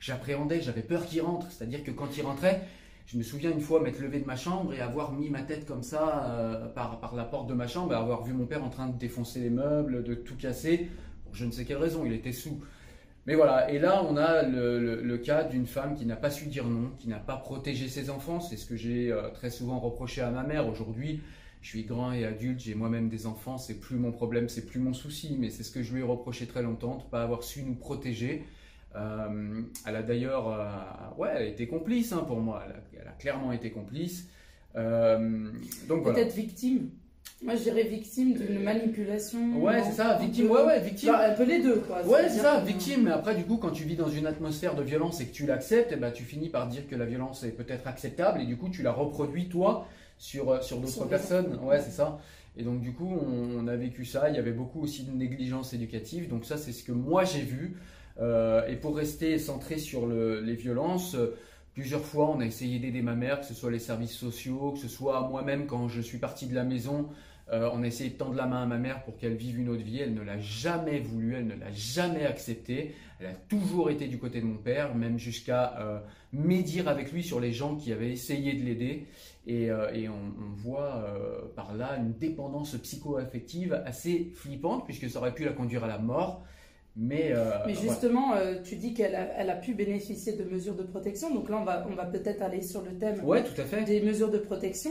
j'appréhendais, 0.00 0.60
j'avais 0.62 0.82
peur 0.82 1.04
qu'il 1.04 1.20
rentre. 1.20 1.50
C'est-à-dire 1.50 1.84
que 1.84 1.90
quand 1.90 2.16
il 2.16 2.22
rentrait, 2.22 2.62
je 3.06 3.16
me 3.16 3.22
souviens 3.22 3.50
une 3.50 3.60
fois 3.60 3.80
m'être 3.80 4.00
levé 4.00 4.20
de 4.20 4.26
ma 4.26 4.36
chambre 4.36 4.74
et 4.74 4.80
avoir 4.80 5.12
mis 5.12 5.30
ma 5.30 5.42
tête 5.42 5.66
comme 5.66 5.82
ça 5.82 6.26
euh, 6.26 6.66
par, 6.68 7.00
par 7.00 7.14
la 7.14 7.24
porte 7.24 7.48
de 7.48 7.54
ma 7.54 7.66
chambre 7.66 7.94
et 7.94 7.96
avoir 7.96 8.22
vu 8.22 8.34
mon 8.34 8.46
père 8.46 8.62
en 8.62 8.68
train 8.68 8.86
de 8.86 8.98
défoncer 8.98 9.40
les 9.40 9.50
meubles, 9.50 10.04
de 10.04 10.14
tout 10.14 10.36
casser. 10.36 10.88
Pour 11.24 11.34
je 11.34 11.44
ne 11.44 11.50
sais 11.50 11.64
quelle 11.64 11.78
raison, 11.78 12.04
il 12.04 12.12
était 12.12 12.32
sous. 12.32 12.60
Mais 13.28 13.34
voilà, 13.34 13.70
et 13.70 13.78
là 13.78 14.02
on 14.08 14.16
a 14.16 14.42
le, 14.42 15.18
cas 15.18 15.44
d'une 15.44 15.66
femme 15.66 15.94
qui 15.94 16.06
n'a 16.06 16.16
pas 16.16 16.30
su 16.30 16.46
dire 16.46 16.66
non, 16.66 16.92
qui 16.98 17.10
n'a 17.10 17.18
pas 17.18 17.36
protégé 17.36 17.86
ses 17.86 18.08
enfants. 18.08 18.40
C'est 18.40 18.56
ce 18.56 18.64
que 18.64 18.74
j'ai 18.74 19.12
euh, 19.12 19.28
très 19.28 19.50
souvent 19.50 19.78
reproché 19.78 20.22
à 20.22 20.30
ma 20.30 20.44
mère. 20.44 20.66
Aujourd'hui, 20.66 21.20
je 21.60 21.68
suis 21.68 21.84
grand 21.84 22.12
et 22.12 22.24
adulte, 22.24 22.58
j'ai 22.58 22.74
moi-même 22.74 23.10
des 23.10 23.26
enfants, 23.26 23.58
c'est 23.58 23.80
plus 23.80 23.96
mon 23.96 24.12
problème, 24.12 24.48
c'est 24.48 24.64
plus 24.64 24.80
mon 24.80 24.94
souci, 24.94 25.36
mais 25.38 25.50
c'est 25.50 25.62
ce 25.62 25.70
que 25.70 25.82
je 25.82 25.92
lui 25.92 26.00
ai 26.00 26.04
reproché 26.04 26.46
très 26.46 26.62
longtemps, 26.62 26.96
de 26.96 27.02
ne 27.02 27.10
pas 27.10 27.22
avoir 27.22 27.42
su 27.42 27.62
nous 27.64 27.74
protéger. 27.74 28.46
Euh, 28.96 29.60
elle 29.86 29.96
a 29.96 30.02
d'ailleurs, 30.02 30.48
euh, 30.48 31.20
ouais, 31.20 31.50
été 31.50 31.68
complice 31.68 32.12
hein, 32.12 32.24
pour 32.26 32.40
moi. 32.40 32.64
Elle 32.94 33.06
a, 33.06 33.12
clairement 33.12 33.52
été 33.52 33.70
complice. 33.70 34.26
Donc 34.74 36.04
Peut-être 36.04 36.34
victime. 36.34 36.88
Moi, 37.40 37.54
je 37.54 37.62
dirais 37.62 37.84
victime 37.84 38.34
d'une 38.34 38.62
manipulation. 38.62 39.62
Ouais, 39.62 39.80
c'est 39.84 39.92
ça, 39.92 40.18
victime. 40.20 40.50
Ouais, 40.50 40.64
ouais, 40.64 40.80
victime. 40.80 41.10
un 41.10 41.34
peu 41.34 41.44
les 41.44 41.60
deux, 41.62 41.76
quoi. 41.76 42.04
Ouais, 42.04 42.28
c'est 42.28 42.40
ça, 42.40 42.60
victime. 42.60 43.04
Mais 43.04 43.12
après, 43.12 43.36
du 43.36 43.44
coup, 43.44 43.58
quand 43.58 43.70
tu 43.70 43.84
vis 43.84 43.94
dans 43.94 44.08
une 44.08 44.26
atmosphère 44.26 44.74
de 44.74 44.82
violence 44.82 45.20
et 45.20 45.26
que 45.26 45.32
tu 45.32 45.46
l'acceptes, 45.46 45.90
eh 45.92 45.96
ben, 45.96 46.10
tu 46.10 46.24
finis 46.24 46.48
par 46.48 46.66
dire 46.66 46.88
que 46.88 46.96
la 46.96 47.04
violence 47.04 47.44
est 47.44 47.52
peut-être 47.52 47.86
acceptable 47.86 48.40
et 48.40 48.44
du 48.44 48.56
coup, 48.56 48.68
tu 48.68 48.82
la 48.82 48.90
reproduis 48.90 49.48
toi 49.48 49.86
sur, 50.18 50.62
sur 50.64 50.78
d'autres 50.78 51.06
personnes. 51.06 51.60
Ouais, 51.62 51.80
c'est 51.80 51.92
ça. 51.92 52.18
Et 52.56 52.64
donc, 52.64 52.80
du 52.80 52.92
coup, 52.92 53.08
on, 53.08 53.64
on, 53.64 53.68
a 53.68 53.76
vécu 53.76 54.04
ça. 54.04 54.28
Il 54.30 54.34
y 54.34 54.38
avait 54.38 54.50
beaucoup 54.50 54.82
aussi 54.82 55.04
de 55.04 55.12
négligence 55.12 55.72
éducative. 55.72 56.28
Donc, 56.28 56.44
ça, 56.44 56.56
c'est 56.56 56.72
ce 56.72 56.82
que 56.82 56.92
moi 56.92 57.22
j'ai 57.22 57.42
vu. 57.42 57.76
Euh, 58.20 58.66
et 58.66 58.76
pour 58.76 58.96
rester 58.96 59.38
centré 59.38 59.78
sur 59.78 60.08
les 60.08 60.54
violences, 60.54 61.14
euh, 61.14 61.36
plusieurs 61.74 62.04
fois 62.04 62.28
on 62.30 62.40
a 62.40 62.46
essayé 62.46 62.80
d'aider 62.80 63.02
ma 63.02 63.14
mère, 63.14 63.40
que 63.40 63.46
ce 63.46 63.54
soit 63.54 63.70
les 63.70 63.78
services 63.78 64.16
sociaux, 64.16 64.72
que 64.72 64.80
ce 64.80 64.88
soit 64.88 65.28
moi-même 65.28 65.66
quand 65.66 65.88
je 65.88 66.00
suis 66.00 66.18
parti 66.18 66.46
de 66.46 66.54
la 66.54 66.64
maison. 66.64 67.08
Euh, 67.52 67.70
on 67.72 67.82
a 67.82 67.86
essayé 67.86 68.10
de 68.10 68.16
tendre 68.16 68.34
la 68.34 68.46
main 68.46 68.62
à 68.62 68.66
ma 68.66 68.76
mère 68.76 69.02
pour 69.04 69.16
qu'elle 69.16 69.34
vive 69.34 69.58
une 69.58 69.68
autre 69.68 69.82
vie. 69.82 70.00
Elle 70.00 70.14
ne 70.14 70.22
l'a 70.22 70.38
jamais 70.38 71.00
voulu, 71.00 71.34
elle 71.34 71.46
ne 71.46 71.54
l'a 71.54 71.70
jamais 71.72 72.26
accepté. 72.26 72.94
Elle 73.20 73.26
a 73.26 73.34
toujours 73.34 73.90
été 73.90 74.06
du 74.06 74.18
côté 74.18 74.40
de 74.40 74.46
mon 74.46 74.58
père, 74.58 74.94
même 74.94 75.18
jusqu'à 75.18 76.04
médire 76.32 76.88
avec 76.88 77.10
lui 77.10 77.24
sur 77.24 77.40
les 77.40 77.52
gens 77.52 77.76
qui 77.76 77.92
avaient 77.92 78.12
essayé 78.12 78.54
de 78.54 78.64
l'aider. 78.64 79.06
Et, 79.46 79.70
on, 79.72 80.52
voit 80.54 81.04
par 81.56 81.74
là 81.74 81.96
une 81.96 82.12
dépendance 82.12 82.76
psycho-affective 82.76 83.82
assez 83.86 84.30
flippante, 84.34 84.84
puisque 84.84 85.10
ça 85.10 85.18
aurait 85.18 85.34
pu 85.34 85.44
la 85.44 85.52
conduire 85.52 85.82
à 85.84 85.88
la 85.88 85.98
mort. 85.98 86.44
Mais, 87.00 87.30
euh, 87.30 87.52
Mais 87.64 87.74
justement, 87.74 88.34
euh, 88.34 88.56
tu 88.64 88.74
dis 88.74 88.92
qu'elle 88.92 89.14
a, 89.14 89.28
elle 89.38 89.50
a 89.50 89.54
pu 89.54 89.72
bénéficier 89.72 90.32
de 90.32 90.42
mesures 90.42 90.74
de 90.74 90.82
protection. 90.82 91.32
Donc 91.32 91.48
là, 91.48 91.58
on 91.60 91.64
va, 91.64 91.86
on 91.88 91.94
va 91.94 92.06
peut-être 92.06 92.42
aller 92.42 92.60
sur 92.60 92.82
le 92.82 92.98
thème 92.98 93.24
ouais, 93.24 93.44
tout 93.44 93.58
à 93.60 93.64
fait. 93.64 93.84
des 93.84 94.00
mesures 94.00 94.32
de 94.32 94.38
protection. 94.38 94.90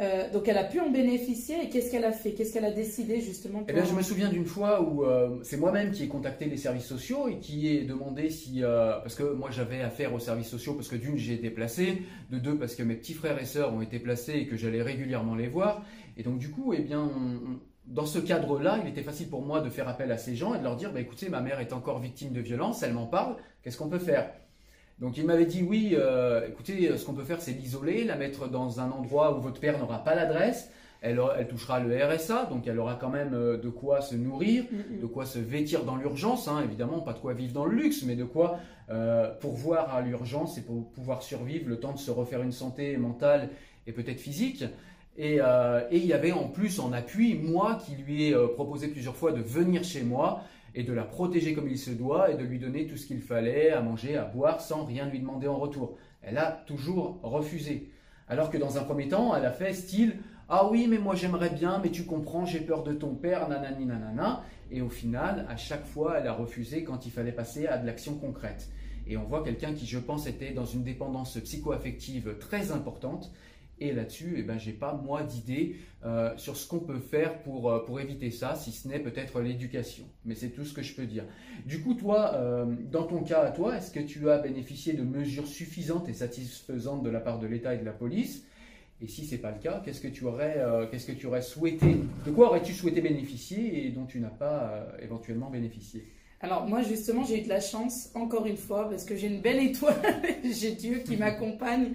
Euh, 0.00 0.30
donc 0.32 0.48
elle 0.48 0.56
a 0.56 0.64
pu 0.64 0.80
en 0.80 0.88
bénéficier 0.88 1.56
et 1.64 1.68
qu'est-ce 1.68 1.90
qu'elle 1.90 2.06
a 2.06 2.12
fait? 2.12 2.32
Qu'est-ce 2.32 2.54
qu'elle 2.54 2.64
a 2.64 2.70
décidé 2.70 3.20
justement 3.20 3.58
pour... 3.58 3.66
Eh 3.68 3.72
bien, 3.74 3.84
je 3.84 3.92
me 3.92 4.00
souviens 4.00 4.30
d'une 4.30 4.46
fois 4.46 4.80
où 4.80 5.04
euh, 5.04 5.38
c'est 5.42 5.58
moi-même 5.58 5.90
qui 5.90 6.04
ai 6.04 6.08
contacté 6.08 6.46
les 6.46 6.56
services 6.56 6.86
sociaux 6.86 7.28
et 7.28 7.38
qui 7.38 7.68
ai 7.68 7.82
demandé 7.84 8.30
si. 8.30 8.64
euh, 8.64 8.98
parce 9.00 9.14
que 9.14 9.24
moi 9.24 9.50
j'avais 9.50 9.82
affaire 9.82 10.14
aux 10.14 10.18
services 10.18 10.48
sociaux 10.48 10.72
parce 10.72 10.88
que 10.88 10.96
d'une 10.96 11.18
j'ai 11.18 11.34
été 11.34 11.50
placé, 11.50 12.02
de 12.30 12.38
deux 12.38 12.56
parce 12.56 12.74
que 12.76 12.82
mes 12.82 12.94
petits 12.94 13.12
frères 13.12 13.38
et 13.42 13.44
sœurs 13.44 13.74
ont 13.74 13.82
été 13.82 13.98
placés 13.98 14.36
et 14.38 14.46
que 14.46 14.56
j'allais 14.56 14.80
régulièrement 14.82 15.34
les 15.34 15.48
voir. 15.48 15.84
Et 16.16 16.22
donc 16.22 16.38
du 16.38 16.50
coup, 16.50 16.72
eh 16.72 16.80
bien, 16.80 17.00
on- 17.00 17.34
on- 17.52 17.60
dans 17.86 18.06
ce 18.06 18.20
cadre-là, 18.20 18.78
il 18.82 18.88
était 18.88 19.02
facile 19.02 19.28
pour 19.28 19.42
moi 19.42 19.60
de 19.60 19.68
faire 19.68 19.88
appel 19.88 20.10
à 20.12 20.16
ces 20.16 20.34
gens 20.34 20.54
et 20.54 20.58
de 20.58 20.64
leur 20.64 20.76
dire 20.76 20.92
bah, 20.92 21.00
écoutez, 21.00 21.28
ma 21.28 21.40
mère 21.42 21.60
est 21.60 21.72
encore 21.74 21.98
victime 22.00 22.32
de 22.32 22.40
violence, 22.40 22.82
elle 22.82 22.94
m'en 22.94 23.06
parle, 23.06 23.36
qu'est-ce 23.62 23.76
qu'on 23.76 23.88
peut 23.88 23.98
faire? 23.98 24.30
Donc 25.00 25.16
il 25.16 25.24
m'avait 25.24 25.46
dit 25.46 25.62
oui, 25.62 25.94
euh, 25.94 26.46
écoutez, 26.48 26.96
ce 26.96 27.04
qu'on 27.04 27.14
peut 27.14 27.24
faire 27.24 27.40
c'est 27.40 27.52
l'isoler, 27.52 28.04
la 28.04 28.16
mettre 28.16 28.48
dans 28.48 28.80
un 28.80 28.90
endroit 28.90 29.36
où 29.36 29.40
votre 29.40 29.60
père 29.60 29.78
n'aura 29.78 30.04
pas 30.04 30.14
l'adresse, 30.14 30.70
elle, 31.02 31.20
touchera 31.48 31.80
le 31.80 31.96
RSA, 31.96 32.46
donc 32.46 32.66
elle 32.66 32.78
aura 32.78 32.94
quand 32.94 33.08
même 33.08 33.32
euh, 33.34 33.56
de 33.56 33.68
quoi 33.68 34.00
se 34.00 34.14
nourrir, 34.14 34.64
Mm, 34.70 34.96
mm. 34.96 35.00
de 35.00 35.06
quoi 35.06 35.24
se 35.24 35.38
vêtir 35.38 35.84
dans 35.84 35.96
l'urgence, 35.96 36.48
hein, 36.48 36.60
évidemment, 36.62 37.00
pas 37.00 37.12
de 37.12 37.18
quoi 37.18 37.32
vivre 37.32 37.52
dans 37.52 37.64
le 37.64 37.74
luxe, 37.74 38.02
mais 38.04 38.16
de 38.16 38.24
quoi 38.24 38.58
euh, 38.90 39.32
pourvoir 39.40 39.94
à 39.94 40.02
l'urgence 40.02 40.58
et 40.58 40.62
pour 40.62 40.90
pouvoir 40.90 41.22
survivre 41.22 41.68
le 41.68 41.78
temps 41.78 41.92
de 41.92 41.98
se 41.98 42.10
refaire 42.10 42.42
une 42.42 42.52
santé 42.52 42.96
mentale 42.96 43.48
et 43.86 43.92
peut-être 43.92 44.20
physique. 44.20 44.64
Et, 45.16 45.38
euh, 45.40 45.80
et 45.90 45.96
il 45.96 46.06
y 46.06 46.12
avait 46.12 46.32
en 46.32 46.48
plus 46.48 46.80
en 46.80 46.92
appui, 46.92 47.34
moi 47.34 47.78
qui 47.84 47.96
lui 47.96 48.28
ai 48.28 48.34
proposé 48.54 48.88
plusieurs 48.88 49.16
fois 49.16 49.32
de 49.32 49.40
venir 49.40 49.84
chez 49.84 50.02
moi 50.02 50.42
et 50.74 50.82
de 50.82 50.92
la 50.92 51.04
protéger 51.04 51.54
comme 51.54 51.68
il 51.68 51.78
se 51.78 51.90
doit 51.90 52.30
et 52.30 52.36
de 52.36 52.44
lui 52.44 52.58
donner 52.58 52.86
tout 52.86 52.96
ce 52.96 53.06
qu'il 53.06 53.20
fallait 53.20 53.70
à 53.70 53.80
manger, 53.80 54.16
à 54.16 54.24
boire, 54.24 54.60
sans 54.60 54.84
rien 54.84 55.08
lui 55.08 55.20
demander 55.20 55.48
en 55.48 55.56
retour. 55.56 55.96
Elle 56.22 56.38
a 56.38 56.50
toujours 56.66 57.20
refusé. 57.22 57.90
Alors 58.28 58.50
que 58.50 58.58
dans 58.58 58.78
un 58.78 58.84
premier 58.84 59.08
temps, 59.08 59.34
elle 59.34 59.44
a 59.44 59.50
fait 59.50 59.72
style 59.72 60.16
Ah 60.48 60.68
oui, 60.70 60.86
mais 60.88 60.98
moi 60.98 61.14
j'aimerais 61.14 61.50
bien, 61.50 61.80
mais 61.82 61.90
tu 61.90 62.04
comprends, 62.04 62.44
j'ai 62.46 62.60
peur 62.60 62.84
de 62.84 62.92
ton 62.92 63.14
père, 63.14 63.48
nanani 63.48 63.86
nanana. 63.86 64.44
Et 64.70 64.82
au 64.82 64.88
final, 64.88 65.46
à 65.48 65.56
chaque 65.56 65.84
fois, 65.84 66.18
elle 66.18 66.28
a 66.28 66.32
refusé 66.32 66.84
quand 66.84 67.06
il 67.06 67.10
fallait 67.10 67.32
passer 67.32 67.66
à 67.66 67.76
de 67.76 67.86
l'action 67.86 68.14
concrète. 68.14 68.70
Et 69.08 69.16
on 69.16 69.24
voit 69.24 69.42
quelqu'un 69.42 69.74
qui, 69.74 69.86
je 69.86 69.98
pense, 69.98 70.28
était 70.28 70.52
dans 70.52 70.66
une 70.66 70.84
dépendance 70.84 71.36
psychoaffective 71.38 72.36
très 72.38 72.70
importante. 72.70 73.32
Et 73.80 73.92
là-dessus, 73.92 74.34
eh 74.36 74.42
ben, 74.42 74.58
j'ai 74.58 74.72
pas 74.72 74.92
moi 74.92 75.22
d'idée 75.22 75.76
euh, 76.04 76.36
sur 76.36 76.56
ce 76.58 76.68
qu'on 76.68 76.80
peut 76.80 76.98
faire 76.98 77.38
pour, 77.42 77.70
euh, 77.70 77.84
pour 77.84 77.98
éviter 77.98 78.30
ça, 78.30 78.54
si 78.54 78.72
ce 78.72 78.86
n'est 78.86 78.98
peut-être 78.98 79.40
l'éducation. 79.40 80.04
Mais 80.26 80.34
c'est 80.34 80.50
tout 80.50 80.66
ce 80.66 80.74
que 80.74 80.82
je 80.82 80.94
peux 80.94 81.06
dire. 81.06 81.24
Du 81.64 81.82
coup, 81.82 81.94
toi, 81.94 82.34
euh, 82.34 82.66
dans 82.90 83.04
ton 83.04 83.22
cas 83.22 83.40
à 83.40 83.50
toi, 83.50 83.78
est-ce 83.78 83.90
que 83.90 84.00
tu 84.00 84.28
as 84.28 84.36
bénéficié 84.36 84.92
de 84.92 85.02
mesures 85.02 85.46
suffisantes 85.46 86.10
et 86.10 86.12
satisfaisantes 86.12 87.02
de 87.02 87.08
la 87.08 87.20
part 87.20 87.38
de 87.38 87.46
l'État 87.46 87.74
et 87.74 87.78
de 87.78 87.84
la 87.84 87.92
police? 87.92 88.44
Et 89.00 89.06
si 89.06 89.24
c'est 89.24 89.38
pas 89.38 89.50
le 89.50 89.58
cas, 89.58 89.80
qu'est-ce 89.82 90.02
que 90.02 90.08
tu 90.08 90.26
aurais, 90.26 90.62
qu'est-ce 90.90 91.06
que 91.06 91.12
tu 91.12 91.26
aurais 91.26 91.40
souhaité 91.40 91.96
De 92.26 92.30
quoi 92.30 92.48
aurais-tu 92.48 92.74
souhaité 92.74 93.00
bénéficier 93.00 93.86
et 93.86 93.90
dont 93.92 94.04
tu 94.04 94.20
n'as 94.20 94.28
pas 94.28 94.88
éventuellement 95.00 95.48
bénéficié? 95.48 96.06
Alors 96.42 96.66
moi 96.66 96.82
justement 96.82 97.22
j'ai 97.24 97.40
eu 97.40 97.42
de 97.42 97.48
la 97.48 97.60
chance 97.60 98.10
encore 98.14 98.46
une 98.46 98.56
fois 98.58 98.90
parce 98.90 99.04
que 99.04 99.16
j'ai 99.16 99.26
une 99.26 99.40
belle 99.40 99.62
étoile, 99.62 99.94
j'ai 100.44 100.72
Dieu 100.72 100.98
qui 100.98 101.16
m'accompagne. 101.16 101.92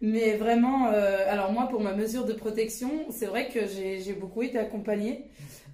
Mais 0.00 0.36
vraiment, 0.36 0.88
euh, 0.92 1.24
alors 1.28 1.50
moi 1.52 1.66
pour 1.68 1.80
ma 1.80 1.92
mesure 1.92 2.24
de 2.24 2.32
protection, 2.32 2.90
c'est 3.10 3.26
vrai 3.26 3.48
que 3.48 3.66
j'ai 3.66 4.00
j'ai 4.00 4.12
beaucoup 4.12 4.42
été 4.42 4.56
accompagnée. 4.58 5.24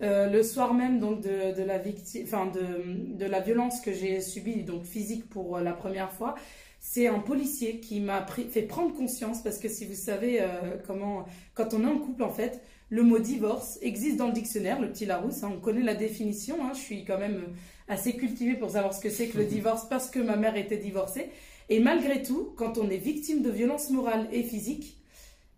Euh, 0.02 0.28
le 0.30 0.42
soir 0.42 0.72
même 0.74 0.98
donc 0.98 1.20
de, 1.20 1.54
de 1.56 1.62
la 1.62 1.78
victime, 1.78 2.22
enfin 2.24 2.46
de, 2.46 3.14
de 3.16 3.26
la 3.26 3.40
violence 3.40 3.80
que 3.80 3.92
j'ai 3.92 4.20
subie 4.22 4.62
donc 4.64 4.84
physique 4.84 5.28
pour 5.28 5.58
la 5.60 5.72
première 5.72 6.10
fois, 6.10 6.34
c'est 6.80 7.06
un 7.06 7.18
policier 7.20 7.80
qui 7.80 8.00
m'a 8.00 8.20
pris- 8.22 8.48
fait 8.48 8.62
prendre 8.62 8.94
conscience 8.94 9.42
parce 9.42 9.58
que 9.58 9.68
si 9.68 9.84
vous 9.84 9.94
savez 9.94 10.40
euh, 10.40 10.46
comment 10.86 11.26
quand 11.54 11.74
on 11.74 11.82
est 11.82 11.86
en 11.86 11.98
couple 11.98 12.22
en 12.24 12.30
fait, 12.30 12.62
le 12.88 13.02
mot 13.02 13.18
divorce 13.18 13.78
existe 13.82 14.16
dans 14.16 14.26
le 14.28 14.32
dictionnaire, 14.32 14.80
le 14.80 14.88
petit 14.90 15.04
Larousse, 15.06 15.42
hein, 15.44 15.52
on 15.54 15.60
connaît 15.60 15.82
la 15.82 15.94
définition. 15.94 16.56
hein, 16.64 16.72
je 16.74 16.80
suis 16.80 17.04
quand 17.04 17.18
même 17.18 17.42
assez 17.88 18.14
cultivée 18.16 18.54
pour 18.54 18.70
savoir 18.70 18.94
ce 18.94 19.00
que 19.00 19.10
c'est 19.10 19.28
que 19.28 19.36
le 19.38 19.44
divorce 19.44 19.86
parce 19.88 20.08
que 20.10 20.18
ma 20.18 20.36
mère 20.36 20.56
était 20.56 20.78
divorcée. 20.78 21.30
Et 21.68 21.80
malgré 21.80 22.22
tout, 22.22 22.52
quand 22.56 22.78
on 22.78 22.90
est 22.90 22.98
victime 22.98 23.42
de 23.42 23.50
violences 23.50 23.90
morales 23.90 24.28
et 24.32 24.42
physiques, 24.42 24.98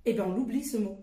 eh 0.05 0.13
ben 0.13 0.25
on 0.29 0.33
l'oublie 0.33 0.65
ce 0.65 0.77
mot. 0.77 0.99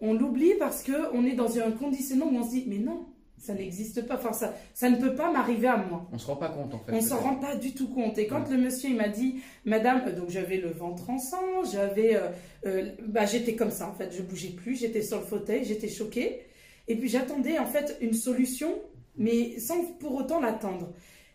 On 0.00 0.12
l'oublie 0.12 0.52
parce 0.58 0.82
que 0.82 1.14
on 1.14 1.24
est 1.24 1.34
dans 1.34 1.58
un 1.58 1.70
conditionnement 1.72 2.26
où 2.26 2.36
on 2.36 2.44
se 2.44 2.50
dit 2.50 2.64
mais 2.66 2.78
non, 2.78 3.06
ça 3.38 3.54
n'existe 3.54 4.06
pas. 4.06 4.16
Enfin 4.16 4.32
ça, 4.32 4.54
ça 4.74 4.90
ne 4.90 4.96
peut 4.96 5.14
pas 5.14 5.30
m'arriver 5.32 5.68
à 5.68 5.76
moi. 5.76 6.06
On 6.12 6.18
se 6.18 6.26
rend 6.26 6.36
pas 6.36 6.48
compte 6.48 6.74
en 6.74 6.78
fait. 6.78 6.92
On 6.92 7.00
s'en 7.00 7.18
rend 7.18 7.36
pas 7.36 7.56
du 7.56 7.72
tout 7.72 7.88
compte. 7.88 8.18
Et 8.18 8.26
quand 8.26 8.48
le 8.50 8.56
monsieur 8.56 8.90
il 8.90 8.96
m'a 8.96 9.08
dit, 9.08 9.40
Madame, 9.64 10.02
euh, 10.06 10.12
donc 10.12 10.30
j'avais 10.30 10.58
le 10.58 10.70
ventre 10.70 11.08
en 11.10 11.18
sang, 11.18 11.64
j'avais, 11.70 12.16
euh, 12.16 12.28
euh, 12.66 12.90
bah 13.06 13.24
j'étais 13.26 13.54
comme 13.54 13.70
ça 13.70 13.88
en 13.88 13.94
fait, 13.94 14.14
je 14.14 14.22
bougeais 14.22 14.50
plus, 14.50 14.76
j'étais 14.76 15.02
sur 15.02 15.18
le 15.18 15.24
fauteuil, 15.24 15.64
j'étais 15.64 15.88
choquée. 15.88 16.42
Et 16.88 16.96
puis 16.96 17.08
j'attendais 17.08 17.58
en 17.58 17.66
fait 17.66 17.96
une 18.00 18.14
solution, 18.14 18.78
mais 19.16 19.58
sans 19.58 19.82
pour 19.98 20.14
autant 20.14 20.40
l'attendre. 20.40 20.92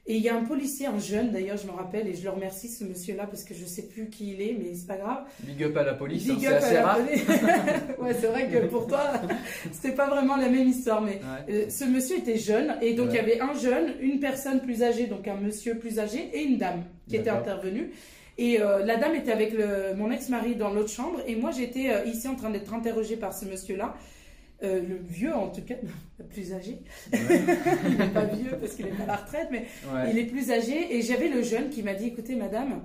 Et 0.08 0.16
il 0.16 0.24
y 0.24 0.30
a 0.30 0.36
un 0.36 0.44
policier, 0.44 0.88
un 0.88 0.98
jeune 0.98 1.32
d'ailleurs, 1.32 1.58
je 1.58 1.68
me 1.68 1.72
rappelle, 1.72 2.08
et 2.08 2.16
je 2.16 2.24
le 2.24 2.32
remercie 2.32 2.68
ce 2.68 2.84
monsieur-là 2.84 3.28
parce 3.28 3.44
que 3.44 3.54
je 3.54 3.66
sais 3.66 3.84
plus 3.84 4.10
qui 4.10 4.32
il 4.34 4.42
est, 4.42 4.58
mais 4.60 4.74
c'est 4.74 4.88
pas 4.88 4.98
grave. 4.98 5.20
Big 5.42 5.64
up 5.64 5.78
à 5.78 5.84
la 5.84 5.94
police, 5.94 6.28
hein, 6.28 6.38
c'est 6.40 6.48
assez 6.48 6.78
rare. 6.80 6.98
ouais, 8.00 8.14
c'est 8.20 8.28
vrai 8.28 8.48
que 8.48 8.66
pour 8.66 8.88
toi, 8.88 9.12
c'était 9.72 9.94
pas 9.96 10.10
vraiment 10.10 10.38
la 10.38 10.50
même 10.50 10.68
histoire, 10.68 11.02
mais 11.02 11.22
Ouais. 11.22 11.54
euh, 11.54 11.70
ce 11.70 11.86
monsieur 11.86 12.18
était 12.18 12.38
jeune 12.40 12.76
et 12.82 12.94
donc 12.96 13.10
il 13.12 13.16
y 13.16 13.20
avait 13.20 13.40
un 13.40 13.54
jeune, 13.54 13.94
une 14.02 14.20
personne 14.20 14.60
plus 14.62 14.82
âgée, 14.82 15.06
donc 15.06 15.28
un 15.28 15.36
monsieur 15.36 15.78
plus 15.78 16.00
âgé 16.00 16.30
et 16.34 16.42
une 16.42 16.58
dame 16.58 16.84
qui 17.08 17.18
était 17.18 17.30
intervenue. 17.30 17.92
Et 18.40 18.60
euh, 18.60 18.84
la 18.84 18.96
dame 18.98 19.14
était 19.14 19.32
avec 19.32 19.54
le- 19.54 19.94
mon 19.96 20.10
ex-mari 20.10 20.56
dans 20.56 20.72
l'autre 20.74 20.90
chambre 20.90 21.20
et 21.28 21.36
moi 21.36 21.52
j'étais 21.52 21.92
euh, 21.92 22.06
ici 22.06 22.28
en 22.28 22.36
train 22.36 22.50
d'être 22.50 22.74
interrogée 22.74 23.18
par 23.18 23.34
ce 23.34 23.46
monsieur-là. 23.46 23.94
Euh, 24.64 24.80
le 24.88 24.98
vieux 24.98 25.34
en 25.34 25.50
tout 25.50 25.62
cas, 25.64 25.74
le 26.20 26.26
plus 26.26 26.54
âgé. 26.54 26.84
il 27.12 27.98
n'est 27.98 28.08
pas 28.10 28.26
vieux 28.26 28.52
parce 28.60 28.74
qu'il 28.76 28.86
est 28.88 28.92
pas 28.92 29.04
à 29.04 29.08
la 29.08 29.16
retraite, 29.16 29.48
mais 29.52 29.66
Ouais. 29.92 30.12
il 30.12 30.18
est 30.20 30.26
plus 30.26 30.52
âgé. 30.52 30.96
Et 30.96 31.02
j'avais 31.02 31.30
le 31.30 31.42
jeune 31.42 31.70
qui 31.70 31.82
m'a 31.82 31.96
dit 31.96 32.08
écoutez, 32.08 32.36
madame, 32.36 32.82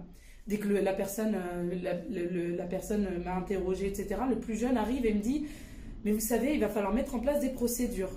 dès 0.47 0.57
que 0.59 0.69
le- 0.69 0.81
la 0.81 0.95
personne, 0.95 1.35
euh, 1.35 1.75
la, 1.83 1.95
le- 1.95 2.29
le- 2.29 2.57
la 2.57 2.65
personne 2.65 3.07
m'a 3.25 3.37
interrogé, 3.37 3.87
etc., 3.89 4.21
le 4.29 4.39
plus 4.39 4.57
jeune 4.57 4.77
arrive 4.79 5.05
et 5.05 5.13
me 5.13 5.21
dit 5.21 5.47
mais 6.05 6.13
vous 6.13 6.21
savez, 6.21 6.55
il 6.55 6.61
va 6.61 6.69
falloir 6.69 6.95
mettre 6.95 7.15
en 7.17 7.19
place 7.21 7.41
des 7.41 7.51
procédures. 7.51 8.13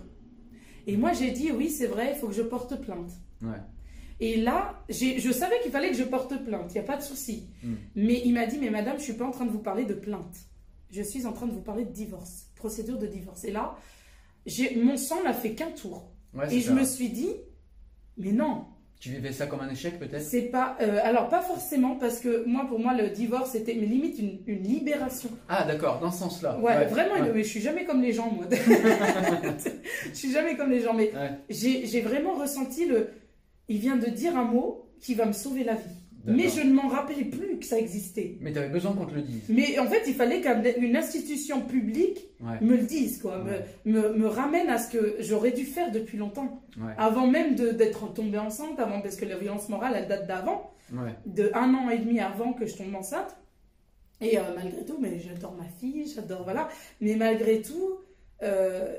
Et 0.88 0.96
moi, 0.96 1.12
j'ai 1.14 1.32
dit 1.32 1.52
oui, 1.52 1.70
c'est 1.70 1.88
vrai, 1.88 2.12
il 2.14 2.18
faut 2.20 2.28
que 2.28 2.34
je 2.36 2.44
porte 2.44 2.80
plainte. 2.82 3.12
Ouais. 3.42 3.58
Et 4.22 4.38
là, 4.38 4.84
je 4.90 5.32
savais 5.32 5.60
qu'il 5.64 5.72
fallait 5.72 5.90
que 5.92 5.96
je 5.98 6.04
porte 6.04 6.44
plainte, 6.46 6.72
il 6.72 6.74
n'y 6.74 6.80
a 6.80 6.84
pas 6.88 6.98
de 6.98 7.02
souci. 7.02 7.48
Mm. 7.64 7.74
Mais 7.96 8.22
il 8.26 8.34
m'a 8.34 8.46
dit, 8.46 8.58
mais 8.60 8.70
madame, 8.70 8.98
je 9.00 9.04
suis 9.04 9.14
pas 9.14 9.26
en 9.26 9.32
train 9.32 9.46
de 9.46 9.52
vous 9.52 9.60
parler 9.64 9.86
de 9.86 9.94
plainte. 9.94 10.36
Je 10.92 11.02
suis 11.02 11.26
en 11.26 11.32
train 11.34 11.46
de 11.48 11.52
vous 11.54 11.62
parler 11.62 11.86
de 11.86 11.92
divorce, 11.92 12.48
procédure 12.60 13.00
de 13.00 13.08
divorce. 13.08 13.44
Et 13.46 13.52
là, 13.52 13.76
mon 14.78 14.98
sang 14.98 15.24
n'a 15.24 15.34
fait 15.34 15.54
qu'un 15.54 15.72
tour. 15.72 16.12
Ouais, 16.34 16.54
Et 16.54 16.60
je 16.60 16.68
ça. 16.68 16.74
me 16.74 16.84
suis 16.84 17.10
dit, 17.10 17.32
mais 18.18 18.32
non, 18.32 18.66
Tu 19.00 19.10
vivais 19.12 19.32
ça 19.32 19.48
comme 19.48 19.62
un 19.62 19.70
échec 19.70 19.98
peut-être? 19.98 20.22
C'est 20.22 20.50
pas. 20.52 20.76
euh, 20.82 21.00
alors, 21.04 21.30
pas 21.30 21.42
forcément, 21.42 21.96
parce 21.96 22.20
que 22.20 22.44
moi, 22.46 22.66
pour 22.68 22.80
moi, 22.80 22.94
le 22.94 23.10
divorce, 23.10 23.52
c'était 23.52 23.74
mais 23.74 23.86
limite 23.88 24.20
une, 24.20 24.40
une 24.46 24.62
libération. 24.64 25.30
Ah 25.48 25.64
d'accord, 25.66 26.00
dans 26.02 26.12
ce 26.12 26.20
sens-là. 26.20 26.60
Ouais, 26.60 26.86
vraiment, 26.86 27.16
ouais. 27.16 27.32
mais 27.34 27.44
je 27.44 27.48
suis 27.50 27.62
jamais 27.62 27.86
comme 27.86 28.02
les 28.02 28.12
gens, 28.12 28.30
moi. 28.30 28.46
je 28.52 30.14
suis 30.16 30.32
jamais 30.32 30.56
comme 30.58 30.70
les 30.70 30.82
gens, 30.82 30.94
mais 30.94 31.12
j'ai 31.50 32.02
vraiment 32.02 32.34
ressenti 32.34 32.86
le. 32.86 33.10
Il 33.70 33.78
vient 33.80 33.98
de 33.98 34.08
dire 34.08 34.36
un 34.38 34.46
mot 34.46 34.90
qui 35.00 35.14
va 35.16 35.26
me 35.26 35.32
sauver 35.34 35.64
la 35.64 35.76
vie. 35.76 35.96
Mais 36.26 36.50
je 36.50 36.62
ne 36.62 36.74
m'en 36.74 36.88
rappelais 36.90 37.24
plus 37.26 37.58
que 37.60 37.66
ça 37.66 37.78
existait. 37.80 38.38
Mais 38.42 38.52
tu 38.52 38.60
avais 38.60 38.70
besoin 38.70 38.94
qu'on 38.94 39.06
te 39.06 39.16
le 39.16 39.22
dise. 39.22 39.44
Mais 39.50 39.80
en 39.80 39.88
fait, 39.88 40.04
il 40.08 40.14
fallait 40.14 40.42
qu'une 40.42 40.96
institution 40.96 41.62
publique 41.62 42.20
Ouais. 42.42 42.58
me 42.62 42.76
le 42.78 42.84
dise, 42.84 43.22
quoi, 43.22 43.44
Ouais. 43.44 43.64
me, 43.86 44.02
me, 44.10 44.14
me 44.18 44.28
ramène 44.28 44.70
à 44.70 44.78
ce 44.78 44.90
que 44.92 45.16
j'aurais 45.20 45.52
dû 45.52 45.64
faire 45.66 45.92
depuis 45.92 46.18
longtemps. 46.18 46.62
Ouais. 46.78 46.94
Avant 46.98 47.28
même 47.28 47.56
d'être 47.56 48.14
tombée 48.14 48.38
enceinte, 48.38 48.80
avant, 48.80 49.02
parce 49.02 49.16
que 49.16 49.26
la 49.26 49.38
violence 49.38 49.70
morale, 49.70 49.94
elle 49.96 50.08
date 50.08 50.28
d'avant, 50.28 50.72
de 51.26 51.52
un 51.54 51.74
an 51.74 51.90
et 51.90 51.98
demi 52.00 52.20
avant 52.20 52.54
que 52.54 52.66
je 52.66 52.76
tombe 52.76 52.94
enceinte. 52.96 53.36
Et 54.22 54.38
euh, 54.38 54.42
malgré 54.56 54.84
tout, 54.86 54.98
mais 55.00 55.20
j'adore 55.20 55.56
ma 55.58 55.68
fille, 55.80 56.06
j'adore, 56.14 56.44
voilà. 56.44 56.68
Mais 57.00 57.16
malgré 57.16 57.62
tout, 57.62 58.00
euh, 58.44 58.96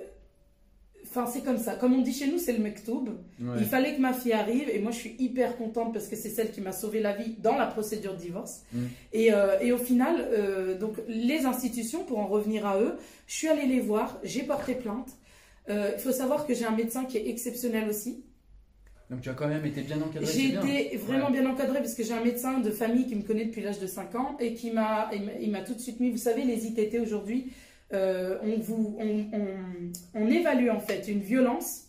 enfin, 1.10 1.26
c'est 1.26 1.42
comme 1.44 1.58
ça. 1.58 1.74
Comme 1.74 1.92
on 1.94 2.00
dit 2.02 2.12
chez 2.12 2.26
nous, 2.30 2.38
c'est 2.38 2.52
le 2.52 2.60
mektoub. 2.60 3.08
Ouais. 3.40 3.56
Il 3.58 3.64
fallait 3.66 3.94
que 3.94 4.00
ma 4.00 4.12
fille 4.12 4.32
arrive 4.32 4.68
et 4.68 4.78
moi 4.78 4.92
je 4.92 4.96
suis 4.98 5.16
hyper 5.18 5.56
contente 5.56 5.92
parce 5.92 6.06
que 6.08 6.16
c'est 6.16 6.30
celle 6.30 6.50
qui 6.52 6.60
m'a 6.60 6.72
sauvé 6.72 7.00
la 7.00 7.12
vie 7.14 7.34
dans 7.38 7.56
la 7.56 7.66
procédure 7.66 8.14
de 8.14 8.20
divorce. 8.20 8.62
Mm. 8.72 8.78
Et, 9.12 9.32
euh, 9.32 9.58
et 9.60 9.72
au 9.72 9.78
final, 9.78 10.16
euh, 10.32 10.78
donc 10.78 10.94
les 11.08 11.44
institutions, 11.46 12.04
pour 12.04 12.18
en 12.20 12.26
revenir 12.26 12.66
à 12.66 12.80
eux, 12.80 12.94
je 13.26 13.34
suis 13.34 13.48
allée 13.48 13.66
les 13.66 13.80
voir, 13.80 14.18
j'ai 14.24 14.42
porté 14.44 14.74
plainte. 14.74 15.10
Euh, 15.68 15.92
Il 15.96 16.00
faut 16.00 16.12
savoir 16.12 16.46
que 16.46 16.54
j'ai 16.54 16.64
un 16.64 16.74
médecin 16.76 17.04
qui 17.04 17.18
est 17.18 17.28
exceptionnel 17.28 17.88
aussi. 17.88 18.24
Donc 19.10 19.22
tu 19.22 19.28
as 19.28 19.34
quand 19.34 19.48
même 19.48 19.66
été 19.66 19.82
bien 19.82 20.00
encadré. 20.00 20.32
J'ai 20.32 20.50
bien. 20.50 20.64
été 20.64 20.96
vraiment 20.96 21.26
Ouais. 21.26 21.32
bien 21.40 21.50
encadrée 21.50 21.80
parce 21.80 21.94
que 21.94 22.04
j'ai 22.04 22.12
un 22.12 22.22
médecin 22.22 22.60
de 22.60 22.70
famille 22.70 23.06
qui 23.06 23.16
me 23.16 23.22
connaît 23.22 23.44
depuis 23.44 23.60
l'âge 23.60 23.80
de 23.80 23.86
5 23.88 24.14
ans 24.14 24.36
et 24.38 24.54
qui 24.54 24.70
m'a 24.70 25.10
tout 25.66 25.74
de 25.74 25.80
suite 25.80 25.98
mis, 25.98 26.10
vous 26.10 26.16
savez, 26.16 26.44
les 26.44 26.66
ITT 26.66 27.00
aujourd'hui, 27.00 27.50
on, 27.92 28.58
vous, 28.60 28.96
on, 29.00 29.26
on, 30.14 30.26
évalue 30.26 30.70
en 30.70 30.80
fait 30.80 31.08
une 31.08 31.20
violence 31.20 31.86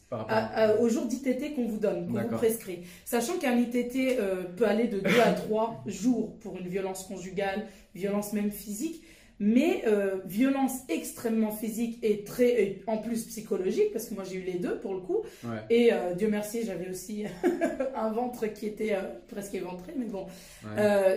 au 0.80 0.90
jour 0.90 1.06
d'ITT 1.06 1.56
qu'on 1.56 1.68
vous 1.68 1.80
donne, 1.80 2.08
qu'on 2.08 2.22
vous 2.22 2.38
prescrit. 2.38 2.80
Sachant 3.06 3.38
qu'un 3.38 3.58
ITT 3.58 4.18
peut 4.58 4.66
aller 4.66 4.88
de 4.88 5.00
2 5.00 5.10
à 5.22 5.34
3 5.34 5.84
jours 5.86 6.36
pour 6.40 6.58
une 6.58 6.68
violence 6.68 7.06
conjugale, 7.06 7.66
violence 7.96 8.34
même 8.34 8.52
physique 8.52 9.04
mais 9.42 9.82
euh, 9.88 10.20
violence 10.26 10.74
extrêmement 10.88 11.52
physique 11.52 11.98
et 12.04 12.24
très 12.24 12.78
en 12.86 13.00
plus 13.00 13.26
psychologique 13.26 13.92
parce 13.92 14.06
que 14.06 14.14
moi 14.14 14.24
j'ai 14.24 14.36
eu 14.36 14.44
les 14.44 14.60
deux 14.60 14.78
pour 14.78 14.94
le 14.94 15.00
coup. 15.00 15.24
Et 15.72 15.92
euh, 15.92 16.14
Dieu 16.14 16.30
merci 16.30 16.64
j'avais 16.64 16.88
aussi 16.92 17.26
un 17.96 18.12
ventre 18.12 18.46
qui 18.54 18.68
était 18.68 18.94
euh, 18.94 19.02
presque 19.28 19.56
éventré 19.56 19.94
mais 19.98 20.06
bon. 20.06 20.28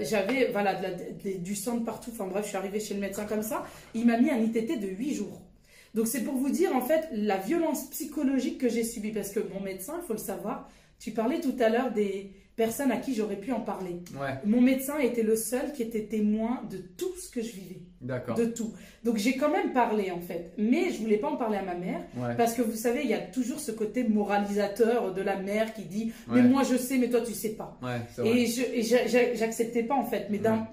J'avais 0.01 0.49
voilà 0.51 0.81
du 1.23 1.55
sang 1.55 1.77
de 1.77 1.85
partout. 1.85 2.11
Enfin 2.15 2.27
bref 2.27 2.45
je 2.45 2.49
suis 2.49 2.57
arrivée 2.57 2.81
chez 2.81 2.95
le 2.95 3.01
médecin 3.01 3.27
comme 3.27 3.43
ça. 3.43 3.67
Il 3.93 4.07
m'a 4.07 4.17
mis 4.17 4.31
un 4.31 4.39
ITT 4.39 4.81
de 4.81 4.89
8 4.89 5.15
jours. 5.15 5.43
Donc 5.93 6.07
c'est 6.07 6.23
pour 6.23 6.35
vous 6.35 6.49
dire 6.49 6.75
en 6.75 6.81
fait 6.81 7.07
la 7.13 7.37
violence 7.37 7.91
psychologique 7.91 8.57
que 8.57 8.71
j'ai 8.71 8.85
subie. 8.85 9.13
Parce 9.13 9.33
que 9.33 9.41
mon 9.53 9.61
médecin 9.61 10.01
il 10.03 10.07
faut 10.07 10.15
le 10.15 10.19
savoir 10.19 10.71
tu 10.99 11.11
parlais 11.11 11.41
tout 11.41 11.57
à 11.61 11.69
l'heure 11.69 11.93
des 11.93 12.31
personne 12.57 12.93
à 12.93 12.99
qui 12.99 13.15
j'aurais 13.15 13.37
pu 13.37 13.53
en 13.53 13.61
parler. 13.61 14.01
Mon 14.45 14.61
médecin 14.61 14.99
était 14.99 15.23
le 15.23 15.37
seul 15.37 15.73
qui 15.73 15.83
était 15.83 16.05
témoin 16.05 16.63
de 16.71 16.79
tout 16.79 17.13
ce 17.21 17.31
que 17.31 17.43
je 17.43 17.53
vivais. 17.53 17.81
D'accord. 18.01 18.37
De 18.37 18.45
tout. 18.45 18.73
Donc 19.03 19.17
j'ai 19.17 19.37
quand 19.37 19.51
même 19.51 19.73
parlé 19.73 20.11
en 20.11 20.21
fait, 20.21 20.53
mais 20.59 20.91
je 20.91 21.01
voulais 21.01 21.17
pas 21.17 21.31
en 21.31 21.37
parler 21.37 21.57
à 21.57 21.63
ma 21.63 21.75
mère 21.75 22.01
parce 22.37 22.55
que 22.55 22.63
vous 22.63 22.77
savez, 22.77 23.01
il 23.03 23.11
y 23.11 23.15
a 23.15 23.19
toujours 23.19 23.61
ce 23.61 23.73
côté 23.73 24.05
moralisateur 24.05 25.13
de 25.13 25.23
la 25.23 25.37
mère 25.37 25.75
qui 25.75 25.83
dit 25.83 26.13
mais 26.29 26.43
moi 26.43 26.63
je 26.63 26.77
sais 26.77 26.99
mais 26.99 27.09
toi 27.09 27.21
tu 27.23 27.33
sais 27.33 27.55
pas. 27.57 27.79
et 28.25 28.47
j'acceptais 28.47 29.83
pas 29.83 29.95
en 29.95 30.05
fait, 30.05 30.29
mais 30.31 30.39
d'un 30.39 30.69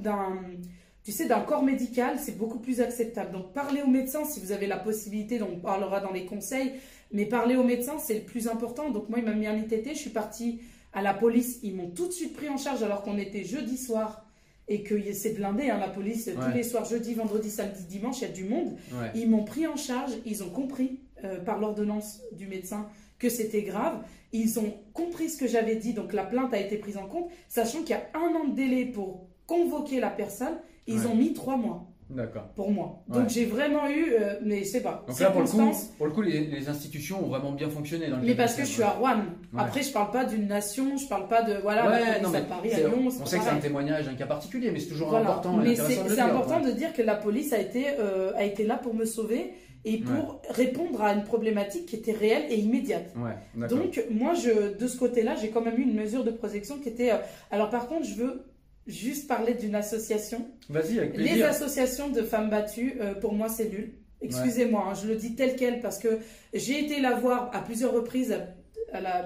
tu 1.04 1.12
sais, 1.12 1.26
d'un 1.26 1.40
corps 1.40 1.64
médical, 1.64 2.18
c'est 2.20 2.38
beaucoup 2.38 2.60
plus 2.60 2.80
acceptable. 2.80 3.32
Donc, 3.32 3.54
parlez 3.54 3.82
au 3.82 3.88
médecin 3.88 4.24
si 4.24 4.40
vous 4.40 4.52
avez 4.52 4.68
la 4.68 4.78
possibilité, 4.78 5.40
donc 5.40 5.50
on 5.56 5.60
parlera 5.60 6.00
dans 6.00 6.12
les 6.12 6.26
conseils, 6.26 6.74
mais 7.12 7.26
parler 7.26 7.56
au 7.56 7.64
médecin, 7.64 7.98
c'est 7.98 8.14
le 8.14 8.22
plus 8.22 8.48
important. 8.48 8.92
Donc, 8.92 9.10
moi, 9.10 9.18
il 9.18 9.26
m'a 9.26 9.34
mis 9.34 9.48
un 9.48 9.58
ITT, 9.58 9.94
je 9.94 9.98
suis 9.98 10.12
partie 10.12 10.62
à 10.94 11.02
la 11.02 11.14
police, 11.14 11.60
ils 11.64 11.76
m'ont 11.76 11.90
tout 11.90 12.08
de 12.08 12.12
suite 12.12 12.34
pris 12.34 12.50
en 12.50 12.58
charge 12.58 12.84
alors 12.84 13.02
qu'on 13.02 13.18
était 13.18 13.44
jeudi 13.44 13.78
soir 13.78 14.26
et 14.68 14.84
que 14.84 14.96
c'est 15.14 15.34
blindé, 15.34 15.70
hein, 15.70 15.78
la 15.80 15.90
police, 15.90 16.30
tous 16.34 16.56
les 16.56 16.64
soirs, 16.64 16.86
jeudi, 16.86 17.14
vendredi, 17.14 17.50
samedi, 17.50 17.84
dimanche, 17.86 18.20
il 18.20 18.22
y 18.22 18.26
a 18.26 18.34
du 18.34 18.44
monde. 18.46 18.76
Ils 19.16 19.30
m'ont 19.30 19.44
pris 19.44 19.68
en 19.68 19.76
charge, 19.76 20.12
ils 20.26 20.44
ont 20.44 20.50
compris 20.50 21.00
euh, 21.24 21.40
par 21.40 21.60
l'ordonnance 21.60 22.22
du 22.32 22.48
médecin 22.48 22.88
que 23.20 23.30
c'était 23.30 23.64
grave. 23.64 24.04
Ils 24.32 24.60
ont 24.60 24.74
compris 24.94 25.30
ce 25.30 25.38
que 25.38 25.48
j'avais 25.48 25.76
dit, 25.76 25.94
donc 25.94 26.14
la 26.14 26.24
plainte 26.24 26.54
a 26.54 26.60
été 26.60 26.78
prise 26.78 26.98
en 26.98 27.06
compte, 27.06 27.30
sachant 27.50 27.80
qu'il 27.80 27.92
y 27.92 27.94
a 27.94 28.08
un 28.14 28.34
an 28.36 28.48
de 28.48 28.56
délai 28.56 28.86
pour 28.86 29.28
convoquer 29.46 30.00
la 30.00 30.10
personne. 30.10 30.58
Ils 30.88 31.06
ont 31.08 31.16
mis 31.16 31.34
trois 31.34 31.58
mois. 31.58 31.91
D'accord. 32.16 32.50
Pour 32.56 32.72
moi. 32.72 33.04
Donc 33.08 33.30
j'ai 33.30 33.46
vraiment 33.46 33.90
eu, 33.90 34.14
euh, 34.14 34.36
mais 34.44 34.64
sais 34.64 34.82
pas. 34.82 35.04
Donc 35.08 35.20
là, 35.20 35.32
pour 35.32 35.42
le 35.42 35.48
coup, 35.48 35.72
pour 35.98 36.06
le 36.08 36.12
coup 36.12 36.22
les, 36.22 36.70
institutions 36.70 37.26
ont 37.26 37.30
vraiment 37.30 37.52
bien 37.52 37.70
fonctionné 37.70 38.10
dans 38.10 38.18
le 38.18 38.24
Mais 38.24 38.36
parce 38.36 38.56
que 38.56 38.64
je 38.64 38.70
suis 38.70 38.84
à 38.84 38.92
Rouen. 38.92 39.24
Après, 39.58 39.82
je 39.82 39.92
parle 39.92 40.12
pas 40.12 40.26
d'une 40.26 40.48
nation, 40.48 40.98
je 40.98 41.08
parle 41.08 41.28
pas 41.28 41.42
de. 41.42 41.56
Voilà, 41.62 41.90
ouais, 41.90 42.22
non, 42.22 42.30
mais 42.30 42.42
Paris, 42.42 42.74
à 42.74 42.80
Lyon. 42.80 43.08
On 43.08 43.26
sait 43.26 43.38
que 43.38 43.44
c'est 43.44 43.50
un 43.50 43.58
témoignage, 43.58 44.08
un 44.08 44.16
cas 44.16 44.26
particulier, 44.26 44.72
mais 44.72 44.80
c'est 44.80 44.90
toujours 44.90 45.16
important. 45.16 45.58
Mais 45.58 45.76
c'est 45.76 46.20
important 46.20 46.60
de 46.60 46.72
dire 46.72 46.94
que 46.94 47.02
la 47.02 47.16
police 47.16 47.54
a 47.54 47.60
été, 47.60 47.86
euh, 48.00 48.34
a 48.36 48.44
été 48.44 48.66
là 48.66 48.78
pour 48.78 48.94
me 48.94 49.06
sauver 49.06 49.54
et 49.84 49.98
pour 49.98 50.42
répondre 50.50 51.02
à 51.02 51.14
une 51.14 51.24
problématique 51.24 51.88
qui 51.88 51.96
était 51.96 52.12
réelle 52.12 52.52
et 52.52 52.60
immédiate. 52.60 53.14
Ouais, 53.16 53.68
Donc, 53.68 54.04
moi, 54.12 54.34
je, 54.34 54.78
de 54.78 54.88
ce 54.88 54.98
côté-là, 54.98 55.36
j'ai 55.42 55.50
quand 55.50 55.62
même 55.62 55.78
eu 55.78 55.84
une 55.84 55.96
mesure 55.96 56.24
de 56.24 56.32
protection 56.32 56.78
qui 56.78 56.90
était. 56.90 57.12
Euh, 57.12 57.18
alors, 57.50 57.70
par 57.70 57.88
contre, 57.88 58.06
je 58.06 58.16
veux 58.16 58.44
juste 58.88 59.28
parler 59.28 59.54
d'une 59.54 59.76
association. 59.76 60.48
Vas-y, 60.70 61.00
avec 61.00 61.14
plaisir. 61.14 61.36
Les 61.36 61.44
associations 61.44 62.10
de 62.10 62.22
femmes 62.22 62.50
battues, 62.50 62.98
euh, 63.00 63.14
pour 63.16 63.34
moi, 63.34 63.50
c'est 63.50 63.70
nul. 63.70 63.94
Excusez-moi, 64.22 64.86
hein, 64.90 64.94
je 64.94 65.08
le 65.08 65.16
dis 65.16 65.36
tel 65.36 65.56
quel 65.56 65.80
parce 65.80 65.98
que 65.98 66.20
j'ai 66.54 66.86
été 66.86 67.00
la 67.00 67.16
voir 67.16 67.50
à 67.54 67.62
plusieurs 67.62 67.92
reprises 67.92 68.38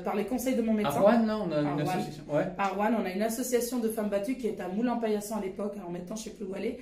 par 0.03 0.15
les 0.15 0.25
conseils 0.25 0.55
de 0.55 0.61
mon 0.61 0.73
médecin. 0.73 0.95
À 0.95 0.99
Rouen, 0.99 1.47
on 1.47 1.51
a 1.51 1.59
une 1.59 1.81
association. 1.81 2.23
Ouais. 2.31 2.45
À 2.57 2.67
Rouen, 2.69 2.91
on 3.01 3.05
a 3.05 3.11
une 3.11 3.21
association 3.21 3.79
de 3.79 3.89
femmes 3.89 4.09
battues 4.09 4.35
qui 4.35 4.47
est 4.47 4.61
à 4.61 4.69
Moulin-Paillasson 4.69 5.35
à 5.35 5.41
l'époque, 5.41 5.73
en 5.77 5.91
temps, 6.05 6.15
je 6.15 6.21
ne 6.21 6.23
sais 6.25 6.29
plus 6.29 6.45
où 6.45 6.55
elle 6.55 6.65
est, 6.65 6.79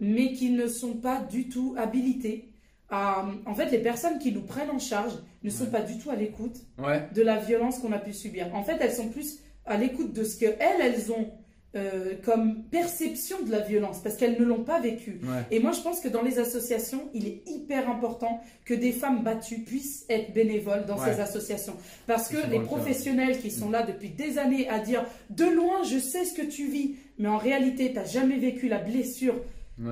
mais 0.00 0.32
qui 0.32 0.50
ne 0.50 0.68
sont 0.68 0.94
pas 0.94 1.20
du 1.20 1.48
tout 1.48 1.74
habilitées. 1.76 2.52
À... 2.90 3.26
En 3.44 3.54
fait, 3.54 3.70
les 3.70 3.78
personnes 3.78 4.18
qui 4.18 4.32
nous 4.32 4.42
prennent 4.42 4.70
en 4.70 4.78
charge 4.78 5.14
ne 5.42 5.50
sont 5.50 5.66
pas 5.66 5.80
du 5.80 5.98
tout 5.98 6.10
à 6.10 6.16
l'écoute 6.16 6.56
de 6.78 7.22
la 7.22 7.38
violence 7.38 7.78
qu'on 7.78 7.92
a 7.92 7.98
pu 7.98 8.12
subir. 8.12 8.54
En 8.54 8.62
fait, 8.62 8.76
elles 8.80 8.92
sont 8.92 9.08
plus 9.08 9.40
à 9.66 9.76
l'écoute 9.76 10.12
de 10.12 10.22
ce 10.22 10.38
qu'elles, 10.38 10.56
elles 10.80 11.10
ont 11.10 11.30
euh, 11.76 12.14
comme 12.24 12.62
perception 12.70 13.42
de 13.44 13.50
la 13.50 13.60
violence 13.60 13.98
parce 14.02 14.16
qu'elles 14.16 14.40
ne 14.40 14.44
l'ont 14.46 14.64
pas 14.64 14.80
vécu. 14.80 15.20
Et 15.50 15.60
moi, 15.60 15.72
je 15.72 15.82
pense 15.82 16.00
que 16.00 16.08
dans 16.08 16.22
les 16.22 16.38
associations, 16.38 17.10
il 17.12 17.26
est 17.26 17.42
hyper 17.46 17.90
important 17.90 18.40
que 18.64 18.72
des 18.72 18.90
femmes 18.90 19.22
battues 19.22 19.58
puissent 19.58 20.06
être 20.08 20.32
bénévoles 20.32 20.86
dans 20.86 20.96
ces 20.96 21.20
associations. 21.20 21.76
Parce 22.06 22.28
que 22.28 22.38
les 22.50 22.60
professionnels 22.60 23.38
qui 23.38 23.50
sont 23.50 23.70
là 23.70 23.82
depuis 23.82 24.08
des 24.08 24.38
années 24.38 24.66
à 24.70 24.78
dire 24.78 25.04
de 25.28 25.44
loin, 25.44 25.82
je 25.84 25.98
sais 25.98 26.24
ce 26.24 26.32
que 26.32 26.46
tu 26.46 26.68
vis, 26.68 26.94
mais 27.18 27.28
en 27.28 27.38
réalité, 27.38 27.88
tu 27.90 27.96
n'as 27.96 28.06
jamais 28.06 28.38
vécu 28.38 28.68
la 28.68 28.78
blessure. 28.78 29.34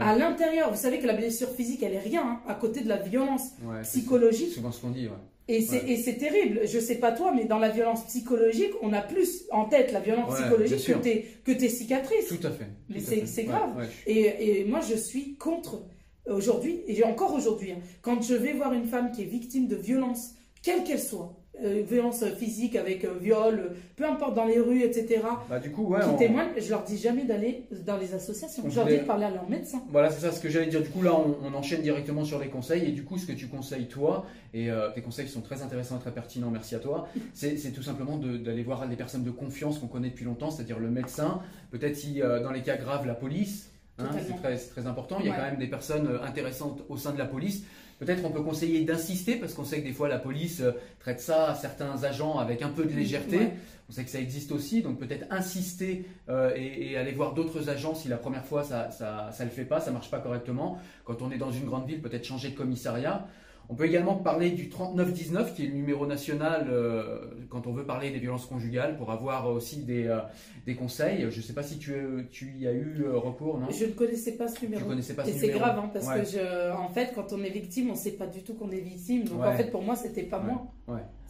À 0.01 0.17
l'intérieur, 0.17 0.71
vous 0.71 0.81
savez 0.81 0.99
que 0.99 1.07
la 1.07 1.15
blessure 1.15 1.51
physique, 1.51 1.83
elle 1.83 1.93
est 1.93 1.99
rien 1.99 2.23
hein, 2.27 2.41
à 2.49 2.55
côté 2.55 2.81
de 2.81 2.89
la 2.89 2.97
violence 2.97 3.53
psychologique. 3.83 4.49
C'est 4.49 4.55
souvent 4.55 4.73
ce 4.73 4.81
qu'on 4.81 4.91
dit. 4.91 5.09
Et 5.49 5.61
c'est 5.61 6.17
terrible. 6.19 6.61
Je 6.65 6.79
sais 6.79 6.97
pas 6.97 7.13
toi, 7.13 7.33
mais 7.35 7.45
dans 7.45 7.59
la 7.59 7.69
violence 7.69 8.05
psychologique, 8.07 8.73
on 8.83 8.93
a 8.93 9.01
plus 9.01 9.45
en 9.51 9.67
tête 9.67 9.93
la 9.93 10.01
violence 10.01 10.35
psychologique 10.35 10.85
que 10.85 10.99
tes, 10.99 11.27
que 11.45 11.53
tes 11.53 11.69
cicatrices. 11.69 12.29
Tout 12.29 12.47
à 12.47 12.51
fait. 12.51 12.67
Mais 12.89 13.01
c'est 13.01 13.45
grave. 13.45 13.89
Et, 14.07 14.61
et, 14.61 14.65
moi, 14.65 14.81
je 14.81 14.95
suis 14.97 15.37
contre 15.37 15.85
aujourd'hui, 16.27 16.81
et 16.89 17.05
encore 17.05 17.35
aujourd'hui, 17.35 17.73
hein, 17.73 17.79
quand 18.03 18.21
je 18.21 18.35
vais 18.35 18.53
voir 18.53 18.73
une 18.73 18.87
femme 18.87 19.13
qui 19.13 19.23
est 19.23 19.27
victime 19.27 19.69
de 19.69 19.77
violence, 19.77 20.35
quelle 20.63 20.83
qu'elle 20.83 21.01
soit, 21.01 21.37
euh, 21.65 21.83
violence 21.89 22.23
physique 22.39 22.77
avec 22.77 23.05
euh, 23.07 23.15
viol, 23.19 23.73
peu 23.97 24.05
importe 24.05 24.35
dans 24.35 24.45
les 24.45 24.59
rues, 24.59 24.83
etc. 24.83 25.23
Bah, 25.49 25.59
du 25.59 25.71
coup, 25.71 25.85
ouais, 25.85 26.01
qui 26.01 26.17
témoignent, 26.27 26.51
je 26.59 26.69
leur 26.69 26.85
dis 26.85 26.99
jamais 26.99 27.25
d'aller 27.25 27.65
dans 27.87 27.97
les 27.97 28.13
associations. 28.13 28.63
je 28.69 28.77
leur 28.77 28.87
dis 28.87 28.99
de 28.99 29.05
parler 29.05 29.25
à 29.25 29.31
leur 29.31 29.49
médecin. 29.49 29.83
Voilà, 29.91 30.11
c'est 30.11 30.21
ça 30.21 30.33
ce 30.33 30.41
que 30.41 30.51
j'allais 30.51 30.67
dire. 30.67 30.83
Du 30.83 30.91
coup, 30.91 31.01
là, 31.01 31.17
on, 31.17 31.55
enchaîne 31.55 31.81
directement 31.81 32.25
sur 32.25 32.39
les 32.39 32.49
conseils. 32.49 32.85
Et 32.85 32.93
du 32.93 33.05
coup, 33.05 33.17
ce 33.17 33.25
que 33.25 33.33
tu 33.33 33.47
conseilles, 33.49 33.87
toi, 33.87 34.27
et 34.53 34.71
euh, 34.71 34.91
tes 34.91 35.01
conseils 35.01 35.29
sont 35.29 35.41
très 35.41 35.63
intéressants 35.63 35.97
et 35.97 36.01
très 36.01 36.13
pertinents, 36.13 36.51
merci 36.51 36.75
à 36.75 36.79
toi, 36.79 37.09
c'est 37.33 37.73
tout 37.73 37.83
simplement 37.83 38.19
d'aller 38.19 38.63
voir 38.63 38.87
les 38.87 38.97
personnes 38.97 39.25
de 39.25 39.31
confiance 39.31 39.79
qu'on 39.79 39.87
connaît 39.87 40.11
depuis 40.11 40.27
longtemps, 40.27 40.51
c'est-à-dire 40.51 40.79
le 40.79 40.91
médecin, 40.91 41.41
peut-être 41.71 41.97
si 41.97 42.21
dans 42.21 42.51
les 42.51 42.63
cas 42.63 42.77
graves, 42.77 43.07
la 43.07 43.15
police. 43.15 43.71
Hein, 43.99 44.11
c'est 44.13 44.37
très, 44.37 44.59
très, 44.59 44.87
important. 44.87 45.17
Il 45.21 45.27
y 45.27 45.31
a 45.31 45.35
quand 45.35 45.43
même 45.43 45.57
des 45.57 45.69
personnes 45.69 46.21
intéressantes 46.23 46.83
au 46.91 46.99
sein 46.99 47.13
de 47.13 47.19
la 47.19 47.25
police. 47.25 47.65
Peut-être 47.99 48.25
on 48.25 48.31
peut 48.31 48.43
conseiller 48.43 48.85
d'insister 48.85 49.37
parce 49.37 49.55
qu'on 49.55 49.65
sait 49.65 49.81
que 49.81 49.87
des 49.87 49.93
fois 49.93 50.09
la 50.09 50.19
police 50.19 50.61
euh, 50.61 50.73
traite 51.01 51.21
ça 51.21 51.51
à 51.51 51.55
certains 51.55 52.05
agents 52.05 52.39
avec 52.39 52.63
un 52.63 52.69
peu 52.69 52.85
de 52.85 52.93
légèreté. 52.93 53.51
On 53.89 53.93
sait 53.93 54.05
que 54.05 54.11
ça 54.11 54.19
existe 54.19 54.53
aussi, 54.53 54.83
donc 54.83 54.99
peut-être 54.99 55.27
insister 55.31 56.05
euh, 56.29 56.53
et, 56.57 56.97
aller 56.97 57.13
voir 57.13 57.35
d'autres 57.35 57.71
agents 57.71 57.95
si 57.95 58.09
la 58.09 58.17
première 58.17 58.45
fois 58.45 58.65
ça 58.65 58.91
ne 59.39 59.45
le 59.45 59.51
fait 59.51 59.65
pas, 59.65 59.81
ça 59.81 59.93
marche 59.93 60.11
pas 60.11 60.19
correctement. 60.19 60.79
Quand 61.05 61.23
on 61.23 61.31
est 61.31 61.39
dans 61.39 61.53
une 61.53 61.65
grande 61.65 61.87
ville, 61.87 62.03
peut-être 62.03 62.25
changer 62.25 62.51
de 62.51 62.57
commissariat. 62.57 63.27
On 63.69 63.75
peut 63.75 63.87
également 63.87 64.15
parler 64.15 64.51
du 64.51 64.69
3919, 64.69 65.55
qui 65.55 65.65
est 65.65 65.69
le 65.69 65.75
numéro 65.75 66.07
national 66.07 66.69
euh, 66.71 67.19
quand 67.49 67.67
on 67.67 67.73
veut 67.73 67.85
parler 67.85 68.11
des 68.11 68.19
violences 68.19 68.47
conjugales, 68.47 68.97
pour 68.97 69.11
avoir 69.11 69.49
aussi 69.51 69.83
des, 69.85 70.07
euh, 70.07 70.21
des 70.67 70.77
conseils. 70.77 71.27
Je 71.31 71.37
ne 71.37 71.43
sais 71.43 71.53
pas 71.53 71.63
si 71.63 71.79
tu, 71.79 71.93
tu 72.31 72.53
y 72.59 72.67
as 72.67 72.73
eu 72.73 73.05
euh, 73.05 73.19
recours, 73.19 73.59
non? 73.59 73.67
Je 73.71 73.87
ne 73.87 73.93
connaissais 73.93 74.33
pas 74.33 74.49
ce 74.49 74.65
numéro. 74.65 74.83
Je 74.83 74.87
connaissais 74.87 75.15
pas 75.15 75.27
Et 75.29 75.33
c'est 75.33 75.49
grave, 75.49 75.79
hein, 75.79 75.91
parce 75.93 76.07
que 76.07 76.25
je, 76.25 76.73
en 76.73 76.89
fait, 76.89 77.13
quand 77.15 77.33
on 77.33 77.43
est 77.43 77.51
victime, 77.51 77.89
on 77.91 77.95
ne 77.95 77.99
sait 77.99 78.13
pas 78.13 78.27
du 78.27 78.43
tout 78.43 78.55
qu'on 78.55 78.71
est 78.71 78.81
victime. 78.81 79.25
Donc 79.25 79.43
en 79.43 79.53
fait, 79.53 79.71
pour 79.71 79.83
moi, 79.83 79.97
c'était 79.97 80.25
pas 80.25 80.39
moi. 80.39 80.67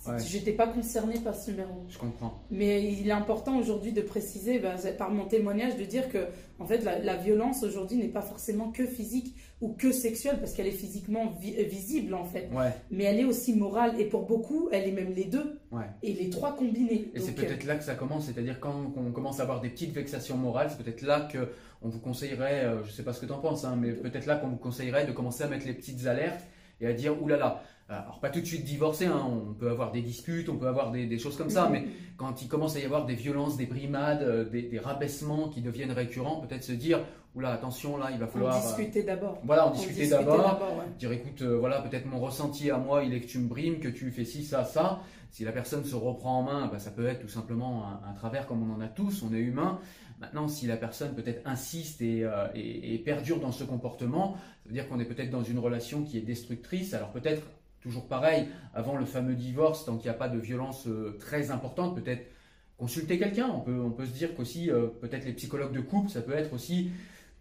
Ouais. 0.08 0.18
Je 0.18 0.36
n'étais 0.36 0.52
pas 0.52 0.66
concernée 0.66 1.18
par 1.18 1.34
ce 1.34 1.50
numéro. 1.50 1.84
Je 1.88 1.98
comprends. 1.98 2.42
Mais 2.50 2.92
il 2.92 3.08
est 3.08 3.12
important 3.12 3.58
aujourd'hui 3.58 3.92
de 3.92 4.02
préciser, 4.02 4.58
bah, 4.58 4.74
par 4.96 5.10
mon 5.10 5.24
témoignage, 5.26 5.76
de 5.76 5.84
dire 5.84 6.08
que 6.10 6.26
en 6.58 6.64
fait, 6.64 6.82
la, 6.84 7.16
violence 7.16 7.62
aujourd'hui 7.62 7.98
n'est 7.98 8.08
pas 8.08 8.22
forcément 8.22 8.70
que 8.70 8.86
physique 8.86 9.34
ou 9.60 9.74
que 9.74 9.92
sexuelle, 9.92 10.38
parce 10.38 10.54
qu'elle 10.54 10.66
est 10.66 10.70
physiquement 10.70 11.34
visible 11.40 12.14
en 12.14 12.24
fait. 12.24 12.48
Mais 12.90 13.04
elle 13.04 13.20
est 13.20 13.24
aussi 13.24 13.54
morale, 13.54 14.00
et 14.00 14.06
pour 14.06 14.26
beaucoup, 14.26 14.68
elle 14.72 14.88
est 14.88 14.92
même 14.92 15.12
les 15.14 15.24
deux. 15.24 15.60
Et 16.02 16.14
les 16.14 16.30
trois 16.30 16.56
combinés. 16.56 17.10
Et 17.14 17.20
c'est 17.20 17.32
peut-être 17.32 17.64
là 17.64 17.76
que 17.76 17.84
ça 17.84 17.94
commence, 17.94 18.26
c'est-à-dire 18.26 18.58
quand 18.60 18.92
on 18.96 19.12
commence 19.12 19.40
à 19.40 19.42
avoir 19.42 19.60
des 19.60 19.68
petites 19.68 19.92
vexations 19.92 20.36
morales, 20.36 20.68
c'est 20.70 20.82
peut-être 20.82 21.02
là 21.02 21.20
que 21.20 21.50
on 21.82 21.88
vous 21.88 22.00
conseillerait, 22.00 22.64
euh, 22.64 22.82
je 22.82 22.88
ne 22.88 22.92
sais 22.92 23.02
pas 23.02 23.12
ce 23.12 23.20
que 23.20 23.26
tu 23.26 23.32
en 23.32 23.38
penses, 23.38 23.64
hein, 23.64 23.76
mais 23.78 23.92
peut-être 23.92 24.26
là 24.26 24.36
qu'on 24.36 24.48
vous 24.48 24.56
conseillerait 24.56 25.06
de 25.06 25.12
commencer 25.12 25.44
à 25.44 25.48
mettre 25.48 25.66
les 25.66 25.74
petites 25.74 26.06
alertes 26.06 26.40
et 26.80 26.86
à 26.86 26.92
dire 26.92 27.20
oulala. 27.22 27.38
Là 27.38 27.48
là, 27.48 27.62
alors 27.88 28.18
pas 28.18 28.30
tout 28.30 28.40
de 28.40 28.44
suite 28.44 28.64
divorcer, 28.64 29.06
hein, 29.06 29.24
on 29.30 29.54
peut 29.54 29.70
avoir 29.70 29.92
des 29.92 30.02
disputes, 30.02 30.48
on 30.48 30.56
peut 30.56 30.66
avoir 30.66 30.90
des, 30.90 31.18
choses 31.18 31.36
comme 31.36 31.50
ça, 31.50 31.68
mais 31.70 31.86
quand 32.16 32.42
il 32.42 32.48
commence 32.48 32.74
à 32.74 32.80
y 32.80 32.84
avoir 32.84 33.06
des 33.06 33.14
violences, 33.14 33.56
des 33.56 33.66
brimades, 33.66 34.22
euh, 34.22 34.44
des, 34.44 34.78
rabaissements 34.78 35.48
qui 35.48 35.60
deviennent 35.62 35.92
récurrents, 35.92 36.40
peut-être 36.40 36.64
se 36.64 36.72
dire, 36.72 37.04
oula 37.36 37.52
attention 37.52 37.96
là, 37.96 38.08
il 38.12 38.18
va 38.18 38.26
falloir... 38.26 38.56
En 38.56 38.60
discuter 38.60 39.04
d'abord. 39.04 39.38
Voilà, 39.44 39.68
en 39.68 39.70
discuter 39.70 40.08
d'abord. 40.08 40.60
Dire 40.98 41.12
écoute, 41.12 41.42
euh, 41.42 41.58
voilà 41.58 41.80
peut-être 41.80 42.06
mon 42.06 42.18
ressenti 42.18 42.70
à 42.70 42.78
moi, 42.78 43.04
il 43.04 43.14
est 43.14 43.20
que 43.20 43.28
tu 43.28 43.38
me 43.38 43.46
brimes, 43.48 43.78
que 43.78 43.88
tu 43.88 44.10
fais 44.10 44.24
ci, 44.24 44.42
ça, 44.42 44.64
ça. 44.64 45.00
Si 45.30 45.44
la 45.44 45.52
personne 45.52 45.84
se 45.84 45.94
reprend 45.94 46.40
en 46.40 46.42
main, 46.42 46.66
bah, 46.66 46.80
ça 46.80 46.90
peut 46.90 47.06
être 47.06 47.20
tout 47.20 47.28
simplement 47.28 47.84
un, 48.04 48.14
travers 48.14 48.46
comme 48.46 48.68
on 48.68 48.74
en 48.74 48.80
a 48.80 48.88
tous, 48.88 49.22
on 49.22 49.32
est 49.32 49.38
humain. 49.38 49.78
Maintenant, 50.18 50.48
si 50.48 50.66
la 50.66 50.78
personne 50.78 51.14
peut-être 51.14 51.42
insiste 51.44 52.00
et, 52.00 52.24
euh, 52.24 52.46
et- 52.54 52.94
et 52.94 52.98
perdure 52.98 53.38
dans 53.38 53.52
ce 53.52 53.64
comportement, 53.64 54.38
ça 54.62 54.68
veut 54.70 54.74
dire 54.74 54.88
qu'on 54.88 54.98
est 54.98 55.04
peut-être 55.04 55.30
dans 55.30 55.42
une 55.42 55.58
relation 55.58 56.02
qui 56.02 56.16
est 56.16 56.22
destructrice. 56.22 56.94
Alors 56.94 57.10
peut-être, 57.10 57.42
toujours 57.86 58.06
pareil, 58.08 58.48
avant 58.74 58.96
le 58.96 59.04
fameux 59.04 59.34
divorce, 59.34 59.84
tant 59.84 59.96
qu'il 59.96 60.10
n'y 60.10 60.14
a 60.16 60.18
pas 60.18 60.28
de 60.28 60.38
violence 60.38 60.86
euh, 60.88 61.16
très 61.20 61.50
importante, 61.52 61.94
peut-être 61.94 62.26
consulter 62.78 63.16
quelqu'un. 63.18 63.48
On 63.54 63.60
peut, 63.60 63.78
on 63.80 63.90
peut 63.90 64.06
se 64.06 64.12
dire 64.12 64.34
qu'aussi, 64.34 64.70
euh, 64.70 64.88
peut-être 65.00 65.24
les 65.24 65.32
psychologues 65.34 65.72
de 65.72 65.80
couple, 65.80 66.10
ça 66.10 66.20
peut 66.20 66.34
être 66.34 66.52
aussi 66.52 66.90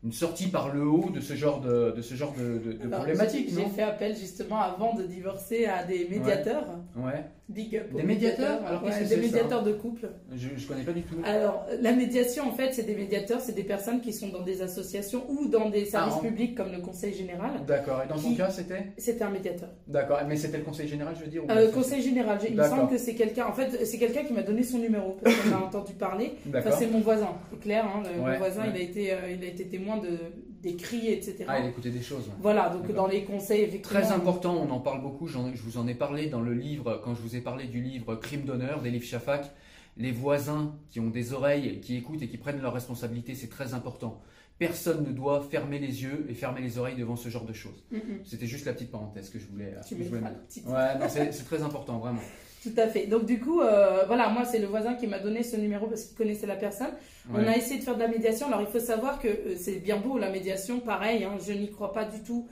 une 0.03 0.11
sortie 0.13 0.47
par 0.49 0.71
le 0.71 0.85
haut 0.85 1.09
de 1.09 1.19
ce 1.19 1.33
genre 1.33 1.61
de, 1.61 1.91
de, 1.97 2.01
ce 2.03 2.13
genre 2.13 2.33
de, 2.37 2.59
de- 2.59 2.73
de 2.73 2.81
Alors, 2.85 2.99
problématique, 2.99 3.49
J'ai 3.49 3.65
fait 3.65 3.81
appel 3.81 4.15
justement 4.15 4.59
avant 4.61 4.93
de 4.93 5.01
divorcer 5.03 5.65
à 5.65 5.83
des 5.83 6.07
médiateurs. 6.07 6.67
Ouais, 6.95 7.25
Big 7.47 7.75
up. 7.77 7.89
aux 7.93 7.97
Des 7.97 8.03
médiateurs 8.03 8.65
Alors, 8.65 8.83
Ouais, 8.83 9.03
Des 9.05 9.17
médiateurs 9.17 9.61
de 9.63 9.71
couple. 9.73 10.09
je 10.35 10.47
ne 10.47 10.67
connais 10.67 10.83
pas 10.83 10.91
du 10.93 11.03
tout. 11.03 11.15
Alors, 11.23 11.65
la 11.79 11.91
médiation, 11.91 12.47
en 12.47 12.51
fait, 12.51 12.73
c'est 12.73 12.83
des 12.87 12.95
médiateurs, 12.95 13.39
c'est 13.39 13.53
des 13.53 13.63
personnes 13.63 14.01
qui 14.01 14.13
sont 14.13 14.29
dans 14.29 14.41
des 14.41 14.63
associations 14.63 15.23
ou 15.29 15.47
dans 15.47 15.69
des 15.69 15.85
services 15.85 16.15
Ah, 16.15 16.19
en- 16.19 16.21
publics 16.27 16.55
comme 16.55 16.71
le 16.71 16.79
Conseil 16.81 17.13
général. 17.13 17.51
D'accord, 17.67 18.01
et 18.03 18.07
dans 18.07 18.15
ton 18.19 18.29
Qui- 18.29 18.37
cas, 18.37 18.49
c'était 18.49 18.87
C'était 18.97 19.23
un 19.23 19.29
médiateur. 19.29 19.69
D'accord, 19.87 20.19
mais 20.27 20.35
c'était 20.37 20.57
le 20.57 20.63
conseil 20.63 20.87
général, 20.87 21.13
je 21.19 21.23
veux 21.23 21.29
dire 21.29 21.43
ou 21.45 21.51
Euh, 21.51 21.71
conseil 21.71 22.01
général, 22.01 22.39
il 22.49 22.55
me 22.55 22.63
semble 22.63 22.89
que 22.89 22.97
c'est 22.97 23.13
quelqu'un. 23.13 23.45
En 23.45 23.53
fait, 23.53 23.85
c'est 23.85 23.97
quelqu'un 23.99 24.23
qui 24.23 24.33
m'a 24.33 24.41
donné 24.43 24.63
son 24.63 24.79
numéro 24.79 25.15
parce 25.23 25.35
qu'on 25.35 25.53
a 25.55 25.59
entendu 25.65 25.93
parler. 25.93 26.33
Enfin, 26.49 26.71
c'est 26.71 26.87
mon 26.87 27.01
voisin, 27.01 27.29
c'est 27.51 27.59
clair. 27.59 27.85
hein, 27.85 28.01
le- 28.03 28.21
Ouais, 28.23 28.31
mon 28.31 28.37
voisin, 28.37 28.63
ouais. 28.63 28.69
il 28.73 28.81
a 28.81 28.83
été, 28.83 29.13
euh, 29.13 29.17
il 29.37 29.43
a 29.43 29.47
été 29.47 29.65
témoin 29.65 29.97
de 29.97 30.17
des 30.65 30.75
cris, 30.75 31.07
etc. 31.09 31.45
Ah, 31.47 31.59
écoutait 31.59 31.91
des 31.91 32.01
choses. 32.01 32.27
ouais. 32.27 32.33
Voilà, 32.41 32.69
donc 32.69 32.91
dans 32.91 33.07
les 33.07 33.23
conseils, 33.23 33.61
effectivement. 33.61 33.99
Très 34.01 34.11
important, 34.11 34.55
on 34.67 34.69
en 34.71 34.79
parle 34.79 35.01
beaucoup, 35.01 35.27
je 35.27 35.37
vous 35.37 35.77
en 35.77 35.87
ai 35.87 35.93
parlé 35.93 36.27
dans 36.27 36.41
le 36.41 36.53
livre, 36.53 36.99
quand 37.03 37.13
je 37.15 37.21
vous 37.21 37.35
ai 37.35 37.41
parlé 37.41 37.67
du 37.67 37.81
livre 37.81 38.15
Crime 38.15 38.41
d'honneur 38.45 38.81
d'Elif 38.81 39.05
Shafak. 39.05 39.51
Les 39.97 40.11
voisins 40.11 40.75
qui 40.89 40.99
ont 40.99 41.09
des 41.09 41.31
oreilles, 41.31 41.79
qui 41.79 41.95
écoutent 41.95 42.21
et 42.21 42.27
qui 42.27 42.37
prennent 42.37 42.61
leurs 42.61 42.73
responsabilités, 42.73 43.33
c'est 43.33 43.47
très 43.47 43.73
important. 43.73 44.19
Personne 44.57 45.05
ne 45.05 45.11
doit 45.11 45.41
fermer 45.49 45.79
les 45.79 46.03
yeux 46.03 46.25
et 46.29 46.33
fermer 46.33 46.61
les 46.61 46.77
oreilles 46.77 46.95
devant 46.97 47.15
ce 47.15 47.29
genre 47.29 47.45
de 47.45 47.53
choses. 47.53 47.83
Mm. 47.91 47.97
C'était 48.25 48.47
juste 48.47 48.65
la 48.65 48.73
petite 48.73 48.91
parenthèse 48.91 49.29
que 49.29 49.37
je 49.39 49.45
voulais, 49.47 49.73
Tu 49.87 49.95
que 49.95 50.03
je 50.03 50.09
voulais 50.09 50.21
mettras 50.21 50.33
mettre. 50.33 50.41
le 50.41 50.61
petit- 51.01 51.13
Ouais, 51.15 51.31
c'est 51.31 51.45
très 51.45 51.61
important, 51.61 51.99
vraiment. 51.99 52.19
Tout 52.65 52.81
à 52.81 52.87
fait. 52.87 53.05
Donc 53.05 53.25
du 53.25 53.39
coup, 53.39 53.61
euh, 53.61 54.03
voilà, 54.07 54.29
moi 54.29 54.43
c'est 54.43 54.57
le 54.59 54.65
voisin 54.67 54.95
qui 54.95 55.05
m'a 55.07 55.19
donné 55.19 55.43
ce 55.43 55.55
numéro 55.55 55.85
parce 55.87 56.03
qu'il 56.05 56.17
connaissait 56.17 56.47
la 56.47 56.55
personne. 56.55 56.89
On 57.33 57.45
a 57.45 57.55
essayé 57.55 57.79
de 57.79 57.83
faire 57.83 57.95
de 57.95 57.99
la 58.01 58.07
médiation. 58.07 58.47
Alors 58.47 58.61
il 58.61 58.67
faut 58.67 58.79
savoir 58.83 59.19
que 59.19 59.27
euh, 59.27 59.55
c'est 59.55 59.75
bien 59.75 59.97
beau 59.97 60.17
la 60.17 60.29
médiation, 60.31 60.79
pareil, 60.79 61.23
hein, 61.23 61.33
je 61.45 61.53
n'y 61.53 61.69
crois 61.69 61.93
pas 61.93 62.05
du 62.05 62.21
tout 62.23 62.47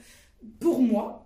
pour 0.60 0.80
moi. 0.82 1.26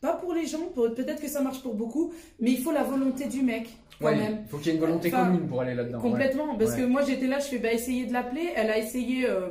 Pas 0.00 0.12
pour 0.12 0.32
les 0.34 0.46
gens, 0.46 0.60
peut-être 0.76 1.20
que 1.20 1.26
ça 1.28 1.40
marche 1.40 1.60
pour 1.60 1.74
beaucoup, 1.74 2.12
mais 2.38 2.52
il 2.52 2.58
faut 2.58 2.70
la 2.70 2.84
volonté 2.84 3.24
du 3.26 3.42
mec 3.42 3.68
quand 4.00 4.06
Ouais, 4.06 4.14
même. 4.16 4.38
Il 4.44 4.48
faut 4.48 4.58
qu'il 4.58 4.68
y 4.68 4.70
ait 4.70 4.74
une 4.74 4.80
volonté 4.80 5.08
Enfin, 5.08 5.26
commune 5.26 5.48
pour 5.48 5.60
aller 5.62 5.74
là-dedans. 5.74 5.98
ouais. 5.98 6.10
Complètement, 6.10 6.54
parce 6.56 6.76
que 6.76 6.82
moi 6.82 7.02
j'étais 7.02 7.26
là, 7.26 7.40
je 7.40 7.46
fais 7.46 7.58
bah 7.58 7.72
essayer 7.72 8.06
de 8.06 8.12
l'appeler, 8.12 8.50
elle 8.54 8.70
a 8.70 8.78
essayé, 8.78 9.28
euh, 9.28 9.48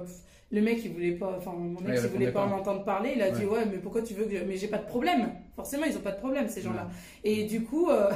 le 0.51 0.61
mec 0.61 0.79
il 0.85 0.93
voulait 0.93 1.11
pas, 1.11 1.35
enfin 1.37 1.51
mon 1.51 1.77
Ouais, 1.81 1.91
ex 1.91 2.03
il 2.05 2.09
voulait 2.11 2.31
pas 2.31 2.45
en 2.45 2.51
entendre 2.53 2.85
parler, 2.85 3.11
il 3.17 3.21
a 3.21 3.31
dit 3.31 3.43
Ouais. 3.45 3.65
mais 3.69 3.79
pourquoi 3.79 4.01
tu 4.03 4.13
veux 4.13 4.23
que, 4.23 4.37
je- 4.37 4.43
mais 4.45 4.55
j'ai 4.55 4.67
pas 4.69 4.77
de 4.77 4.87
problème, 4.87 5.31
forcément 5.57 5.83
ils 5.85 5.97
ont 5.97 6.01
pas 6.01 6.11
de 6.13 6.19
problème 6.19 6.47
ces 6.47 6.61
gens-là, 6.61 6.87
et 7.25 7.43
du 7.43 7.63
coup 7.65 7.89
euh, 7.89 8.09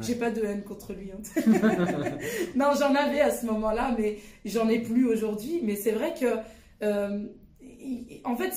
J'ai 0.00 0.14
pas 0.16 0.30
de 0.30 0.42
haine 0.44 0.62
contre 0.62 0.92
lui. 0.92 1.10
hein. 1.12 1.20
non 2.56 2.72
j'en 2.78 2.94
avais 2.94 3.20
à 3.20 3.30
ce 3.30 3.46
moment-là, 3.46 3.94
mais 3.98 4.18
j'en 4.44 4.68
ai 4.68 4.80
plus 4.80 5.06
aujourd'hui, 5.06 5.60
mais 5.62 5.76
c'est 5.76 5.92
vrai 5.92 6.14
que 6.18 6.26
euh, 6.84 7.26
en 8.24 8.36
fait, 8.36 8.52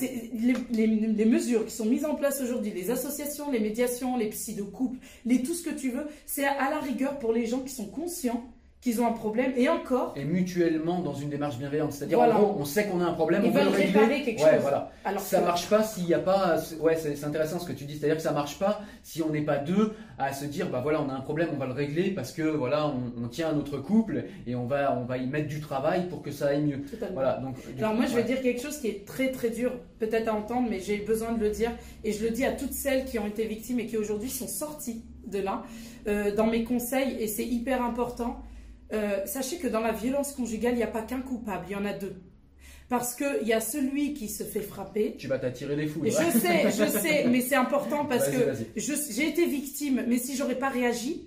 les- 0.72 0.86
les 0.86 1.24
mesures 1.24 1.64
qui 1.66 1.72
sont 1.74 1.86
mises 1.86 2.04
en 2.04 2.14
place 2.14 2.40
aujourd'hui, 2.42 2.70
les 2.72 2.90
associations, 2.90 3.50
les 3.50 3.60
médiations, 3.60 4.16
les 4.16 4.28
psy 4.28 4.54
de 4.54 4.62
couple, 4.62 4.98
les 5.24 5.42
tout 5.42 5.54
ce 5.54 5.62
que 5.62 5.74
tu 5.74 5.90
veux, 5.90 6.06
c'est 6.26 6.44
à 6.46 6.70
la 6.70 6.80
rigueur 6.80 7.18
pour 7.18 7.32
les 7.32 7.46
gens 7.46 7.60
qui 7.60 7.72
sont 7.72 7.86
conscients 7.88 8.44
qu'ils 8.82 9.00
ont 9.00 9.06
un 9.06 9.12
problème. 9.12 9.52
Et 9.56 9.68
encore, 9.68 10.12
Et 10.16 10.24
mutuellement 10.24 10.98
dans 10.98 11.14
une 11.14 11.30
démarche 11.30 11.56
bienveillante. 11.56 11.92
C'est-à-dire, 11.92 12.18
Voilà. 12.18 12.36
en 12.36 12.42
gros, 12.42 12.56
on 12.58 12.64
sait 12.64 12.86
qu'on 12.86 13.00
a 13.00 13.04
un 13.04 13.12
problème, 13.12 13.42
Ils 13.44 13.50
on 13.50 13.52
veut 13.52 13.62
le 13.62 13.68
régler. 13.70 14.22
quelque 14.24 14.42
Ouais, 14.42 14.54
chose. 14.54 14.60
voilà. 14.62 14.90
alors 15.04 15.22
Ça 15.22 15.38
que- 15.38 15.44
marche 15.44 15.68
pas 15.70 15.84
s'il 15.84 16.04
n'y 16.04 16.14
a 16.14 16.18
pas. 16.18 16.56
Ouais, 16.80 16.96
c'est 16.96 17.24
intéressant 17.24 17.60
ce 17.60 17.66
que 17.66 17.72
tu 17.72 17.84
dis. 17.84 17.96
C'est-à-dire 17.96 18.16
que 18.16 18.22
ça 18.22 18.32
marche 18.32 18.58
pas 18.58 18.80
si 19.04 19.22
on 19.22 19.30
n'est 19.30 19.42
pas 19.44 19.58
deux 19.58 19.92
à 20.18 20.32
se 20.32 20.44
dire, 20.46 20.68
bah 20.68 20.80
voilà, 20.82 21.00
on 21.00 21.08
a 21.08 21.12
un 21.14 21.20
problème, 21.20 21.48
on 21.54 21.56
va 21.58 21.66
le 21.66 21.72
régler 21.72 22.10
parce 22.10 22.32
que 22.32 22.42
voilà, 22.42 22.88
on, 22.88 23.24
on 23.24 23.28
tient 23.28 23.50
à 23.50 23.52
notre 23.52 23.78
couple 23.78 24.24
et 24.48 24.56
on 24.56 24.66
va, 24.66 24.98
on 25.00 25.04
va 25.04 25.16
y 25.16 25.28
mettre 25.28 25.46
du 25.48 25.60
travail 25.60 26.08
pour 26.08 26.20
que 26.20 26.32
ça 26.32 26.48
aille 26.48 26.62
mieux. 26.62 26.80
Totalement. 26.82 27.14
Voilà. 27.14 27.34
Donc. 27.38 27.54
Alors 27.78 27.92
coup, 27.92 27.96
moi 27.98 28.06
je 28.06 28.16
vais 28.16 28.24
dire 28.24 28.42
quelque 28.42 28.60
chose 28.60 28.78
qui 28.78 28.88
est 28.88 29.06
très 29.06 29.30
très 29.30 29.50
dur 29.50 29.72
peut-être 30.00 30.26
à 30.26 30.34
entendre 30.34 30.66
mais 30.68 30.80
j'ai 30.80 30.96
besoin 30.98 31.30
de 31.32 31.40
le 31.40 31.50
dire 31.50 31.70
et 32.02 32.10
je 32.10 32.24
le 32.24 32.30
dis 32.30 32.44
à 32.44 32.50
toutes 32.50 32.72
celles 32.72 33.04
qui 33.04 33.20
ont 33.20 33.26
été 33.28 33.46
victimes 33.46 33.78
et 33.78 33.86
qui 33.86 33.96
aujourd'hui 33.96 34.28
sont 34.30 34.48
sorties 34.48 35.04
de 35.26 35.38
là 35.38 35.62
euh, 36.08 36.34
dans 36.34 36.46
mes 36.48 36.64
conseils 36.64 37.16
et 37.20 37.28
c'est 37.28 37.44
hyper 37.44 37.80
important. 37.84 38.40
Euh, 38.92 39.24
sachez 39.26 39.56
que 39.58 39.68
dans 39.68 39.80
la 39.80 39.92
violence 39.92 40.32
conjugale 40.32 40.74
il 40.74 40.78
n'y 40.78 40.82
a 40.82 40.86
pas 40.88 41.02
qu'un 41.02 41.20
coupable, 41.20 41.64
il 41.68 41.72
y 41.72 41.76
en 41.76 41.84
a 41.84 41.92
deux. 41.92 42.14
Parce 42.88 43.14
qu'il 43.14 43.46
y 43.48 43.54
a 43.54 43.60
celui 43.60 44.12
qui 44.12 44.28
se 44.28 44.44
fait 44.44 44.60
frapper. 44.60 45.14
Tu 45.18 45.26
vas 45.28 45.38
t'attirer 45.38 45.76
des 45.76 45.86
foules. 45.86 46.08
Je 46.08 46.38
sais, 46.38 46.70
je 46.70 46.86
sais, 46.98 47.24
mais 47.26 47.40
c'est 47.40 47.54
important 47.54 48.04
parce 48.04 48.28
que 48.28 48.36
je- 48.76 48.92
j'ai 49.10 49.28
été 49.28 49.46
victime, 49.46 50.04
mais 50.06 50.18
si 50.18 50.36
j'aurais 50.36 50.58
pas 50.58 50.68
réagi, 50.68 51.26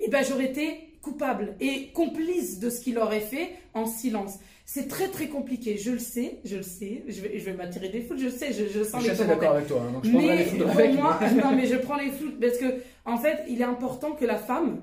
eh 0.00 0.08
ben 0.10 0.22
j'aurais 0.28 0.46
été 0.46 0.68
coupable 1.00 1.54
et 1.60 1.88
complice 1.94 2.58
de 2.58 2.68
ce 2.68 2.80
qu'il 2.80 2.98
aurait 2.98 3.20
fait 3.20 3.50
en 3.72 3.86
silence. 3.86 4.34
C'est 4.66 4.88
très 4.88 5.08
très 5.08 5.28
compliqué, 5.28 5.78
je 5.78 5.92
le 5.92 5.98
sais, 6.00 6.40
je 6.44 6.56
le 6.56 6.62
sais, 6.64 7.04
je 7.06 7.20
vais, 7.22 7.38
je 7.38 7.44
vais 7.44 7.52
m'attirer 7.54 7.88
des 7.88 8.00
foudres, 8.02 8.20
je 8.20 8.24
le 8.26 8.30
sais, 8.32 8.52
je, 8.52 8.64
je 8.66 8.80
Je 8.80 8.84
sens 8.84 9.00
suis 9.00 9.10
les 9.10 9.14
assez 9.14 9.22
commentaires. 9.22 9.38
d'accord 9.38 9.56
avec 9.56 9.68
toi. 9.68 9.82
hein, 9.88 9.92
donc 9.92 10.04
je 10.04 10.10
Mais 10.10 10.44
les 10.44 10.62
avec. 10.64 10.94
moi, 10.94 11.18
non 11.42 11.52
mais 11.56 11.66
je 11.66 11.76
prends 11.76 11.96
les 11.96 12.10
foudres 12.10 12.38
parce 12.40 12.58
que 12.58 12.66
en 13.06 13.16
fait, 13.16 13.44
il 13.48 13.60
est 13.60 13.64
important 13.64 14.10
que 14.12 14.24
la 14.24 14.36
femme 14.36 14.82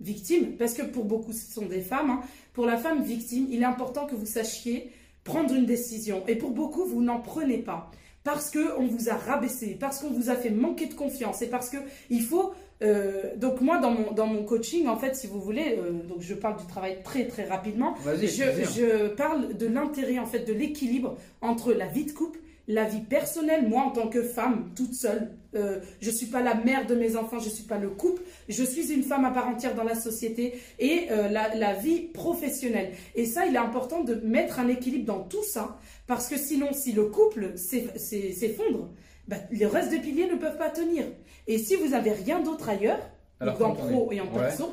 victime, 0.00 0.56
parce 0.58 0.74
que 0.74 0.82
pour 0.82 1.04
beaucoup 1.04 1.32
ce 1.32 1.52
sont 1.52 1.66
des 1.66 1.80
femmes, 1.80 2.10
hein, 2.10 2.20
pour 2.52 2.66
la 2.66 2.76
femme 2.76 3.02
victime, 3.02 3.46
il 3.50 3.62
est 3.62 3.66
important 3.66 4.06
que 4.06 4.14
vous 4.14 4.26
sachiez 4.26 4.90
prendre 5.24 5.54
une 5.54 5.66
décision. 5.66 6.22
Et 6.26 6.36
pour 6.36 6.50
beaucoup, 6.50 6.84
vous 6.84 7.02
n'en 7.02 7.20
prenez 7.20 7.58
pas. 7.58 7.90
Parce 8.24 8.50
qu'on 8.50 8.86
vous 8.86 9.08
a 9.08 9.14
rabaissé, 9.14 9.76
parce 9.80 9.98
qu'on 10.00 10.10
vous 10.10 10.28
a 10.28 10.34
fait 10.34 10.50
manquer 10.50 10.86
de 10.86 10.94
confiance, 10.94 11.40
et 11.42 11.46
parce 11.46 11.70
que 11.70 11.78
il 12.10 12.22
faut. 12.22 12.52
euh, 12.82 13.36
donc 13.36 13.60
moi, 13.60 13.78
dans 13.78 13.90
mon, 13.92 14.12
dans 14.12 14.26
mon 14.26 14.44
coaching, 14.44 14.88
en 14.88 14.96
fait, 14.96 15.14
si 15.14 15.26
vous 15.26 15.40
voulez, 15.40 15.76
euh, 15.78 15.92
donc 16.08 16.20
je 16.20 16.34
parle 16.34 16.58
du 16.58 16.66
travail 16.66 16.98
très 17.02 17.26
très 17.26 17.44
rapidement. 17.44 17.94
Je, 18.26 18.44
je 18.74 19.08
parle 19.08 19.56
de 19.56 19.66
l'intérêt, 19.66 20.18
en 20.18 20.26
fait, 20.26 20.40
de 20.40 20.52
l'équilibre 20.52 21.16
entre 21.40 21.72
la 21.72 21.86
vie 21.86 22.04
de 22.04 22.12
couple, 22.12 22.39
la 22.72 22.84
vie 22.84 23.00
personnelle. 23.00 23.68
Moi, 23.68 23.82
en 23.82 23.90
tant 23.90 24.08
que 24.08 24.22
femme, 24.22 24.70
toute 24.76 24.94
seule, 24.94 25.30
euh, 25.54 25.80
je 26.00 26.10
suis 26.10 26.26
pas 26.26 26.40
la 26.40 26.54
mère 26.54 26.86
de 26.86 26.94
mes 26.94 27.16
enfants, 27.16 27.38
je 27.38 27.48
suis 27.48 27.64
pas 27.64 27.78
le 27.78 27.90
couple. 27.90 28.22
Je 28.48 28.62
suis 28.62 28.92
une 28.92 29.02
femme 29.02 29.24
à 29.24 29.30
part 29.30 29.48
entière 29.48 29.74
dans 29.74 29.82
la 29.84 29.94
société 29.96 30.54
et 30.78 31.08
euh, 31.10 31.28
la, 31.28 31.54
la 31.54 31.74
vie 31.74 32.00
professionnelle. 32.00 32.92
Et 33.14 33.26
ça, 33.26 33.46
il 33.46 33.54
est 33.54 33.58
important 33.58 34.02
de 34.04 34.14
mettre 34.14 34.58
un 34.60 34.68
équilibre 34.68 35.06
dans 35.06 35.20
tout 35.24 35.42
ça, 35.42 35.78
parce 36.06 36.28
que 36.28 36.36
sinon, 36.38 36.68
si 36.72 36.92
le 36.92 37.04
couple 37.06 37.54
s'eff- 37.56 37.96
s'eff- 37.96 38.32
s'effondre, 38.34 38.90
bah, 39.28 39.36
le 39.50 39.66
reste 39.66 39.90
des 39.90 39.98
piliers 39.98 40.28
ne 40.28 40.36
peuvent 40.36 40.58
pas 40.58 40.70
tenir. 40.70 41.04
Et 41.46 41.58
si 41.58 41.76
vous 41.76 41.94
avez 41.94 42.12
rien 42.12 42.40
d'autre 42.40 42.68
ailleurs, 42.68 43.00
Alors, 43.40 43.60
en 43.64 43.72
pro 43.72 44.12
est- 44.12 44.16
et 44.16 44.20
en 44.20 44.24
Ouais. 44.26 44.38
perso, 44.40 44.72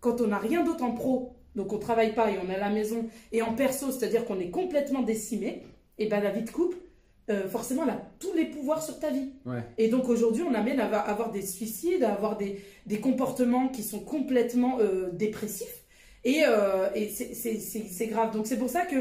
quand 0.00 0.20
on 0.20 0.26
n'a 0.28 0.38
rien 0.38 0.62
d'autre 0.64 0.84
en 0.84 0.92
pro, 0.92 1.32
donc 1.56 1.72
on 1.72 1.78
travaille 1.78 2.14
pas 2.14 2.30
et 2.30 2.34
on 2.44 2.50
est 2.50 2.54
à 2.56 2.60
la 2.60 2.70
maison, 2.70 3.06
et 3.32 3.40
en 3.42 3.54
perso, 3.54 3.90
c'est-à-dire 3.90 4.24
qu'on 4.26 4.38
est 4.38 4.50
complètement 4.50 5.02
décimé, 5.02 5.62
et 5.98 6.06
ben 6.06 6.20
la 6.22 6.30
vie 6.30 6.42
de 6.42 6.50
couple, 6.50 6.76
euh, 7.30 7.48
forcément, 7.48 7.82
elle 7.84 7.90
a 7.90 8.02
tous 8.18 8.32
les 8.34 8.46
pouvoirs 8.46 8.82
sur 8.82 8.98
ta 8.98 9.10
vie. 9.10 9.30
Ouais. 9.46 9.62
Et 9.78 9.88
donc 9.88 10.08
aujourd'hui, 10.08 10.42
on 10.42 10.54
amène 10.54 10.80
à 10.80 10.86
avoir- 10.98 11.30
des 11.30 11.42
suicides, 11.42 12.02
à 12.04 12.12
avoir 12.12 12.36
des, 12.36 12.60
des 12.86 13.00
comportements 13.00 13.68
qui 13.68 13.82
sont 13.82 14.00
complètement 14.00 14.78
euh, 14.80 15.10
dépressifs. 15.12 15.84
Et, 16.24 16.42
euh, 16.46 16.88
et 16.94 17.08
c'est- 17.08 18.06
grave. 18.08 18.32
Donc 18.34 18.46
c'est 18.46 18.58
pour 18.58 18.70
ça 18.70 18.84
que 18.86 18.96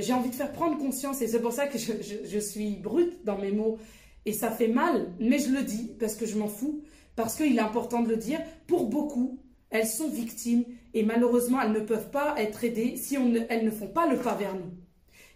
j'ai 0.00 0.12
envie 0.12 0.30
de 0.30 0.34
faire 0.34 0.52
prendre 0.52 0.78
conscience 0.78 1.22
et 1.22 1.26
c'est 1.26 1.40
pour 1.40 1.52
ça 1.52 1.66
que 1.66 1.76
je, 1.78 1.92
je- 2.02 2.28
je 2.28 2.38
suis 2.38 2.76
brute 2.76 3.24
dans 3.24 3.38
mes 3.38 3.50
mots. 3.52 3.78
Et 4.26 4.32
ça 4.32 4.50
fait 4.50 4.68
mal, 4.68 5.08
mais 5.18 5.38
je 5.40 5.50
le 5.50 5.62
dis 5.62 5.90
parce 5.98 6.14
que 6.14 6.26
je 6.26 6.36
m'en 6.38 6.46
fous, 6.46 6.82
parce 7.16 7.34
qu'il 7.34 7.56
est 7.56 7.60
important 7.60 8.02
de 8.02 8.08
le 8.08 8.16
dire. 8.16 8.38
Pour 8.68 8.86
beaucoup, 8.88 9.40
elles 9.70 9.86
sont 9.88 10.08
victimes 10.08 10.64
et 10.94 11.02
malheureusement, 11.02 11.60
elles 11.60 11.72
ne 11.72 11.80
peuvent 11.80 12.10
pas 12.10 12.34
être 12.38 12.62
aidées 12.62 12.94
si 12.96 13.18
on 13.18 13.26
ne- 13.30 13.40
elles 13.48 13.64
ne 13.64 13.70
font 13.70 13.88
pas 13.88 14.06
le 14.06 14.18
pas 14.18 14.34
vers 14.36 14.54
nous. 14.54 14.70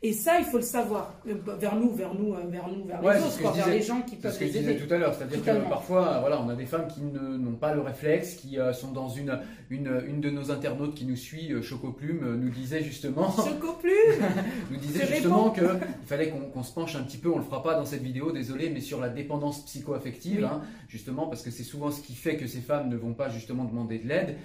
Et 0.02 0.12
ça, 0.12 0.38
il 0.38 0.44
faut 0.44 0.58
le 0.58 0.62
savoir. 0.62 1.14
Euh, 1.26 1.34
Vers 1.58 1.74
nous, 1.74 1.90
vers 1.90 2.14
nous, 2.14 2.34
euh, 2.34 2.42
vers 2.48 2.68
nous, 2.68 2.84
vers 2.84 3.02
Ouais, 3.02 3.14
les 3.14 3.20
c'est 3.20 3.26
autres, 3.26 3.40
quoi, 3.40 3.50
je 3.52 3.56
vers 3.56 3.64
disais. 3.66 3.78
les 3.78 3.82
gens 3.82 4.02
qui 4.02 4.10
C'est 4.16 4.22
peuvent 4.22 4.32
ce 4.34 4.38
que 4.40 4.46
je 4.46 4.52
disais 4.52 4.72
aider. 4.74 4.86
tout 4.86 4.92
à 4.94 4.98
l'heure, 4.98 5.14
c'est-à-dire 5.14 5.42
que 5.42 5.68
parfois, 5.68 6.18
voilà, 6.20 6.40
on 6.42 6.48
a 6.50 6.54
des 6.54 6.66
femmes 6.66 6.86
qui 6.86 7.00
ne- 7.00 7.36
n'ont 7.38 7.56
pas 7.56 7.74
le 7.74 7.80
réflexe, 7.80 8.34
qui 8.34 8.58
euh, 8.58 8.72
sont 8.74 8.92
dans 8.92 9.08
une, 9.08 9.38
une, 9.70 9.90
une 10.06 10.20
de 10.20 10.28
nos 10.30 10.50
internautes 10.50 10.94
qui 10.94 11.06
nous 11.06 11.16
suit, 11.16 11.50
Chocoplume, 11.62 12.36
nous 12.36 12.50
disait 12.50 12.82
justement, 12.82 13.30
Choco 13.36 13.72
plus 13.80 13.90
nous 14.70 14.76
disait 14.76 15.06
justement 15.06 15.50
qu'il 15.50 15.64
fallait 16.06 16.30
qu'on 16.52 16.62
se 16.62 16.72
penche 16.74 16.94
un 16.94 17.02
petit 17.02 17.18
peu, 17.18 17.30
on 17.30 17.38
le 17.38 17.44
fera 17.44 17.62
pas 17.62 17.74
dans 17.74 17.86
cette 17.86 18.02
vidéo, 18.02 18.32
désolé, 18.32 18.68
mais 18.68 18.80
sur 18.80 19.00
la 19.00 19.08
dépendance 19.08 19.64
psychoaffective, 19.64 20.40
Oui. 20.40 20.44
hein, 20.44 20.60
justement 20.88 21.26
parce 21.26 21.42
que 21.42 21.50
c'est 21.50 21.62
souvent 21.64 21.90
ce 21.90 22.02
qui 22.02 22.14
fait 22.14 22.36
que 22.36 22.46
ces 22.46 22.60
femmes 22.60 22.90
ne 22.90 22.96
vont 22.96 23.14
pas 23.14 23.30
justement 23.30 23.64
demander 23.64 23.98
de 23.98 24.06
l'aide. 24.08 24.36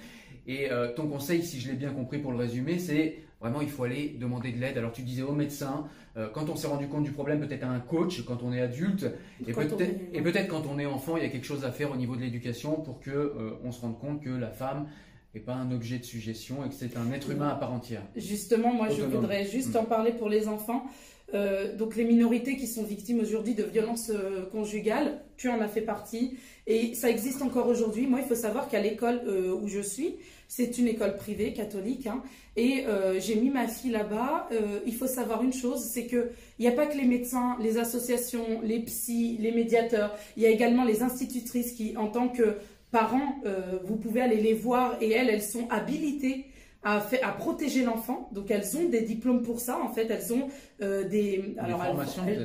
Et 0.48 0.72
euh, 0.72 0.88
ton 0.94 1.06
conseil, 1.06 1.42
si 1.44 1.60
je 1.60 1.68
l'ai 1.68 1.76
bien 1.76 1.90
compris 1.92 2.18
pour 2.18 2.32
le 2.32 2.38
résumer, 2.38 2.78
c'est 2.80 3.18
vraiment 3.42 3.60
il 3.60 3.68
faut 3.68 3.84
aller 3.84 4.16
demander 4.18 4.52
de 4.52 4.58
l'aide. 4.58 4.78
Alors 4.78 4.92
tu 4.92 5.02
disais 5.02 5.22
au 5.22 5.32
médecin, 5.32 5.86
euh, 6.16 6.28
quand 6.32 6.48
on 6.48 6.56
s'est 6.56 6.68
rendu 6.68 6.86
compte 6.86 7.04
du 7.04 7.10
problème, 7.10 7.40
peut-être 7.40 7.64
à 7.64 7.68
un 7.70 7.80
coach 7.80 8.24
quand 8.24 8.42
on 8.42 8.52
est 8.52 8.60
adulte, 8.60 9.04
et 9.46 9.52
on 9.52 9.54
peut-être 9.54 9.80
est- 9.80 10.10
et 10.14 10.22
peut-être 10.22 10.48
quand 10.48 10.62
on 10.72 10.78
est 10.78 10.86
enfant, 10.86 11.16
il 11.16 11.24
y 11.24 11.26
a 11.26 11.28
quelque 11.28 11.46
chose 11.46 11.64
à 11.64 11.72
faire 11.72 11.90
au 11.90 11.96
niveau 11.96 12.16
de 12.16 12.22
l'éducation 12.22 12.80
pour 12.80 13.00
que 13.00 13.10
euh, 13.10 13.50
on 13.64 13.72
se 13.72 13.80
rende 13.80 13.98
compte 13.98 14.22
que 14.22 14.30
la 14.30 14.50
femme 14.50 14.86
et 15.34 15.40
pas 15.40 15.54
un 15.54 15.72
objet 15.72 15.98
de 15.98 16.04
suggestion 16.04 16.64
et 16.64 16.68
que 16.68 16.74
c'est 16.74 16.96
un 16.96 17.10
être 17.12 17.30
humain 17.30 17.48
à 17.48 17.54
part 17.54 17.72
entière. 17.72 18.02
Justement, 18.16 18.72
moi, 18.72 18.88
je 18.90 19.02
voudrais 19.02 19.44
juste 19.46 19.74
mm. 19.74 19.78
en 19.78 19.84
parler 19.84 20.12
pour 20.12 20.28
les 20.28 20.46
enfants. 20.46 20.84
Euh, 21.34 21.74
donc 21.76 21.96
les 21.96 22.04
minorités 22.04 22.56
qui 22.56 22.66
sont 22.66 22.82
victimes 22.84 23.20
aujourd'hui 23.20 23.54
de 23.54 23.62
violences 23.62 24.10
euh, 24.10 24.44
conjugales, 24.50 25.22
tu 25.42 25.48
en 25.48 25.60
as 25.60 25.66
fait 25.66 25.80
partie 25.80 26.38
et 26.68 26.94
ça 26.94 27.10
existe 27.10 27.42
encore 27.42 27.66
aujourd'hui. 27.66 28.06
Moi, 28.06 28.20
il 28.22 28.28
faut 28.28 28.36
savoir 28.36 28.68
qu'à 28.68 28.80
l'école 28.80 29.20
euh, 29.26 29.52
où 29.52 29.66
je 29.66 29.80
suis, 29.80 30.14
c'est 30.46 30.78
une 30.78 30.86
école 30.86 31.16
privée 31.16 31.52
catholique 31.52 32.06
hein, 32.06 32.22
et 32.56 32.84
j'ai 33.18 33.36
mis 33.36 33.48
ma 33.48 33.66
fille 33.66 33.90
là-bas. 33.90 34.50
il 34.86 34.94
faut 34.94 35.06
savoir 35.06 35.42
une 35.42 35.54
chose, 35.54 35.80
c'est 35.80 36.06
que 36.06 36.30
il 36.58 36.62
n'y 36.62 36.68
a 36.68 36.72
pas 36.72 36.84
que 36.84 36.96
les 36.98 37.06
médecins, 37.06 37.56
les 37.58 37.78
associations, 37.78 38.60
les 38.62 38.80
psys, 38.80 39.38
les 39.40 39.50
médiateurs. 39.50 40.14
Il 40.36 40.42
y 40.42 40.46
a 40.46 40.50
également 40.50 40.84
les 40.84 41.02
institutrices 41.02 41.72
qui, 41.72 41.96
en 41.96 42.08
tant 42.08 42.28
que 42.28 42.58
parents, 42.90 43.42
vous 43.84 43.96
pouvez 43.96 44.20
aller 44.20 44.42
les 44.42 44.52
voir 44.52 44.98
et 45.00 45.10
elles, 45.10 45.30
elles 45.30 45.42
sont 45.42 45.66
habilitées 45.70 46.44
à, 46.84 47.00
fait, 47.00 47.22
à 47.22 47.28
protéger 47.28 47.82
l'enfant. 47.84 48.28
Donc 48.32 48.50
elles 48.50 48.76
ont 48.76 48.88
des 48.88 49.02
diplômes 49.02 49.42
pour 49.42 49.60
ça. 49.60 49.78
En 49.82 49.88
fait, 49.88 50.10
elles 50.10 50.32
ont 50.32 50.48
euh, 50.82 51.04
des, 51.04 51.54
alors 51.58 51.82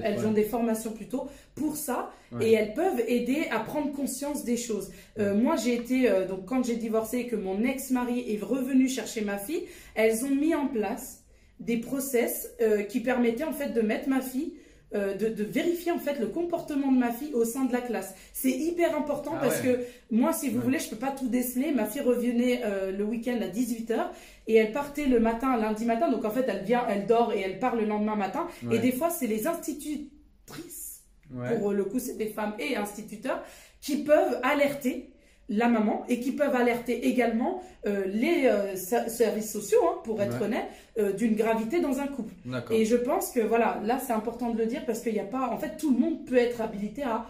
elles, 0.03 0.25
ont 0.25 0.31
des 0.31 0.43
formations 0.43 0.91
plutôt 0.91 1.27
pour 1.55 1.75
ça 1.75 2.11
et 2.41 2.53
elles 2.53 2.73
peuvent 2.73 3.01
aider 3.07 3.47
à 3.51 3.59
prendre 3.59 3.91
conscience 3.91 4.43
des 4.43 4.57
choses. 4.57 4.91
Euh, 5.19 5.35
moi, 5.35 5.55
j'ai 5.55 5.75
été 5.75 6.09
euh, 6.09 6.27
donc 6.27 6.45
quand 6.45 6.63
j'ai 6.63 6.75
divorcé 6.75 7.19
et 7.19 7.27
que 7.27 7.35
mon 7.35 7.63
ex-mari 7.63 8.25
est 8.27 8.43
revenu 8.43 8.87
chercher 8.87 9.21
ma 9.21 9.37
fille, 9.37 9.63
elles 9.95 10.25
ont 10.25 10.35
mis 10.35 10.53
en 10.53 10.67
place 10.67 11.23
des 11.59 11.77
process 11.77 12.53
qui 12.87 12.99
permettaient 12.99 13.43
en 13.43 13.51
fait 13.51 13.69
de 13.69 13.81
mettre 13.81 14.07
ma 14.07 14.21
fille 14.21 14.53
euh, 14.95 15.15
de, 15.15 15.43
vérifier 15.43 15.91
en 15.91 15.99
fait 15.99 16.17
le 16.17 16.27
comportement 16.27 16.91
de 16.93 16.97
ma 16.97 17.11
fille 17.11 17.33
au 17.33 17.43
sein 17.43 17.65
de 17.65 17.73
la 17.73 17.81
classe. 17.81 18.15
C'est 18.31 18.51
hyper 18.51 18.95
important 18.95 19.33
ah 19.35 19.41
parce 19.41 19.59
que 19.59 19.79
moi, 20.11 20.31
si 20.31 20.49
vous 20.49 20.61
voulez, 20.61 20.79
je 20.79 20.89
peux 20.89 20.95
pas 20.95 21.11
tout 21.11 21.27
déceler. 21.27 21.71
Ma 21.71 21.85
fille 21.85 22.01
revenait 22.01 22.61
euh, 22.63 22.91
le 22.91 23.03
week-end 23.03 23.37
à 23.41 23.47
18h 23.47 24.07
et 24.47 24.55
elle 24.55 24.71
partait 24.71 25.07
le 25.07 25.19
matin, 25.19 25.57
lundi 25.57 25.83
matin. 25.83 26.09
Donc 26.09 26.23
en 26.23 26.31
fait, 26.31 26.45
elle 26.47 26.63
vient, 26.63 26.85
elle 26.87 27.05
dort 27.05 27.33
et 27.33 27.41
elle 27.41 27.59
part 27.59 27.75
le 27.75 27.85
lendemain 27.85 28.15
matin. 28.15 28.47
Et 28.71 28.79
des 28.79 28.93
fois, 28.93 29.09
c'est 29.09 29.27
les 29.27 29.45
institutrices, 29.45 31.03
pour 31.59 31.73
le 31.73 31.83
coup, 31.83 31.99
c'est 31.99 32.17
des 32.17 32.29
femmes 32.29 32.55
et 32.57 32.77
instituteurs, 32.77 33.43
qui 33.81 34.03
peuvent 34.03 34.39
alerter 34.41 35.11
la 35.49 35.69
maman 35.69 36.03
et 36.09 36.19
qui 36.19 36.31
peuvent 36.31 36.55
alerter 36.55 37.07
également 37.07 37.63
euh, 37.85 38.05
les 38.05 38.45
euh, 38.45 38.75
services 38.75 39.51
sociaux, 39.51 39.79
hein, 39.87 39.99
pour 40.03 40.21
être 40.21 40.41
honnête, 40.41 40.67
euh, 40.97 41.13
d'une 41.13 41.35
gravité 41.35 41.79
dans 41.79 41.99
un 41.99 42.07
couple. 42.07 42.33
Et 42.71 42.85
je 42.85 42.95
pense 42.95 43.31
que 43.31 43.39
voilà, 43.39 43.81
là 43.85 43.99
c'est 44.05 44.13
important 44.13 44.51
de 44.51 44.57
le 44.57 44.65
dire 44.65 44.85
parce 44.85 44.99
qu'il 44.99 45.13
n'y 45.13 45.19
a 45.19 45.25
pas, 45.25 45.49
en 45.49 45.57
fait, 45.57 45.77
tout 45.77 45.91
le 45.91 45.99
monde 45.99 46.25
peut 46.25 46.37
être 46.37 46.61
habilité 46.61 47.03
à, 47.03 47.25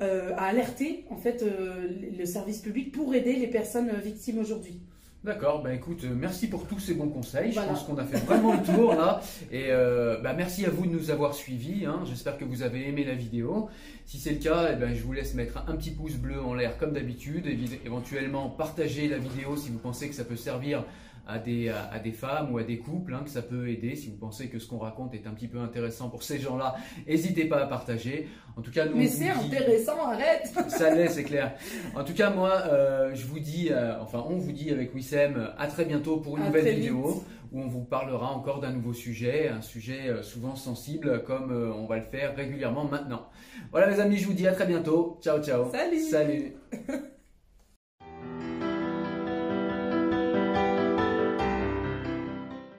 à 0.00 0.46
alerter 0.46 1.04
en 1.10 1.16
fait 1.16 1.44
le 1.44 2.24
service 2.24 2.60
public 2.60 2.90
pour 2.90 3.14
aider 3.14 3.34
les 3.34 3.48
personnes 3.48 3.92
victimes 4.02 4.38
aujourd'hui. 4.38 4.80
D'accord, 5.22 5.62
bah 5.62 5.74
écoute, 5.74 6.04
euh, 6.04 6.14
merci 6.16 6.48
pour 6.48 6.66
tous 6.66 6.78
ces 6.78 6.94
bons 6.94 7.10
conseils. 7.10 7.52
Je 7.52 7.60
pense 7.60 7.82
qu'on 7.82 7.98
a 7.98 8.04
fait 8.04 8.16
vraiment 8.24 8.54
le 8.54 8.62
tour 8.62 8.94
là. 8.94 9.20
Et 9.52 9.66
euh, 9.68 10.18
bah 10.22 10.32
merci 10.32 10.64
à 10.64 10.70
vous 10.70 10.86
de 10.86 10.92
nous 10.92 11.10
avoir 11.10 11.34
suivis. 11.34 11.84
Hein. 11.84 12.00
J'espère 12.06 12.38
que 12.38 12.44
vous 12.46 12.62
avez 12.62 12.88
aimé 12.88 13.04
la 13.04 13.12
vidéo. 13.12 13.68
Si 14.06 14.18
c'est 14.18 14.30
le 14.30 14.38
cas, 14.38 14.70
eh 14.72 14.76
ben, 14.76 14.94
je 14.94 15.02
vous 15.02 15.12
laisse 15.12 15.34
mettre 15.34 15.62
un 15.68 15.76
petit 15.76 15.90
pouce 15.90 16.14
bleu 16.14 16.40
en 16.42 16.54
l'air 16.54 16.78
comme 16.78 16.94
d'habitude. 16.94 17.46
Éventuellement, 17.84 18.48
partager 18.48 19.08
la 19.08 19.18
vidéo 19.18 19.58
si 19.58 19.68
vous 19.68 19.78
pensez 19.78 20.08
que 20.08 20.14
ça 20.14 20.24
peut 20.24 20.36
servir 20.36 20.84
à 21.30 21.38
des, 21.38 21.68
à, 21.68 21.98
des 21.98 22.12
femmes 22.12 22.52
ou 22.52 22.58
à 22.58 22.62
des 22.62 22.78
couples, 22.78 23.14
hein, 23.14 23.22
que 23.24 23.30
ça 23.30 23.42
peut 23.42 23.68
aider. 23.68 23.96
Si 23.96 24.10
vous 24.10 24.16
pensez 24.16 24.48
que 24.48 24.58
ce 24.58 24.66
qu'on 24.68 24.78
raconte 24.78 25.14
est 25.14 25.26
un 25.26 25.32
petit 25.32 25.48
peu 25.48 25.58
intéressant 25.58 26.08
pour 26.08 26.22
ces 26.22 26.38
gens-là, 26.38 26.76
n'hésitez 27.06 27.44
pas 27.44 27.62
à 27.62 27.66
partager. 27.66 28.28
En 28.56 28.62
tout 28.62 28.70
cas, 28.70 28.86
nous, 28.86 28.96
Mais 28.96 29.06
c'est 29.06 29.30
intéressant, 29.30 30.02
arrête 30.04 30.52
Ça 30.68 30.94
l'est, 30.94 31.08
c'est 31.08 31.24
clair. 31.24 31.54
En 31.94 32.04
tout 32.04 32.14
cas, 32.14 32.30
moi, 32.30 32.62
euh, 32.66 33.14
je 33.14 33.26
vous 33.26 33.38
dis, 33.38 33.68
euh, 33.70 34.00
enfin, 34.00 34.24
on 34.28 34.36
vous 34.36 34.52
dit 34.52 34.70
avec 34.70 34.94
Wissem, 34.94 35.50
à 35.56 35.66
très 35.66 35.84
bientôt 35.84 36.18
pour 36.18 36.36
une 36.36 36.44
nouvelle 36.44 36.74
vidéo 36.74 37.24
où 37.52 37.60
on 37.60 37.68
vous 37.68 37.82
parlera 37.82 38.30
encore 38.30 38.60
d'un 38.60 38.70
nouveau 38.70 38.92
sujet, 38.92 39.48
un 39.48 39.62
sujet 39.62 40.08
euh, 40.08 40.22
souvent 40.22 40.54
sensible 40.54 41.24
comme 41.24 41.52
on 41.52 41.86
va 41.86 41.96
le 41.96 42.02
faire 42.02 42.36
régulièrement 42.36 42.84
maintenant. 42.84 43.28
Voilà 43.72 43.90
les 43.90 43.98
amis, 43.98 44.18
je 44.18 44.26
vous 44.26 44.34
dis 44.34 44.46
à 44.46 44.52
très 44.52 44.66
bientôt. 44.66 45.18
Ciao, 45.22 45.42
ciao. 45.42 45.70
Salut 45.70 46.00
Salut 46.00 46.54